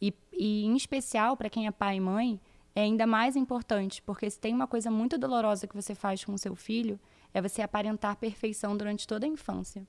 E, 0.00 0.14
e 0.32 0.64
em 0.64 0.74
especial 0.74 1.36
para 1.36 1.50
quem 1.50 1.66
é 1.66 1.70
pai 1.70 1.96
e 1.96 2.00
mãe, 2.00 2.40
é 2.74 2.80
ainda 2.80 3.06
mais 3.06 3.36
importante, 3.36 4.00
porque 4.00 4.30
se 4.30 4.40
tem 4.40 4.54
uma 4.54 4.66
coisa 4.66 4.90
muito 4.90 5.18
dolorosa 5.18 5.66
que 5.66 5.76
você 5.76 5.94
faz 5.94 6.24
com 6.24 6.32
o 6.32 6.38
seu 6.38 6.56
filho, 6.56 6.98
é 7.34 7.42
você 7.42 7.60
aparentar 7.60 8.16
perfeição 8.16 8.74
durante 8.74 9.06
toda 9.06 9.26
a 9.26 9.28
infância. 9.28 9.86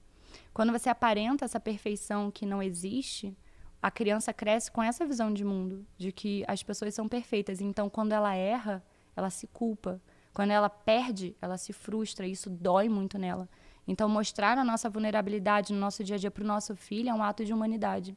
Quando 0.54 0.74
você 0.74 0.89
aparenta 0.89 1.46
essa 1.46 1.60
perfeição 1.60 2.30
que 2.30 2.46
não 2.46 2.62
existe, 2.62 3.36
a 3.82 3.89
criança 3.89 4.34
cresce 4.34 4.72
com 4.72 4.84
essa 4.84 5.06
visão 5.06 5.34
de 5.34 5.44
mundo, 5.44 5.86
de 5.98 6.12
que 6.12 6.44
as 6.48 6.62
pessoas 6.63 6.94
são 6.94 7.08
perfeitas. 7.08 7.62
Então, 7.62 7.89
quando 7.89 8.12
ela 8.12 8.36
erra, 8.36 8.84
ela 9.15 9.30
se 9.30 9.47
culpa. 9.47 10.02
Quando 10.34 10.52
ela 10.52 10.69
perde, 10.69 11.36
ela 11.41 11.58
se 11.58 11.71
frustra. 11.73 12.26
Isso 12.28 12.49
dói 12.49 12.89
muito 12.89 13.17
nela. 13.17 13.47
Então, 13.88 14.08
mostrar 14.08 14.58
a 14.58 14.63
nossa 14.63 14.89
vulnerabilidade 14.89 15.73
no 15.73 15.80
nosso 15.80 16.04
dia 16.04 16.15
a 16.15 16.19
dia 16.19 16.32
para 16.32 16.43
o 16.43 16.47
nosso 16.47 16.76
filho 16.76 17.10
é 17.10 17.13
um 17.13 17.21
ato 17.21 17.43
de 17.43 17.54
humanidade. 17.54 18.15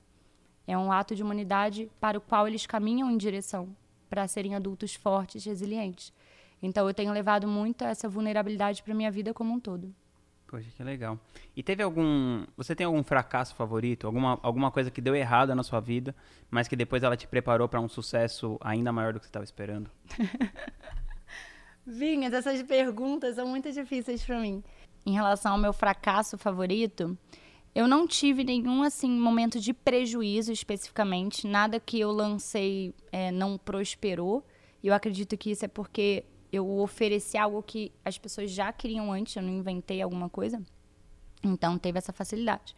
É 0.67 0.77
um 0.77 0.91
ato 0.91 1.15
de 1.15 1.23
humanidade 1.23 1.91
para 2.01 2.19
o 2.19 2.21
qual 2.21 2.47
eles 2.47 2.67
caminham 2.67 3.11
em 3.11 3.17
direção 3.17 3.75
para 4.09 4.27
serem 4.29 4.55
adultos 4.55 4.95
fortes, 4.95 5.45
resilientes. 5.45 6.13
Então, 6.63 6.89
eu 6.89 6.95
tenho 6.95 7.13
levado 7.13 7.47
muito 7.47 7.85
essa 7.85 8.09
vulnerabilidade 8.09 8.83
para 8.83 8.95
minha 8.95 9.11
vida 9.11 9.35
como 9.35 9.53
um 9.53 9.61
todo. 9.61 9.95
Poxa, 10.47 10.69
que 10.77 10.83
legal. 10.83 11.19
E 11.57 11.63
teve 11.63 11.83
algum. 11.83 12.45
Você 12.57 12.75
tem 12.75 12.87
algum 12.87 13.03
fracasso 13.03 13.55
favorito? 13.55 14.07
Alguma, 14.07 14.39
alguma 14.43 14.71
coisa 14.71 14.91
que 14.91 15.01
deu 15.01 15.15
errado 15.15 15.55
na 15.55 15.63
sua 15.63 15.81
vida, 15.81 16.15
mas 16.51 16.69
que 16.69 16.77
depois 16.77 17.03
ela 17.03 17.17
te 17.17 17.27
preparou 17.27 17.69
para 17.69 17.81
um 17.81 17.89
sucesso 17.89 18.57
ainda 18.61 18.93
maior 18.93 19.13
do 19.13 19.19
que 19.19 19.27
você 19.27 19.31
estava 19.31 19.45
esperando? 19.45 19.91
Vinhas, 21.85 22.33
essas 22.33 22.63
perguntas 22.63 23.37
são 23.37 23.47
muito 23.47 23.71
difíceis 23.73 24.25
para 24.25 24.41
mim 24.41 24.63
em 25.07 25.13
relação 25.13 25.53
ao 25.53 25.59
meu 25.59 25.73
fracasso 25.73 26.37
favorito, 26.37 27.17
eu 27.73 27.87
não 27.87 28.07
tive 28.09 28.43
nenhum 28.43 28.83
assim 28.83 29.09
momento 29.09 29.61
de 29.61 29.73
prejuízo 29.73 30.51
especificamente, 30.51 31.47
nada 31.47 31.79
que 31.79 32.01
eu 32.01 32.11
lancei 32.11 32.93
é, 33.13 33.31
não 33.31 33.57
prosperou. 33.57 34.45
E 34.83 34.89
eu 34.89 34.95
acredito 34.95 35.37
que 35.37 35.51
isso 35.51 35.65
é 35.65 35.69
porque 35.69 36.25
eu 36.57 36.79
ofereci 36.79 37.37
algo 37.37 37.63
que 37.63 37.93
as 38.05 38.19
pessoas 38.19 38.51
já 38.51 38.73
queriam 38.73 39.13
antes, 39.13 39.37
eu 39.37 39.43
não 39.43 39.51
inventei 39.51 40.03
alguma 40.03 40.29
coisa. 40.29 40.63
Então 41.43 41.79
teve 41.79 41.99
essa 41.99 42.13
facilidade. 42.13 42.75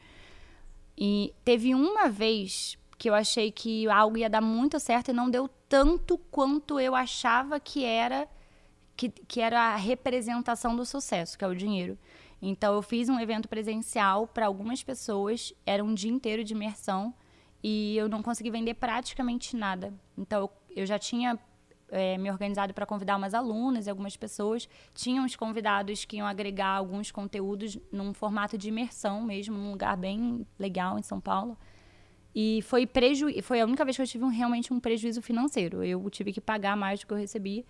E 0.97 1.33
teve 1.45 1.75
uma 1.75 2.09
vez 2.09 2.77
que 2.99 3.09
eu 3.09 3.15
achei 3.15 3.53
que 3.53 3.89
algo 3.89 4.19
ia 4.19 4.29
dar 4.29 4.41
muito 4.41 4.81
certo 4.81 5.11
e 5.11 5.15
não 5.15 5.31
deu 5.31 5.49
tanto 5.69 6.19
quanto 6.19 6.81
eu 6.81 6.95
achava 6.95 7.61
que 7.61 7.85
era 7.85 8.29
que, 8.97 9.09
que 9.09 9.41
era 9.41 9.75
a 9.75 9.77
representação 9.77 10.75
do 10.75 10.85
sucesso, 10.85 11.39
que 11.39 11.45
é 11.45 11.49
o 11.49 11.55
dinheiro. 11.55 11.97
Então, 12.43 12.75
eu 12.75 12.83
fiz 12.83 13.09
um 13.09 13.21
evento 13.21 13.49
presencial 13.49 14.27
para 14.27 14.47
algumas 14.47 14.83
pessoas, 14.83 15.53
era 15.65 15.85
um 15.85 15.95
dia 15.95 16.11
inteiro 16.11 16.43
de 16.43 16.53
imersão 16.53 17.15
e 17.63 17.97
eu 17.97 18.09
não 18.09 18.23
consegui 18.23 18.51
vender 18.51 18.75
praticamente 18.75 19.57
nada. 19.57 19.95
Então, 20.17 20.41
eu, 20.41 20.51
eu 20.83 20.87
já 20.87 20.99
tinha 20.99 21.39
é, 21.91 22.19
me 22.19 22.31
organizado 22.31 22.73
para 22.75 22.87
convidar 22.87 23.17
umas 23.17 23.35
alunas 23.35 23.87
e 23.87 23.91
algumas 23.91 24.17
pessoas. 24.17 24.69
Tinha 24.95 25.23
uns 25.23 25.37
convidados 25.37 26.05
que 26.05 26.17
iam 26.17 26.27
agregar 26.27 26.69
alguns 26.69 27.11
conteúdos 27.11 27.79
num 27.93 28.13
formato 28.13 28.57
de 28.57 28.69
imersão 28.69 29.23
mesmo, 29.23 29.57
num 29.57 29.71
lugar 29.71 29.97
bem 29.97 30.47
legal 30.59 30.99
em 30.99 31.03
São 31.03 31.21
Paulo. 31.21 31.57
E 32.35 32.61
foi, 32.63 32.87
preju 32.87 33.27
foi 33.43 33.61
a 33.61 33.65
única 33.65 33.85
vez 33.85 33.97
que 33.97 34.03
eu 34.03 34.07
tive 34.07 34.25
um, 34.25 34.29
realmente 34.29 34.73
um 34.73 34.79
prejuízo 34.79 35.21
financeiro. 35.23 35.83
Eu 35.83 36.09
tive 36.11 36.33
que 36.33 36.41
pagar 36.41 36.77
mais 36.77 37.01
do 37.01 37.07
que 37.07 37.13
eu 37.13 37.19
recebi. 37.19 37.65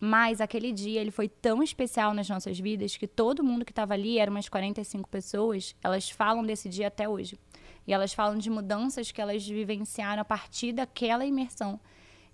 Mas 0.00 0.40
aquele 0.40 0.72
dia 0.72 1.00
ele 1.00 1.10
foi 1.10 1.28
tão 1.28 1.62
especial 1.62 2.14
nas 2.14 2.28
nossas 2.28 2.58
vidas 2.58 2.96
que 2.96 3.06
todo 3.06 3.42
mundo 3.42 3.64
que 3.64 3.72
estava 3.72 3.94
ali, 3.94 4.18
eram 4.18 4.32
umas 4.32 4.48
45 4.48 5.08
pessoas, 5.08 5.74
elas 5.82 6.08
falam 6.08 6.44
desse 6.44 6.68
dia 6.68 6.86
até 6.86 7.08
hoje. 7.08 7.38
E 7.86 7.92
elas 7.92 8.12
falam 8.12 8.38
de 8.38 8.48
mudanças 8.48 9.10
que 9.10 9.20
elas 9.20 9.46
vivenciaram 9.46 10.22
a 10.22 10.24
partir 10.24 10.72
daquela 10.72 11.24
imersão. 11.24 11.80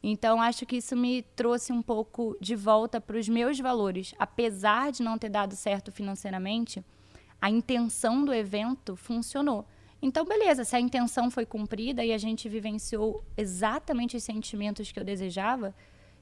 Então, 0.06 0.38
acho 0.38 0.66
que 0.66 0.76
isso 0.76 0.94
me 0.94 1.22
trouxe 1.34 1.72
um 1.72 1.80
pouco 1.80 2.36
de 2.38 2.54
volta 2.54 3.00
para 3.00 3.16
os 3.16 3.26
meus 3.26 3.58
valores. 3.58 4.14
Apesar 4.18 4.92
de 4.92 5.02
não 5.02 5.16
ter 5.16 5.30
dado 5.30 5.56
certo 5.56 5.90
financeiramente, 5.90 6.84
a 7.40 7.48
intenção 7.48 8.22
do 8.22 8.34
evento 8.34 8.96
funcionou. 8.96 9.66
Então, 10.02 10.26
beleza, 10.26 10.62
se 10.62 10.76
a 10.76 10.80
intenção 10.80 11.30
foi 11.30 11.46
cumprida 11.46 12.04
e 12.04 12.12
a 12.12 12.18
gente 12.18 12.50
vivenciou 12.50 13.24
exatamente 13.34 14.14
os 14.14 14.22
sentimentos 14.22 14.92
que 14.92 15.00
eu 15.00 15.04
desejava, 15.04 15.74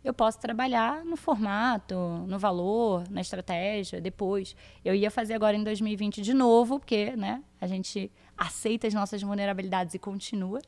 eu 0.05 0.15
posso 0.15 0.39
trabalhar 0.39 1.05
no 1.05 1.17
formato, 1.17 1.97
no 2.29 2.39
valor, 2.39 3.03
na 3.11 3.21
estratégia, 3.21 4.01
depois. 4.01 4.55
Eu 4.85 4.95
ia 4.95 5.11
fazer 5.11 5.35
agora 5.35 5.57
em 5.57 5.65
2020 5.65 6.23
de 6.23 6.33
novo, 6.33 6.79
porque 6.79 7.17
né, 7.17 7.43
a 7.61 7.67
gente 7.67 8.13
aceita 8.39 8.87
as 8.87 8.95
nossas 8.95 9.21
vulnerabilidades 9.21 9.93
e 9.93 9.99
continua. 9.99 10.61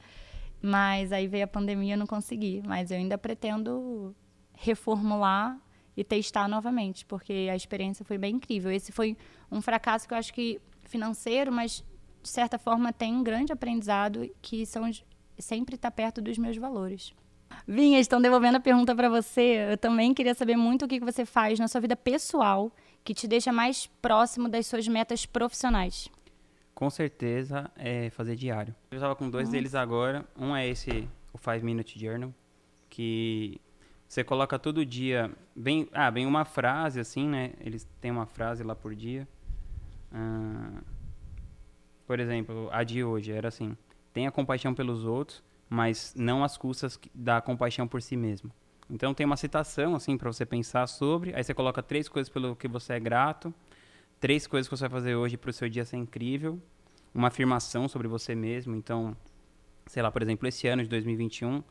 Mas 0.67 1.13
aí 1.13 1.27
veio 1.27 1.45
a 1.45 1.47
pandemia 1.47 1.93
eu 1.93 1.99
não 1.99 2.07
consegui. 2.07 2.63
Mas 2.67 2.91
eu 2.91 2.97
ainda 2.97 3.19
pretendo 3.19 4.17
reformular 4.55 5.61
e 5.95 6.03
testar 6.03 6.49
novamente, 6.49 7.05
porque 7.05 7.49
a 7.51 7.55
experiência 7.55 8.03
foi 8.03 8.17
bem 8.17 8.37
incrível. 8.37 8.73
Esse 8.73 8.91
foi 8.91 9.15
um 9.53 9.61
fracasso 9.61 10.09
que 10.09 10.15
eu 10.15 10.19
acho 10.19 10.33
que 10.33 10.59
financeiro, 10.85 11.53
mas 11.53 11.85
de 12.23 12.29
certa 12.31 12.59
forma 12.59 12.95
tem 12.95 13.15
um 13.15 13.23
grande 13.23 13.53
aprendizado 13.53 14.27
que 14.41 14.65
são 14.65 14.91
sempre 15.39 15.75
está 15.75 15.91
perto 15.91 16.23
dos 16.23 16.39
meus 16.39 16.57
valores. 16.57 17.15
Vinha, 17.69 18.01
estão 18.01 18.19
devolvendo 18.19 18.57
a 18.57 18.61
pergunta 18.61 18.95
para 18.95 19.11
você. 19.11 19.67
Eu 19.71 19.77
também 19.77 20.15
queria 20.15 20.35
saber 20.35 20.57
muito 20.57 20.87
o 20.87 20.89
que 20.89 20.99
você 20.99 21.27
faz 21.27 21.59
na 21.59 21.69
sua 21.69 21.83
vida 21.83 21.95
pessoal 21.95 22.73
que 23.05 23.13
te 23.13 23.29
deixa 23.29 23.53
mais 23.53 23.87
próximo 24.01 24.49
das 24.49 24.67
suas 24.67 24.89
metas 24.89 25.27
profissionais. 25.27 26.09
Com 26.75 26.91
certeza 26.91 27.71
é 27.77 28.11
fazer 28.11 28.35
diário. 28.37 28.75
Eu 28.91 28.97
estava 28.97 29.15
com 29.15 29.31
dois 29.31 29.49
hum. 29.49 29.53
deles 29.53 29.75
agora. 29.75 30.25
Um 30.37 30.55
é 30.57 30.67
esse, 30.67 31.09
o 31.33 31.39
Five 31.39 31.65
Minute 31.65 31.99
Journal, 31.99 32.35
que 32.91 33.61
você 34.09 34.25
coloca 34.25 34.59
todo 34.59 34.85
dia, 34.85 35.31
bem, 35.55 35.89
ah, 35.93 36.11
bem 36.11 36.27
uma 36.27 36.45
frase 36.45 37.01
assim, 37.01 37.29
né? 37.29 37.53
Eles 37.61 37.87
têm 38.01 38.11
uma 38.11 38.27
frase 38.27 38.63
lá 38.63 38.75
por 38.75 38.95
dia. 38.95 39.27
Ah, 40.13 40.83
por 42.07 42.21
exemplo, 42.21 42.69
a 42.71 42.83
de 42.85 43.03
hoje 43.03 43.33
era 43.33 43.49
assim: 43.49 43.77
tenha 44.13 44.31
compaixão 44.31 44.75
pelos 44.75 45.05
outros, 45.05 45.43
mas 45.69 46.15
não 46.17 46.45
às 46.45 46.57
custas 46.57 46.99
da 47.15 47.41
compaixão 47.41 47.89
por 47.89 48.03
si 48.03 48.17
mesmo. 48.17 48.51
Então 48.89 49.15
tem 49.15 49.25
uma 49.25 49.37
citação 49.37 49.95
assim 49.95 50.17
para 50.17 50.31
você 50.31 50.45
pensar 50.45 50.87
sobre, 50.87 51.35
aí 51.35 51.43
você 51.43 51.55
coloca 51.55 51.83
três 51.83 52.09
coisas 52.09 52.33
pelo 52.33 52.55
que 52.55 52.69
você 52.69 52.95
é 52.95 53.01
grato, 53.01 53.53
três 54.21 54.47
coisas 54.47 54.69
que 54.69 54.77
você 54.77 54.83
vai 54.83 54.91
fazer 54.91 55.15
hoje 55.15 55.37
para 55.37 55.51
o 55.51 55.53
seu 55.53 55.69
dia 55.69 55.85
ser 55.85 55.97
incrível, 55.97 56.61
uma 57.15 57.29
afirmação 57.29 57.89
sobre 57.89 58.09
você 58.09 58.35
mesmo. 58.35 58.75
Então, 58.75 59.17
sei 59.87 60.03
lá, 60.03 60.11
por 60.11 60.23
exemplo, 60.23 60.47
esse 60.49 60.67
ano 60.67 60.83
de 60.83 60.89
2021, 60.89 61.63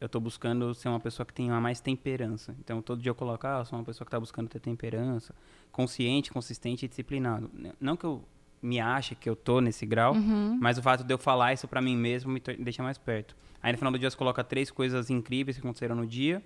eu 0.00 0.06
estou 0.06 0.20
buscando 0.20 0.74
ser 0.74 0.88
uma 0.88 1.00
pessoa 1.00 1.26
que 1.26 1.32
tenha 1.32 1.60
mais 1.60 1.80
temperança. 1.80 2.54
Então, 2.60 2.80
todo 2.80 3.00
dia 3.00 3.10
eu 3.10 3.14
coloco, 3.14 3.46
ah, 3.46 3.60
eu 3.60 3.64
sou 3.64 3.78
uma 3.78 3.84
pessoa 3.84 4.04
que 4.04 4.08
está 4.08 4.20
buscando 4.20 4.48
ter 4.48 4.60
temperança, 4.60 5.34
consciente, 5.72 6.30
consistente 6.30 6.84
e 6.84 6.88
disciplinado. 6.88 7.50
Não 7.80 7.96
que 7.96 8.04
eu 8.04 8.24
me 8.62 8.80
ache 8.80 9.14
que 9.14 9.28
eu 9.28 9.36
tô 9.36 9.60
nesse 9.60 9.86
grau, 9.86 10.14
uhum. 10.14 10.58
mas 10.60 10.78
o 10.78 10.82
fato 10.82 11.04
de 11.04 11.12
eu 11.12 11.18
falar 11.18 11.52
isso 11.52 11.68
para 11.68 11.80
mim 11.80 11.96
mesmo 11.96 12.30
me 12.32 12.40
deixa 12.40 12.82
mais 12.82 12.98
perto. 12.98 13.36
Aí 13.62 13.72
no 13.72 13.78
final 13.78 13.92
do 13.92 13.98
dia 13.98 14.10
você 14.10 14.16
coloca 14.16 14.42
três 14.42 14.70
coisas 14.70 15.10
incríveis 15.10 15.56
que 15.56 15.60
aconteceram 15.60 15.94
no 15.94 16.06
dia 16.06 16.42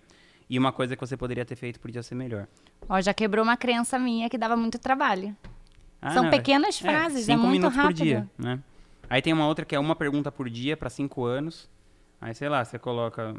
e 0.49 0.59
uma 0.59 0.73
coisa 0.73 0.97
que 0.97 1.01
você 1.01 1.17
poderia 1.17 1.45
ter 1.45 1.57
feito 1.57 1.81
podia 1.81 2.03
ser 2.03 2.15
melhor. 2.15 2.47
Ó, 2.89 3.01
já 3.01 3.15
quebrou 3.15 3.45
uma 3.45 3.57
crença 3.57 3.99
minha 3.99 4.29
que 4.29 4.39
dava 4.39 4.57
muito 4.57 4.79
trabalho. 4.79 5.37
Ah, 6.01 6.11
São 6.11 6.25
não, 6.25 6.29
é. 6.29 6.33
pequenas 6.33 6.77
é, 6.77 6.81
frases, 6.81 7.29
é, 7.29 7.33
é 7.33 7.37
muito 7.37 7.69
rápido. 7.69 7.99
por 7.99 8.05
dia, 8.05 8.31
né? 8.37 8.61
Aí 9.09 9.21
tem 9.21 9.33
uma 9.33 9.47
outra 9.47 9.65
que 9.65 9.75
é 9.75 9.79
uma 9.79 9.95
pergunta 9.95 10.33
por 10.33 10.49
dia 10.49 10.77
para 10.77 10.91
cinco 10.91 11.25
anos. 11.25 11.71
Aí, 12.21 12.35
sei 12.35 12.49
lá, 12.49 12.65
você 12.65 12.79
coloca... 12.79 13.37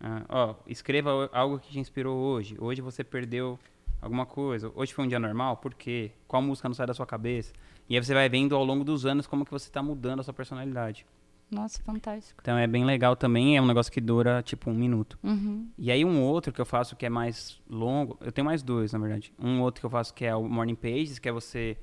Ah, 0.00 0.22
ó, 0.28 0.54
escreva 0.66 1.28
algo 1.32 1.58
que 1.58 1.70
te 1.70 1.78
inspirou 1.78 2.16
hoje. 2.16 2.56
Hoje 2.58 2.80
você 2.80 3.04
perdeu 3.04 3.58
alguma 4.00 4.24
coisa. 4.24 4.72
Hoje 4.74 4.94
foi 4.94 5.04
um 5.04 5.08
dia 5.08 5.18
normal? 5.18 5.58
Por 5.58 5.74
quê? 5.74 6.10
Qual 6.26 6.40
música 6.40 6.68
não 6.68 6.74
sai 6.74 6.86
da 6.86 6.94
sua 6.94 7.06
cabeça? 7.06 7.52
E 7.88 7.96
aí 7.96 8.02
você 8.02 8.14
vai 8.14 8.28
vendo 8.28 8.56
ao 8.56 8.64
longo 8.64 8.82
dos 8.82 9.04
anos 9.04 9.26
como 9.26 9.44
que 9.44 9.50
você 9.50 9.68
está 9.68 9.82
mudando 9.82 10.20
a 10.20 10.22
sua 10.22 10.32
personalidade. 10.32 11.04
Nossa, 11.50 11.82
fantástico. 11.82 12.40
Então 12.40 12.56
é 12.56 12.66
bem 12.66 12.84
legal 12.84 13.16
também, 13.16 13.56
é 13.56 13.62
um 13.62 13.66
negócio 13.66 13.90
que 13.90 14.00
dura 14.00 14.42
tipo 14.42 14.70
um 14.70 14.74
minuto. 14.74 15.18
Uhum. 15.22 15.68
E 15.76 15.90
aí 15.90 16.04
um 16.04 16.22
outro 16.22 16.52
que 16.52 16.60
eu 16.60 16.66
faço 16.66 16.94
que 16.94 17.04
é 17.04 17.10
mais 17.10 17.60
longo, 17.68 18.16
eu 18.20 18.30
tenho 18.30 18.44
mais 18.44 18.62
dois, 18.62 18.92
na 18.92 18.98
verdade. 18.98 19.32
Um 19.38 19.60
outro 19.60 19.80
que 19.80 19.86
eu 19.86 19.90
faço 19.90 20.14
que 20.14 20.24
é 20.24 20.34
o 20.34 20.44
Morning 20.44 20.76
Pages, 20.76 21.18
que 21.18 21.28
é 21.28 21.32
você, 21.32 21.76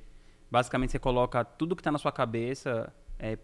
basicamente 0.50 0.92
você 0.92 0.98
coloca 0.98 1.44
tudo 1.44 1.76
que 1.76 1.80
está 1.80 1.92
na 1.92 1.98
sua 1.98 2.10
cabeça, 2.10 2.92
é, 3.18 3.38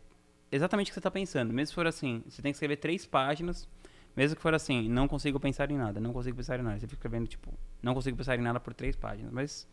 exatamente 0.51 0.87
o 0.87 0.91
que 0.91 0.95
você 0.95 1.01
está 1.01 1.11
pensando. 1.11 1.53
Mesmo 1.53 1.69
se 1.69 1.75
for 1.75 1.87
assim, 1.87 2.23
você 2.27 2.41
tem 2.41 2.53
que 2.53 2.57
escrever 2.57 2.77
três 2.77 3.05
páginas, 3.05 3.69
mesmo 4.17 4.37
que 4.37 4.43
for 4.43 4.55
assim, 4.55 4.89
não 4.89 5.07
consigo 5.07 5.39
pensar 5.39 5.71
em 5.71 5.77
nada, 5.77 6.01
não 6.01 6.13
consigo 6.13 6.37
pensar 6.37 6.59
em 6.59 6.63
nada. 6.63 6.79
Você 6.79 6.87
fica 6.87 6.97
escrevendo 6.97 7.27
tipo, 7.27 7.53
não 7.83 7.93
consigo 7.93 8.17
pensar 8.17 8.39
em 8.39 8.43
nada 8.43 8.59
por 8.59 8.73
três 8.73 8.97
páginas. 8.97 9.31
Mas 9.31 9.69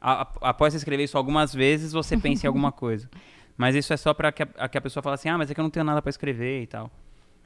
a, 0.00 0.22
a, 0.22 0.50
após 0.50 0.72
você 0.72 0.76
escrever 0.76 1.02
isso 1.04 1.18
algumas 1.18 1.52
vezes, 1.52 1.92
você 1.92 2.16
pensa 2.16 2.46
em 2.46 2.48
alguma 2.48 2.70
coisa. 2.72 3.10
Mas 3.56 3.74
isso 3.74 3.92
é 3.92 3.96
só 3.96 4.12
para 4.12 4.30
que, 4.30 4.44
que, 4.44 4.78
a 4.78 4.80
pessoa 4.80 5.02
fale 5.02 5.14
assim, 5.14 5.28
ah, 5.28 5.38
mas 5.38 5.50
é 5.50 5.54
que 5.54 5.60
eu 5.60 5.62
não 5.62 5.70
tenho 5.70 5.84
nada 5.84 6.02
para 6.02 6.10
escrever 6.10 6.62
e 6.62 6.66
tal. 6.66 6.90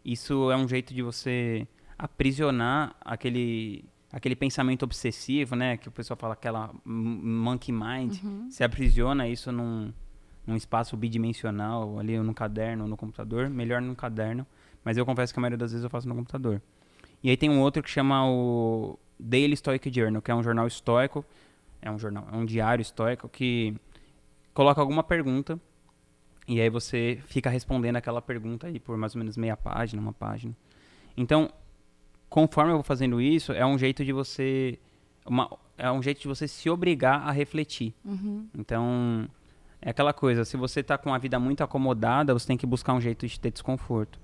Isso 0.04 0.50
é 0.50 0.56
um 0.56 0.66
jeito 0.66 0.92
de 0.92 1.02
você 1.02 1.66
aprisionar 1.98 2.94
aquele 3.00 3.84
aquele 4.12 4.34
pensamento 4.34 4.82
obsessivo, 4.82 5.54
né? 5.54 5.76
Que 5.76 5.88
o 5.88 5.92
pessoal 5.92 6.16
fala 6.16 6.34
aquela 6.34 6.74
monkey 6.84 7.72
mind. 7.72 8.22
Uhum. 8.22 8.50
Você 8.50 8.64
aprisiona 8.64 9.28
isso 9.28 9.52
num, 9.52 9.92
num 10.46 10.56
espaço 10.56 10.96
bidimensional, 10.96 11.98
ali 11.98 12.18
no 12.18 12.34
caderno, 12.34 12.88
no 12.88 12.96
computador. 12.96 13.48
Melhor 13.48 13.80
no 13.80 13.94
caderno. 13.94 14.44
Mas 14.84 14.96
eu 14.96 15.06
confesso 15.06 15.32
que 15.32 15.38
a 15.38 15.42
maioria 15.42 15.58
das 15.58 15.70
vezes 15.70 15.84
eu 15.84 15.90
faço 15.90 16.08
no 16.08 16.14
computador. 16.14 16.60
E 17.22 17.30
aí 17.30 17.36
tem 17.36 17.50
um 17.50 17.60
outro 17.60 17.82
que 17.82 17.90
chama 17.90 18.28
o 18.28 18.98
Daily 19.18 19.56
Stoic 19.56 19.92
Journal, 19.94 20.22
que 20.22 20.30
é 20.30 20.34
um 20.34 20.42
jornal 20.42 20.66
estoico. 20.66 21.24
É 21.80 21.90
um 21.90 21.98
jornal, 21.98 22.26
é 22.32 22.36
um 22.36 22.44
diário 22.44 22.82
estoico 22.82 23.28
que 23.28 23.76
coloca 24.52 24.80
alguma 24.80 25.02
pergunta 25.02 25.58
e 26.50 26.60
aí 26.60 26.68
você 26.68 27.20
fica 27.26 27.48
respondendo 27.48 27.94
aquela 27.94 28.20
pergunta 28.20 28.66
aí 28.66 28.80
por 28.80 28.96
mais 28.96 29.14
ou 29.14 29.20
menos 29.20 29.36
meia 29.36 29.56
página, 29.56 30.02
uma 30.02 30.12
página. 30.12 30.52
Então, 31.16 31.48
conforme 32.28 32.72
eu 32.72 32.78
vou 32.78 32.82
fazendo 32.82 33.20
isso, 33.20 33.52
é 33.52 33.64
um 33.64 33.78
jeito 33.78 34.04
de 34.04 34.12
você. 34.12 34.76
Uma, 35.24 35.48
é 35.78 35.92
um 35.92 36.02
jeito 36.02 36.20
de 36.20 36.26
você 36.26 36.48
se 36.48 36.68
obrigar 36.68 37.22
a 37.22 37.30
refletir. 37.30 37.94
Uhum. 38.04 38.48
Então, 38.58 39.28
é 39.80 39.90
aquela 39.90 40.12
coisa, 40.12 40.44
se 40.44 40.56
você 40.56 40.80
está 40.80 40.98
com 40.98 41.14
a 41.14 41.18
vida 41.18 41.38
muito 41.38 41.62
acomodada, 41.62 42.32
você 42.32 42.48
tem 42.48 42.56
que 42.56 42.66
buscar 42.66 42.94
um 42.94 43.00
jeito 43.00 43.28
de 43.28 43.38
ter 43.38 43.52
desconforto. 43.52 44.18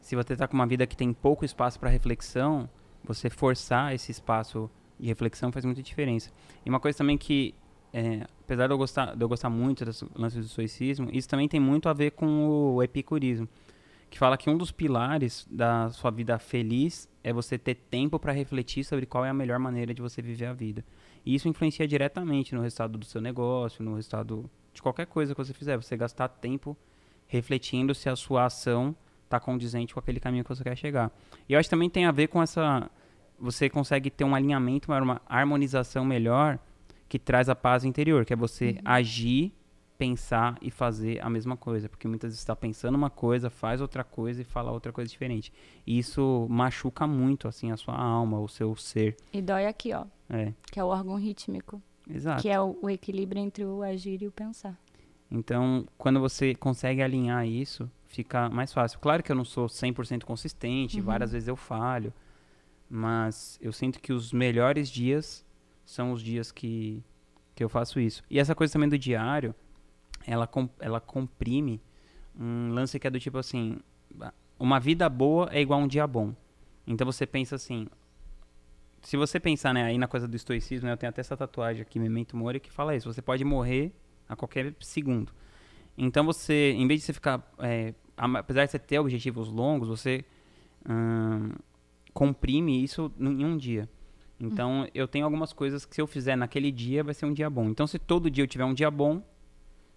Se 0.00 0.14
você 0.14 0.34
está 0.34 0.46
com 0.46 0.54
uma 0.54 0.68
vida 0.68 0.86
que 0.86 0.96
tem 0.96 1.12
pouco 1.12 1.44
espaço 1.44 1.80
para 1.80 1.90
reflexão, 1.90 2.70
você 3.02 3.28
forçar 3.28 3.92
esse 3.92 4.12
espaço 4.12 4.70
de 5.00 5.08
reflexão 5.08 5.50
faz 5.50 5.64
muita 5.64 5.82
diferença. 5.82 6.30
E 6.64 6.70
uma 6.70 6.78
coisa 6.78 6.96
também 6.96 7.18
que 7.18 7.52
é, 7.96 8.26
apesar 8.40 8.66
de 8.66 8.72
eu 8.72 8.76
gostar, 8.76 9.14
de 9.14 9.22
eu 9.22 9.28
gostar 9.28 9.48
muito 9.48 9.84
dos 9.84 10.02
lances 10.16 10.44
do 10.44 10.48
stoicismo, 10.48 11.08
isso 11.12 11.28
também 11.28 11.48
tem 11.48 11.60
muito 11.60 11.88
a 11.88 11.92
ver 11.92 12.10
com 12.10 12.74
o 12.74 12.82
epicurismo, 12.82 13.48
que 14.10 14.18
fala 14.18 14.36
que 14.36 14.50
um 14.50 14.58
dos 14.58 14.72
pilares 14.72 15.46
da 15.48 15.88
sua 15.90 16.10
vida 16.10 16.36
feliz 16.40 17.08
é 17.22 17.32
você 17.32 17.56
ter 17.56 17.76
tempo 17.76 18.18
para 18.18 18.32
refletir 18.32 18.82
sobre 18.82 19.06
qual 19.06 19.24
é 19.24 19.28
a 19.28 19.34
melhor 19.34 19.60
maneira 19.60 19.94
de 19.94 20.02
você 20.02 20.20
viver 20.20 20.46
a 20.46 20.52
vida. 20.52 20.84
E 21.24 21.36
isso 21.36 21.48
influencia 21.48 21.86
diretamente 21.86 22.52
no 22.52 22.62
resultado 22.62 22.98
do 22.98 23.04
seu 23.04 23.20
negócio, 23.20 23.84
no 23.84 23.94
resultado 23.94 24.50
de 24.72 24.82
qualquer 24.82 25.06
coisa 25.06 25.32
que 25.32 25.42
você 25.42 25.54
fizer. 25.54 25.76
Você 25.76 25.96
gastar 25.96 26.26
tempo 26.28 26.76
refletindo 27.28 27.94
se 27.94 28.08
a 28.08 28.16
sua 28.16 28.46
ação 28.46 28.94
está 29.22 29.38
condizente 29.38 29.94
com 29.94 30.00
aquele 30.00 30.18
caminho 30.18 30.42
que 30.42 30.50
você 30.50 30.64
quer 30.64 30.76
chegar. 30.76 31.12
E 31.48 31.52
eu 31.52 31.60
acho 31.60 31.68
que 31.68 31.70
também 31.70 31.88
tem 31.88 32.06
a 32.06 32.12
ver 32.12 32.26
com 32.26 32.42
essa. 32.42 32.90
Você 33.38 33.70
consegue 33.70 34.10
ter 34.10 34.24
um 34.24 34.34
alinhamento, 34.34 34.92
uma 34.92 35.22
harmonização 35.28 36.04
melhor 36.04 36.58
que 37.14 37.18
traz 37.20 37.48
a 37.48 37.54
paz 37.54 37.84
interior, 37.84 38.24
que 38.24 38.32
é 38.32 38.36
você 38.36 38.70
uhum. 38.70 38.78
agir, 38.84 39.54
pensar 39.96 40.58
e 40.60 40.68
fazer 40.68 41.24
a 41.24 41.30
mesma 41.30 41.56
coisa. 41.56 41.88
Porque 41.88 42.08
muitas 42.08 42.30
vezes 42.30 42.40
você 42.40 42.42
está 42.42 42.56
pensando 42.56 42.96
uma 42.96 43.08
coisa, 43.08 43.48
faz 43.48 43.80
outra 43.80 44.02
coisa 44.02 44.42
e 44.42 44.44
fala 44.44 44.72
outra 44.72 44.92
coisa 44.92 45.08
diferente. 45.08 45.52
E 45.86 45.96
isso 45.96 46.48
machuca 46.50 47.06
muito, 47.06 47.46
assim, 47.46 47.70
a 47.70 47.76
sua 47.76 47.96
alma, 47.96 48.40
o 48.40 48.48
seu 48.48 48.74
ser. 48.74 49.16
E 49.32 49.40
dói 49.40 49.66
aqui, 49.66 49.94
ó. 49.94 50.06
É. 50.28 50.52
Que 50.72 50.80
é 50.80 50.82
o 50.82 50.88
órgão 50.88 51.14
rítmico. 51.14 51.80
Exato. 52.10 52.42
Que 52.42 52.48
é 52.48 52.60
o, 52.60 52.76
o 52.82 52.90
equilíbrio 52.90 53.40
entre 53.40 53.64
o 53.64 53.84
agir 53.84 54.20
e 54.20 54.26
o 54.26 54.32
pensar. 54.32 54.76
Então, 55.30 55.86
quando 55.96 56.18
você 56.18 56.52
consegue 56.52 57.00
alinhar 57.00 57.46
isso, 57.46 57.88
fica 58.08 58.50
mais 58.50 58.72
fácil. 58.72 58.98
Claro 58.98 59.22
que 59.22 59.30
eu 59.30 59.36
não 59.36 59.44
sou 59.44 59.68
100% 59.68 60.24
consistente, 60.24 60.98
uhum. 60.98 61.04
várias 61.04 61.30
vezes 61.30 61.46
eu 61.46 61.54
falho, 61.54 62.12
mas 62.90 63.56
eu 63.62 63.72
sinto 63.72 64.00
que 64.00 64.12
os 64.12 64.32
melhores 64.32 64.90
dias 64.90 65.44
são 65.84 66.12
os 66.12 66.22
dias 66.22 66.50
que, 66.50 67.02
que 67.54 67.62
eu 67.62 67.68
faço 67.68 68.00
isso. 68.00 68.22
E 68.30 68.38
essa 68.38 68.54
coisa 68.54 68.72
também 68.72 68.88
do 68.88 68.98
diário, 68.98 69.54
ela, 70.26 70.48
ela 70.80 71.00
comprime 71.00 71.80
um 72.38 72.72
lance 72.72 72.98
que 72.98 73.06
é 73.06 73.10
do 73.10 73.20
tipo 73.20 73.38
assim: 73.38 73.78
uma 74.58 74.80
vida 74.80 75.08
boa 75.08 75.48
é 75.52 75.60
igual 75.60 75.80
a 75.80 75.82
um 75.82 75.88
dia 75.88 76.06
bom. 76.06 76.34
Então 76.86 77.04
você 77.04 77.26
pensa 77.26 77.56
assim. 77.56 77.86
Se 79.02 79.18
você 79.18 79.38
pensar 79.38 79.74
né, 79.74 79.84
aí 79.84 79.98
na 79.98 80.08
coisa 80.08 80.26
do 80.26 80.34
estoicismo, 80.34 80.86
né, 80.86 80.92
eu 80.94 80.96
tenho 80.96 81.10
até 81.10 81.20
essa 81.20 81.36
tatuagem 81.36 81.82
aqui, 81.82 81.98
Memento 81.98 82.34
Mori, 82.34 82.58
que 82.58 82.72
fala 82.72 82.96
isso. 82.96 83.12
Você 83.12 83.20
pode 83.20 83.44
morrer 83.44 83.92
a 84.26 84.34
qualquer 84.34 84.74
segundo. 84.80 85.30
Então 85.96 86.24
você, 86.24 86.72
em 86.72 86.86
vez 86.86 87.00
de 87.00 87.06
você 87.06 87.12
ficar. 87.12 87.54
É, 87.58 87.94
apesar 88.16 88.64
de 88.64 88.70
você 88.70 88.78
ter 88.78 88.98
objetivos 88.98 89.48
longos, 89.48 89.88
você 89.88 90.24
hum, 90.88 91.52
comprime 92.12 92.82
isso 92.82 93.12
em 93.18 93.44
um 93.44 93.56
dia. 93.56 93.88
Então, 94.38 94.80
uhum. 94.80 94.88
eu 94.94 95.06
tenho 95.06 95.24
algumas 95.24 95.52
coisas 95.52 95.84
que 95.86 95.94
se 95.94 96.00
eu 96.00 96.06
fizer 96.06 96.36
naquele 96.36 96.70
dia, 96.70 97.04
vai 97.04 97.14
ser 97.14 97.26
um 97.26 97.32
dia 97.32 97.48
bom. 97.48 97.68
Então, 97.68 97.86
se 97.86 97.98
todo 97.98 98.30
dia 98.30 98.42
eu 98.42 98.48
tiver 98.48 98.64
um 98.64 98.74
dia 98.74 98.90
bom, 98.90 99.22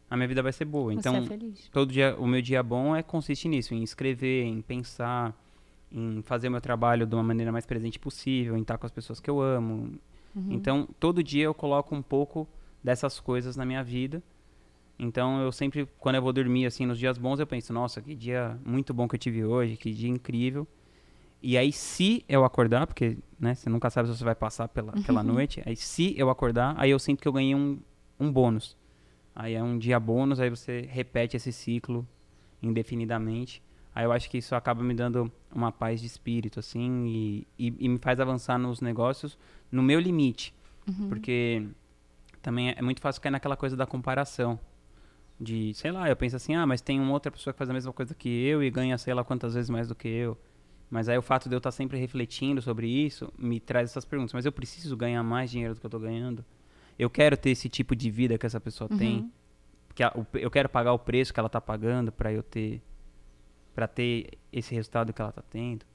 a 0.09 0.15
minha 0.15 0.27
vida 0.27 0.41
vai 0.41 0.53
ser 0.53 0.65
boa. 0.65 0.93
Você 0.93 0.99
então, 0.99 1.15
é 1.15 1.25
feliz. 1.25 1.69
todo 1.69 1.91
dia, 1.91 2.15
o 2.17 2.27
meu 2.27 2.41
dia 2.41 2.63
bom 2.63 2.95
é 2.95 3.03
consiste 3.03 3.47
nisso, 3.47 3.73
em 3.73 3.83
escrever, 3.83 4.43
em 4.43 4.61
pensar, 4.61 5.35
em 5.91 6.21
fazer 6.21 6.47
o 6.47 6.51
meu 6.51 6.61
trabalho 6.61 7.05
de 7.05 7.15
uma 7.15 7.23
maneira 7.23 7.51
mais 7.51 7.65
presente 7.65 7.99
possível, 7.99 8.55
em 8.55 8.61
estar 8.61 8.77
com 8.77 8.85
as 8.85 8.91
pessoas 8.91 9.19
que 9.19 9.29
eu 9.29 9.41
amo. 9.41 9.97
Uhum. 10.35 10.47
Então, 10.51 10.87
todo 10.99 11.23
dia 11.23 11.45
eu 11.45 11.53
coloco 11.53 11.95
um 11.95 12.01
pouco 12.01 12.47
dessas 12.83 13.19
coisas 13.19 13.55
na 13.55 13.65
minha 13.65 13.83
vida. 13.83 14.21
Então, 14.99 15.41
eu 15.41 15.51
sempre, 15.51 15.87
quando 15.99 16.15
eu 16.15 16.21
vou 16.21 16.33
dormir, 16.33 16.65
assim, 16.65 16.85
nos 16.85 16.97
dias 16.97 17.17
bons, 17.17 17.39
eu 17.39 17.45
penso, 17.45 17.71
nossa, 17.71 18.01
que 18.01 18.15
dia 18.15 18.57
muito 18.65 18.93
bom 18.93 19.07
que 19.07 19.15
eu 19.15 19.19
tive 19.19 19.43
hoje, 19.43 19.77
que 19.77 19.91
dia 19.91 20.09
incrível. 20.09 20.67
E 21.41 21.57
aí, 21.57 21.71
se 21.71 22.25
eu 22.27 22.43
acordar, 22.43 22.87
porque 22.87 23.17
né, 23.39 23.53
você 23.53 23.69
nunca 23.69 23.89
sabe 23.89 24.09
se 24.09 24.17
você 24.17 24.23
vai 24.23 24.35
passar 24.35 24.67
pela, 24.67 24.91
pela 25.05 25.21
uhum. 25.21 25.27
noite, 25.27 25.61
aí 25.65 25.75
se 25.75 26.15
eu 26.17 26.29
acordar, 26.29 26.73
aí 26.77 26.89
eu 26.89 26.99
sinto 26.99 27.21
que 27.21 27.27
eu 27.27 27.33
ganhei 27.33 27.53
um, 27.53 27.79
um 28.19 28.31
bônus. 28.31 28.75
Aí 29.35 29.53
é 29.53 29.61
um 29.61 29.77
dia 29.77 29.99
bônus, 29.99 30.39
aí 30.39 30.49
você 30.49 30.87
repete 30.89 31.37
esse 31.37 31.51
ciclo 31.51 32.07
indefinidamente. 32.61 33.61
Aí 33.93 34.03
eu 34.05 34.11
acho 34.11 34.29
que 34.29 34.37
isso 34.37 34.55
acaba 34.55 34.83
me 34.83 34.93
dando 34.93 35.31
uma 35.53 35.71
paz 35.71 36.01
de 36.01 36.07
espírito, 36.07 36.59
assim, 36.59 37.05
e, 37.07 37.47
e, 37.57 37.73
e 37.79 37.89
me 37.89 37.97
faz 37.97 38.19
avançar 38.19 38.57
nos 38.57 38.81
negócios 38.81 39.37
no 39.71 39.83
meu 39.83 39.99
limite. 39.99 40.53
Uhum. 40.87 41.09
Porque 41.09 41.67
também 42.41 42.73
é 42.75 42.81
muito 42.81 43.01
fácil 43.01 43.21
cair 43.21 43.31
naquela 43.31 43.55
coisa 43.55 43.75
da 43.75 43.85
comparação. 43.85 44.59
De, 45.39 45.73
sei 45.75 45.91
lá, 45.91 46.09
eu 46.09 46.15
penso 46.15 46.35
assim, 46.35 46.55
ah, 46.55 46.65
mas 46.65 46.81
tem 46.81 46.99
uma 46.99 47.11
outra 47.11 47.31
pessoa 47.31 47.53
que 47.53 47.57
faz 47.57 47.69
a 47.69 47.73
mesma 47.73 47.93
coisa 47.93 48.15
que 48.15 48.27
eu 48.27 48.63
e 48.63 48.71
ganha 48.71 48.97
sei 48.97 49.13
lá 49.13 49.23
quantas 49.23 49.53
vezes 49.53 49.69
mais 49.69 49.87
do 49.87 49.93
que 49.93 50.07
eu. 50.07 50.37
Mas 50.89 51.09
aí 51.09 51.17
o 51.17 51.21
fato 51.21 51.49
de 51.49 51.55
eu 51.55 51.57
estar 51.57 51.71
sempre 51.71 51.97
refletindo 51.97 52.61
sobre 52.61 52.87
isso 52.87 53.31
me 53.37 53.59
traz 53.59 53.89
essas 53.89 54.05
perguntas. 54.05 54.33
Mas 54.33 54.45
eu 54.45 54.51
preciso 54.51 54.95
ganhar 54.95 55.21
mais 55.23 55.51
dinheiro 55.51 55.73
do 55.73 55.79
que 55.79 55.85
eu 55.85 55.89
estou 55.89 55.99
ganhando? 55.99 56.45
Eu 56.97 57.09
quero 57.09 57.35
ter 57.35 57.51
esse 57.51 57.69
tipo 57.69 57.95
de 57.95 58.09
vida 58.09 58.37
que 58.37 58.45
essa 58.45 58.59
pessoa 58.59 58.89
uhum. 58.91 58.97
tem? 58.97 59.31
Porque 59.87 60.03
eu 60.39 60.49
quero 60.49 60.69
pagar 60.69 60.93
o 60.93 60.99
preço 60.99 61.33
que 61.33 61.39
ela 61.39 61.47
está 61.47 61.59
pagando 61.59 62.11
para 62.11 62.31
eu 62.31 62.43
ter 62.43 62.81
para 63.75 63.87
ter 63.87 64.29
esse 64.51 64.73
resultado 64.73 65.13
que 65.13 65.21
ela 65.21 65.31
tá 65.31 65.43
tendo. 65.47 65.85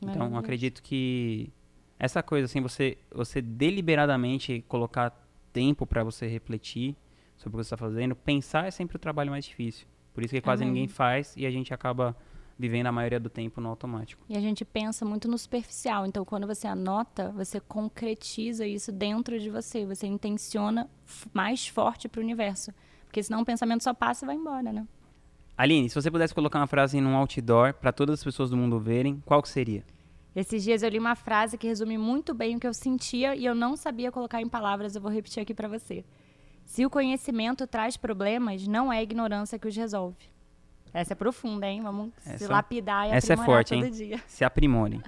Então, 0.00 0.38
acredito 0.38 0.82
que 0.82 1.52
essa 1.98 2.22
coisa 2.22 2.46
assim, 2.46 2.60
você 2.60 2.96
você 3.10 3.42
deliberadamente 3.42 4.64
colocar 4.68 5.10
tempo 5.52 5.86
para 5.86 6.04
você 6.04 6.26
refletir 6.26 6.96
sobre 7.36 7.56
o 7.56 7.60
que 7.60 7.64
você 7.64 7.74
está 7.74 7.76
fazendo, 7.76 8.14
pensar 8.14 8.66
é 8.66 8.70
sempre 8.70 8.96
o 8.96 8.98
trabalho 8.98 9.30
mais 9.30 9.44
difícil. 9.44 9.86
Por 10.14 10.24
isso 10.24 10.34
que 10.34 10.40
quase 10.40 10.64
mesmo. 10.64 10.74
ninguém 10.74 10.88
faz 10.88 11.34
e 11.36 11.44
a 11.44 11.50
gente 11.50 11.74
acaba 11.74 12.16
vivendo 12.58 12.86
a 12.86 12.92
maioria 12.92 13.20
do 13.20 13.28
tempo 13.28 13.60
no 13.60 13.68
automático. 13.68 14.24
E 14.28 14.36
a 14.36 14.40
gente 14.40 14.64
pensa 14.64 15.04
muito 15.04 15.28
no 15.28 15.36
superficial. 15.36 16.06
Então, 16.06 16.24
quando 16.24 16.46
você 16.46 16.66
anota, 16.66 17.30
você 17.32 17.60
concretiza 17.60 18.66
isso 18.66 18.90
dentro 18.90 19.38
de 19.38 19.50
você. 19.50 19.84
Você 19.84 20.06
intenciona 20.06 20.88
mais 21.32 21.68
forte 21.68 22.08
para 22.08 22.20
o 22.20 22.22
universo. 22.22 22.72
Porque 23.04 23.22
senão 23.22 23.42
o 23.42 23.44
pensamento 23.44 23.84
só 23.84 23.92
passa 23.92 24.24
e 24.24 24.26
vai 24.26 24.36
embora, 24.36 24.72
né? 24.72 24.86
Aline, 25.56 25.88
se 25.88 25.94
você 25.94 26.10
pudesse 26.10 26.34
colocar 26.34 26.58
uma 26.58 26.66
frase 26.66 27.00
num 27.00 27.16
outdoor 27.16 27.72
para 27.74 27.92
todas 27.92 28.18
as 28.18 28.24
pessoas 28.24 28.50
do 28.50 28.56
mundo 28.56 28.78
verem, 28.78 29.22
qual 29.24 29.42
que 29.42 29.48
seria? 29.48 29.84
Esses 30.34 30.62
dias 30.62 30.82
eu 30.82 30.90
li 30.90 30.98
uma 30.98 31.14
frase 31.14 31.56
que 31.56 31.66
resume 31.66 31.96
muito 31.96 32.34
bem 32.34 32.56
o 32.56 32.60
que 32.60 32.66
eu 32.66 32.74
sentia 32.74 33.34
e 33.34 33.46
eu 33.46 33.54
não 33.54 33.74
sabia 33.74 34.12
colocar 34.12 34.42
em 34.42 34.48
palavras. 34.48 34.94
Eu 34.94 35.00
vou 35.00 35.10
repetir 35.10 35.42
aqui 35.42 35.54
para 35.54 35.66
você. 35.66 36.04
Se 36.66 36.84
o 36.84 36.90
conhecimento 36.90 37.66
traz 37.66 37.96
problemas, 37.96 38.66
não 38.66 38.92
é 38.92 38.98
a 38.98 39.02
ignorância 39.02 39.58
que 39.58 39.66
os 39.66 39.74
resolve. 39.74 40.35
Essa 40.96 41.12
é 41.12 41.16
profunda, 41.16 41.66
hein? 41.66 41.82
Vamos 41.82 42.10
se 42.20 42.30
Essa- 42.30 42.52
lapidar 42.52 43.06
e 43.08 43.12
essa 43.12 43.34
é 43.34 43.36
forte, 43.36 43.74
todo 43.74 43.84
hein? 43.84 43.90
dia. 43.92 44.18
Se 44.26 44.44
aprimorem. 44.44 45.02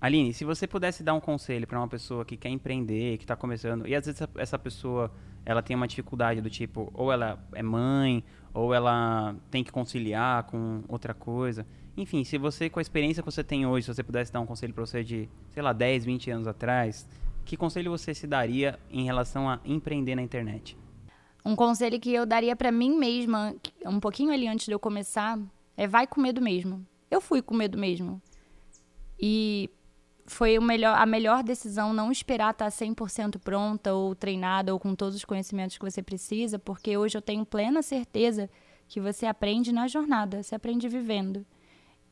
Aline, 0.00 0.34
se 0.34 0.44
você 0.44 0.66
pudesse 0.66 1.04
dar 1.04 1.14
um 1.14 1.20
conselho 1.20 1.64
para 1.64 1.78
uma 1.78 1.86
pessoa 1.86 2.24
que 2.24 2.36
quer 2.36 2.48
empreender, 2.48 3.18
que 3.18 3.24
está 3.24 3.36
começando, 3.36 3.86
e 3.86 3.94
às 3.94 4.04
vezes 4.04 4.20
essa, 4.20 4.30
essa 4.36 4.58
pessoa 4.58 5.12
ela 5.46 5.62
tem 5.62 5.76
uma 5.76 5.86
dificuldade 5.86 6.40
do 6.40 6.50
tipo, 6.50 6.90
ou 6.92 7.12
ela 7.12 7.38
é 7.54 7.62
mãe, 7.62 8.24
ou 8.52 8.74
ela 8.74 9.36
tem 9.48 9.62
que 9.62 9.70
conciliar 9.70 10.42
com 10.44 10.82
outra 10.88 11.14
coisa. 11.14 11.64
Enfim, 11.96 12.24
se 12.24 12.36
você, 12.36 12.68
com 12.68 12.80
a 12.80 12.82
experiência 12.82 13.22
que 13.22 13.30
você 13.30 13.44
tem 13.44 13.64
hoje, 13.64 13.86
se 13.86 13.94
você 13.94 14.02
pudesse 14.02 14.32
dar 14.32 14.40
um 14.40 14.46
conselho 14.46 14.74
para 14.74 14.84
você 14.84 15.04
de, 15.04 15.28
sei 15.50 15.62
lá, 15.62 15.72
10, 15.72 16.04
20 16.04 16.30
anos 16.32 16.48
atrás, 16.48 17.06
que 17.44 17.56
conselho 17.56 17.90
você 17.92 18.12
se 18.12 18.26
daria 18.26 18.80
em 18.90 19.04
relação 19.04 19.48
a 19.48 19.60
empreender 19.64 20.16
na 20.16 20.22
internet? 20.22 20.76
Um 21.44 21.56
conselho 21.56 21.98
que 21.98 22.12
eu 22.12 22.24
daria 22.24 22.54
pra 22.54 22.70
mim 22.70 22.96
mesma, 22.96 23.54
um 23.84 23.98
pouquinho 23.98 24.32
ali 24.32 24.46
antes 24.46 24.66
de 24.66 24.72
eu 24.72 24.78
começar, 24.78 25.38
é 25.76 25.86
vai 25.86 26.06
com 26.06 26.20
medo 26.20 26.40
mesmo. 26.40 26.86
Eu 27.10 27.20
fui 27.20 27.42
com 27.42 27.54
medo 27.54 27.76
mesmo. 27.76 28.22
E 29.18 29.68
foi 30.26 30.58
melhor, 30.58 30.96
a 30.96 31.04
melhor 31.04 31.42
decisão 31.42 31.92
não 31.92 32.10
esperar 32.10 32.52
estar 32.52 32.68
100% 32.68 33.38
pronta 33.38 33.92
ou 33.92 34.14
treinada 34.14 34.72
ou 34.72 34.80
com 34.80 34.94
todos 34.94 35.16
os 35.16 35.24
conhecimentos 35.24 35.76
que 35.76 35.84
você 35.84 36.02
precisa, 36.02 36.58
porque 36.58 36.96
hoje 36.96 37.18
eu 37.18 37.22
tenho 37.22 37.44
plena 37.44 37.82
certeza 37.82 38.48
que 38.88 39.00
você 39.00 39.26
aprende 39.26 39.72
na 39.72 39.88
jornada, 39.88 40.42
você 40.42 40.54
aprende 40.54 40.88
vivendo. 40.88 41.44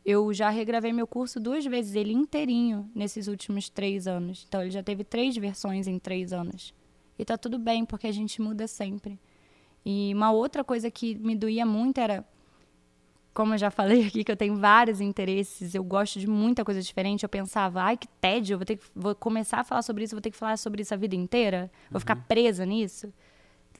Eu 0.04 0.32
já 0.32 0.48
regravei 0.48 0.92
meu 0.92 1.06
curso 1.06 1.38
duas 1.38 1.64
vezes, 1.64 1.94
ele 1.94 2.12
inteirinho, 2.12 2.90
nesses 2.94 3.28
últimos 3.28 3.68
três 3.68 4.06
anos. 4.06 4.44
Então, 4.48 4.62
ele 4.62 4.70
já 4.70 4.82
teve 4.82 5.04
três 5.04 5.36
versões 5.36 5.86
em 5.86 5.98
três 5.98 6.32
anos. 6.32 6.72
E 7.20 7.24
tá 7.24 7.36
tudo 7.36 7.58
bem, 7.58 7.84
porque 7.84 8.06
a 8.06 8.12
gente 8.12 8.40
muda 8.40 8.66
sempre. 8.66 9.20
E 9.84 10.10
uma 10.14 10.32
outra 10.32 10.64
coisa 10.64 10.90
que 10.90 11.14
me 11.16 11.36
doía 11.36 11.66
muito 11.66 11.98
era, 11.98 12.24
como 13.34 13.52
eu 13.52 13.58
já 13.58 13.70
falei 13.70 14.06
aqui, 14.08 14.24
que 14.24 14.32
eu 14.32 14.36
tenho 14.36 14.56
vários 14.56 15.02
interesses, 15.02 15.74
eu 15.74 15.84
gosto 15.84 16.18
de 16.18 16.26
muita 16.26 16.64
coisa 16.64 16.80
diferente. 16.80 17.22
Eu 17.22 17.28
pensava, 17.28 17.82
ai, 17.82 17.98
que 17.98 18.08
tédio, 18.08 18.54
eu 18.54 18.58
vou 18.58 18.64
ter 18.64 18.78
que 18.78 18.84
vou 18.94 19.14
começar 19.14 19.60
a 19.60 19.64
falar 19.64 19.82
sobre 19.82 20.04
isso, 20.04 20.14
vou 20.14 20.22
ter 20.22 20.30
que 20.30 20.36
falar 20.36 20.56
sobre 20.56 20.80
isso 20.80 20.94
a 20.94 20.96
vida 20.96 21.14
inteira, 21.14 21.70
vou 21.90 22.00
ficar 22.00 22.16
presa 22.16 22.64
nisso. 22.64 23.12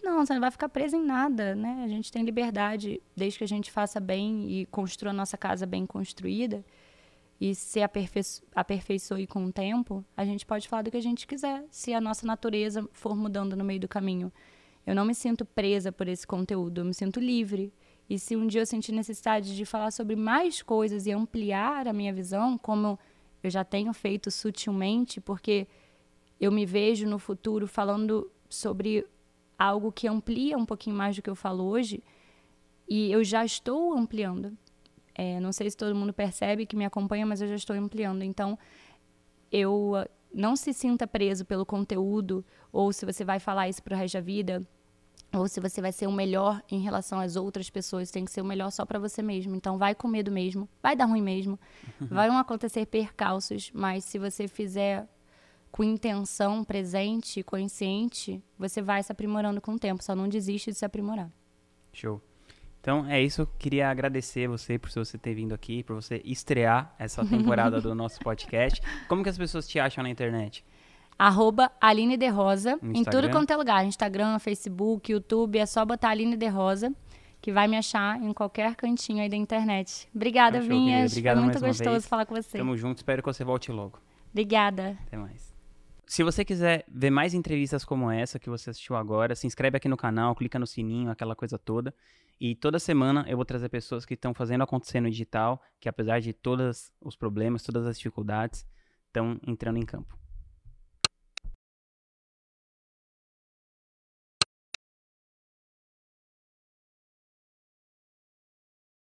Não, 0.05 0.19
você 0.25 0.35
não 0.35 0.41
vai 0.41 0.51
ficar 0.51 0.69
presa 0.69 0.99
em 0.99 1.03
nada, 1.03 1.55
né? 1.55 1.83
A 1.83 1.89
gente 1.89 2.13
tem 2.13 2.23
liberdade 2.23 3.01
desde 3.17 3.39
que 3.39 3.45
a 3.45 3.49
gente 3.49 3.71
faça 3.71 3.99
bem 3.99 4.51
e 4.51 4.67
construa 4.67 5.13
a 5.13 5.15
nossa 5.15 5.39
casa 5.39 5.65
bem 5.65 5.87
construída 5.87 6.63
e 7.41 7.55
se 7.55 7.81
aperfei 7.83 8.23
aperfeiçoe 8.55 9.27
com 9.27 9.47
o 9.47 9.53
tempo, 9.53 10.05
a 10.15 10.25
gente 10.25 10.45
pode 10.45 10.69
falar 10.69 10.83
do 10.83 10.91
que 10.91 10.97
a 10.99 11.03
gente 11.03 11.27
quiser, 11.27 11.65
se 11.71 11.95
a 11.95 12.01
nossa 12.01 12.27
natureza 12.27 12.87
for 12.93 13.17
mudando 13.17 13.57
no 13.57 13.65
meio 13.65 13.81
do 13.81 13.89
caminho. 13.89 14.31
Eu 14.87 14.95
não 14.95 15.07
me 15.07 15.15
sinto 15.15 15.45
presa 15.45 15.91
por 15.91 16.07
esse 16.07 16.27
conteúdo, 16.27 16.83
eu 16.83 16.85
me 16.85 16.93
sinto 16.93 17.19
livre. 17.19 17.73
E 18.09 18.19
se 18.19 18.37
um 18.37 18.47
dia 18.47 18.61
eu 18.61 18.67
sentir 18.67 18.93
necessidade 18.93 19.57
de 19.57 19.65
falar 19.65 19.91
sobre 19.91 20.17
mais 20.17 20.63
coisas 20.63 21.07
e 21.07 21.13
ampliar 21.13 21.89
a 21.89 21.93
minha 21.93 22.13
visão, 22.13 22.59
como 22.59 22.99
eu 23.43 23.49
já 23.49 23.65
tenho 23.65 23.93
feito 23.95 24.31
sutilmente, 24.31 25.21
porque 25.21 25.67
eu 26.39 26.53
me 26.53 26.67
vejo 26.67 27.07
no 27.07 27.19
futuro 27.19 27.67
falando 27.67 28.31
sobre 28.49 29.07
algo 29.59 29.93
que 29.93 30.09
amplia 30.09 30.59
um 30.59 30.67
pouquinho 30.67 30.97
mais 30.97 31.17
do 31.17 31.23
que 31.23 31.31
eu 31.31 31.37
falo 31.37 31.65
hoje, 31.65 32.03
e 32.89 33.11
eu 33.13 33.23
já 33.23 33.45
estou 33.45 33.95
ampliando. 33.95 34.57
É, 35.15 35.41
não 35.41 35.53
sei 35.53 35.71
se 35.71 35.77
todo 35.77 35.95
mundo 35.95 36.13
percebe 36.13 36.67
que 36.67 36.77
me 36.77 36.85
acompanha, 36.85 37.27
mas 37.27 37.41
eu 37.41 37.49
já 37.49 37.55
estou 37.55 37.77
ampliando. 37.77 38.23
Então, 38.23 38.59
eu 39.51 39.95
ah, 39.97 40.09
não 40.33 40.57
se 40.57 40.73
sinta 40.73 41.07
preso 41.07 41.45
pelo 41.45 41.67
conteúdo, 41.67 42.45
ou 42.73 42.93
se 42.93 43.05
você 43.05 43.25
vai 43.25 43.41
falar 43.41 43.69
isso 43.69 43.83
pro 43.83 43.97
resto 43.97 44.15
da 44.15 44.21
vida, 44.21 44.67
ou 45.33 45.47
se 45.47 45.61
você 45.61 45.81
vai 45.81 45.93
ser 45.93 46.07
o 46.07 46.13
melhor 46.13 46.63
em 46.71 46.81
relação 46.81 47.21
às 47.21 47.37
outras 47.37 47.71
pessoas, 47.71 48.11
tem 48.11 48.25
que 48.25 48.31
ser 48.31 48.41
o 48.41 48.45
melhor 48.45 48.71
só 48.71 48.85
para 48.85 48.99
você 48.99 49.23
mesmo. 49.23 49.55
Então, 49.55 49.79
vai 49.79 49.95
com 49.95 50.09
medo 50.09 50.31
mesmo, 50.31 50.69
vai 50.83 50.97
dar 50.97 51.07
ruim 51.07 51.23
mesmo, 51.23 51.59
vão 52.01 52.39
acontecer 52.39 52.87
percalços, 52.87 53.71
mas 53.73 54.05
se 54.05 54.19
você 54.19 54.49
fizer 54.49 55.09
com 55.71 55.85
intenção 55.85 56.65
presente, 56.65 57.43
consciente, 57.43 58.43
você 58.59 58.83
vai 58.83 59.03
se 59.03 59.13
aprimorando 59.13 59.61
com 59.61 59.75
o 59.75 59.79
tempo. 59.79 60.03
Só 60.03 60.15
não 60.15 60.29
desiste 60.29 60.73
de 60.73 60.77
se 60.77 60.85
aprimorar. 60.85 61.31
Show. 61.93 62.21
Então 62.81 63.07
é 63.07 63.21
isso, 63.21 63.43
eu 63.43 63.47
queria 63.59 63.91
agradecer 63.91 64.49
você 64.49 64.79
por 64.79 64.91
você 64.91 65.19
ter 65.19 65.35
vindo 65.35 65.55
aqui, 65.55 65.83
por 65.83 65.95
você 65.95 66.23
estrear 66.25 66.95
essa 66.99 67.25
temporada 67.25 67.81
do 67.81 67.95
nosso 67.95 68.19
podcast. 68.21 68.81
Como 69.07 69.23
que 69.23 69.29
as 69.29 69.37
pessoas 69.37 69.69
te 69.69 69.79
acham 69.79 70.03
na 70.03 70.09
internet? 70.09 70.65
Arroba 71.19 71.71
Aline 71.79 72.17
de 72.17 72.29
Rosa, 72.29 72.79
em 72.83 73.05
tudo 73.05 73.29
quanto 73.29 73.51
é 73.51 73.57
lugar. 73.57 73.85
Instagram, 73.85 74.39
Facebook, 74.39 75.13
YouTube, 75.13 75.59
é 75.59 75.67
só 75.67 75.85
botar 75.85 76.09
Aline 76.09 76.35
de 76.35 76.49
Rosa, 76.49 76.91
que 77.43 77.53
vai 77.53 77.69
me 77.69 77.77
achar 77.77 78.19
em 78.19 78.33
qualquer 78.33 78.75
cantinho 78.75 79.23
aí 79.23 79.29
da 79.29 79.37
internet. 79.37 80.09
Obrigada, 80.15 80.59
querida. 80.59 80.75
Vinhas. 80.75 81.13
Obrigado 81.13 81.37
Foi 81.37 81.45
muito 81.45 81.61
gostoso 81.61 81.91
vez. 81.91 82.07
falar 82.07 82.25
com 82.25 82.35
você. 82.35 82.57
Tamo 82.57 82.75
junto, 82.75 82.97
espero 82.97 83.23
que 83.23 83.31
você 83.31 83.45
volte 83.45 83.71
logo. 83.71 83.99
Obrigada. 84.31 84.97
Até 85.07 85.19
mais. 85.19 85.55
Se 86.07 86.23
você 86.23 86.43
quiser 86.43 86.87
ver 86.89 87.11
mais 87.11 87.35
entrevistas 87.35 87.85
como 87.85 88.11
essa 88.11 88.39
que 88.39 88.49
você 88.49 88.71
assistiu 88.71 88.97
agora, 88.97 89.37
se 89.37 89.47
inscreve 89.47 89.77
aqui 89.77 89.89
no 89.89 89.99
canal, 89.99 90.35
clica 90.35 90.59
no 90.59 90.67
sininho, 90.67 91.11
aquela 91.11 91.37
coisa 91.37 91.59
toda. 91.59 91.95
E 92.41 92.55
toda 92.55 92.79
semana 92.79 93.27
eu 93.29 93.37
vou 93.37 93.45
trazer 93.45 93.69
pessoas 93.69 94.07
que 94.07 94.15
estão 94.15 94.33
fazendo 94.33 94.63
acontecer 94.63 95.01
no 95.01 95.11
digital, 95.11 95.63
que 95.79 95.89
apesar 95.89 96.21
de 96.21 96.33
todos 96.33 96.91
os 97.01 97.15
problemas, 97.15 97.63
todas 97.63 97.87
as 97.87 97.99
dificuldades, 97.99 98.67
estão 99.09 99.39
entrando 99.47 99.79
em 99.79 99.85
campo. 99.85 100.20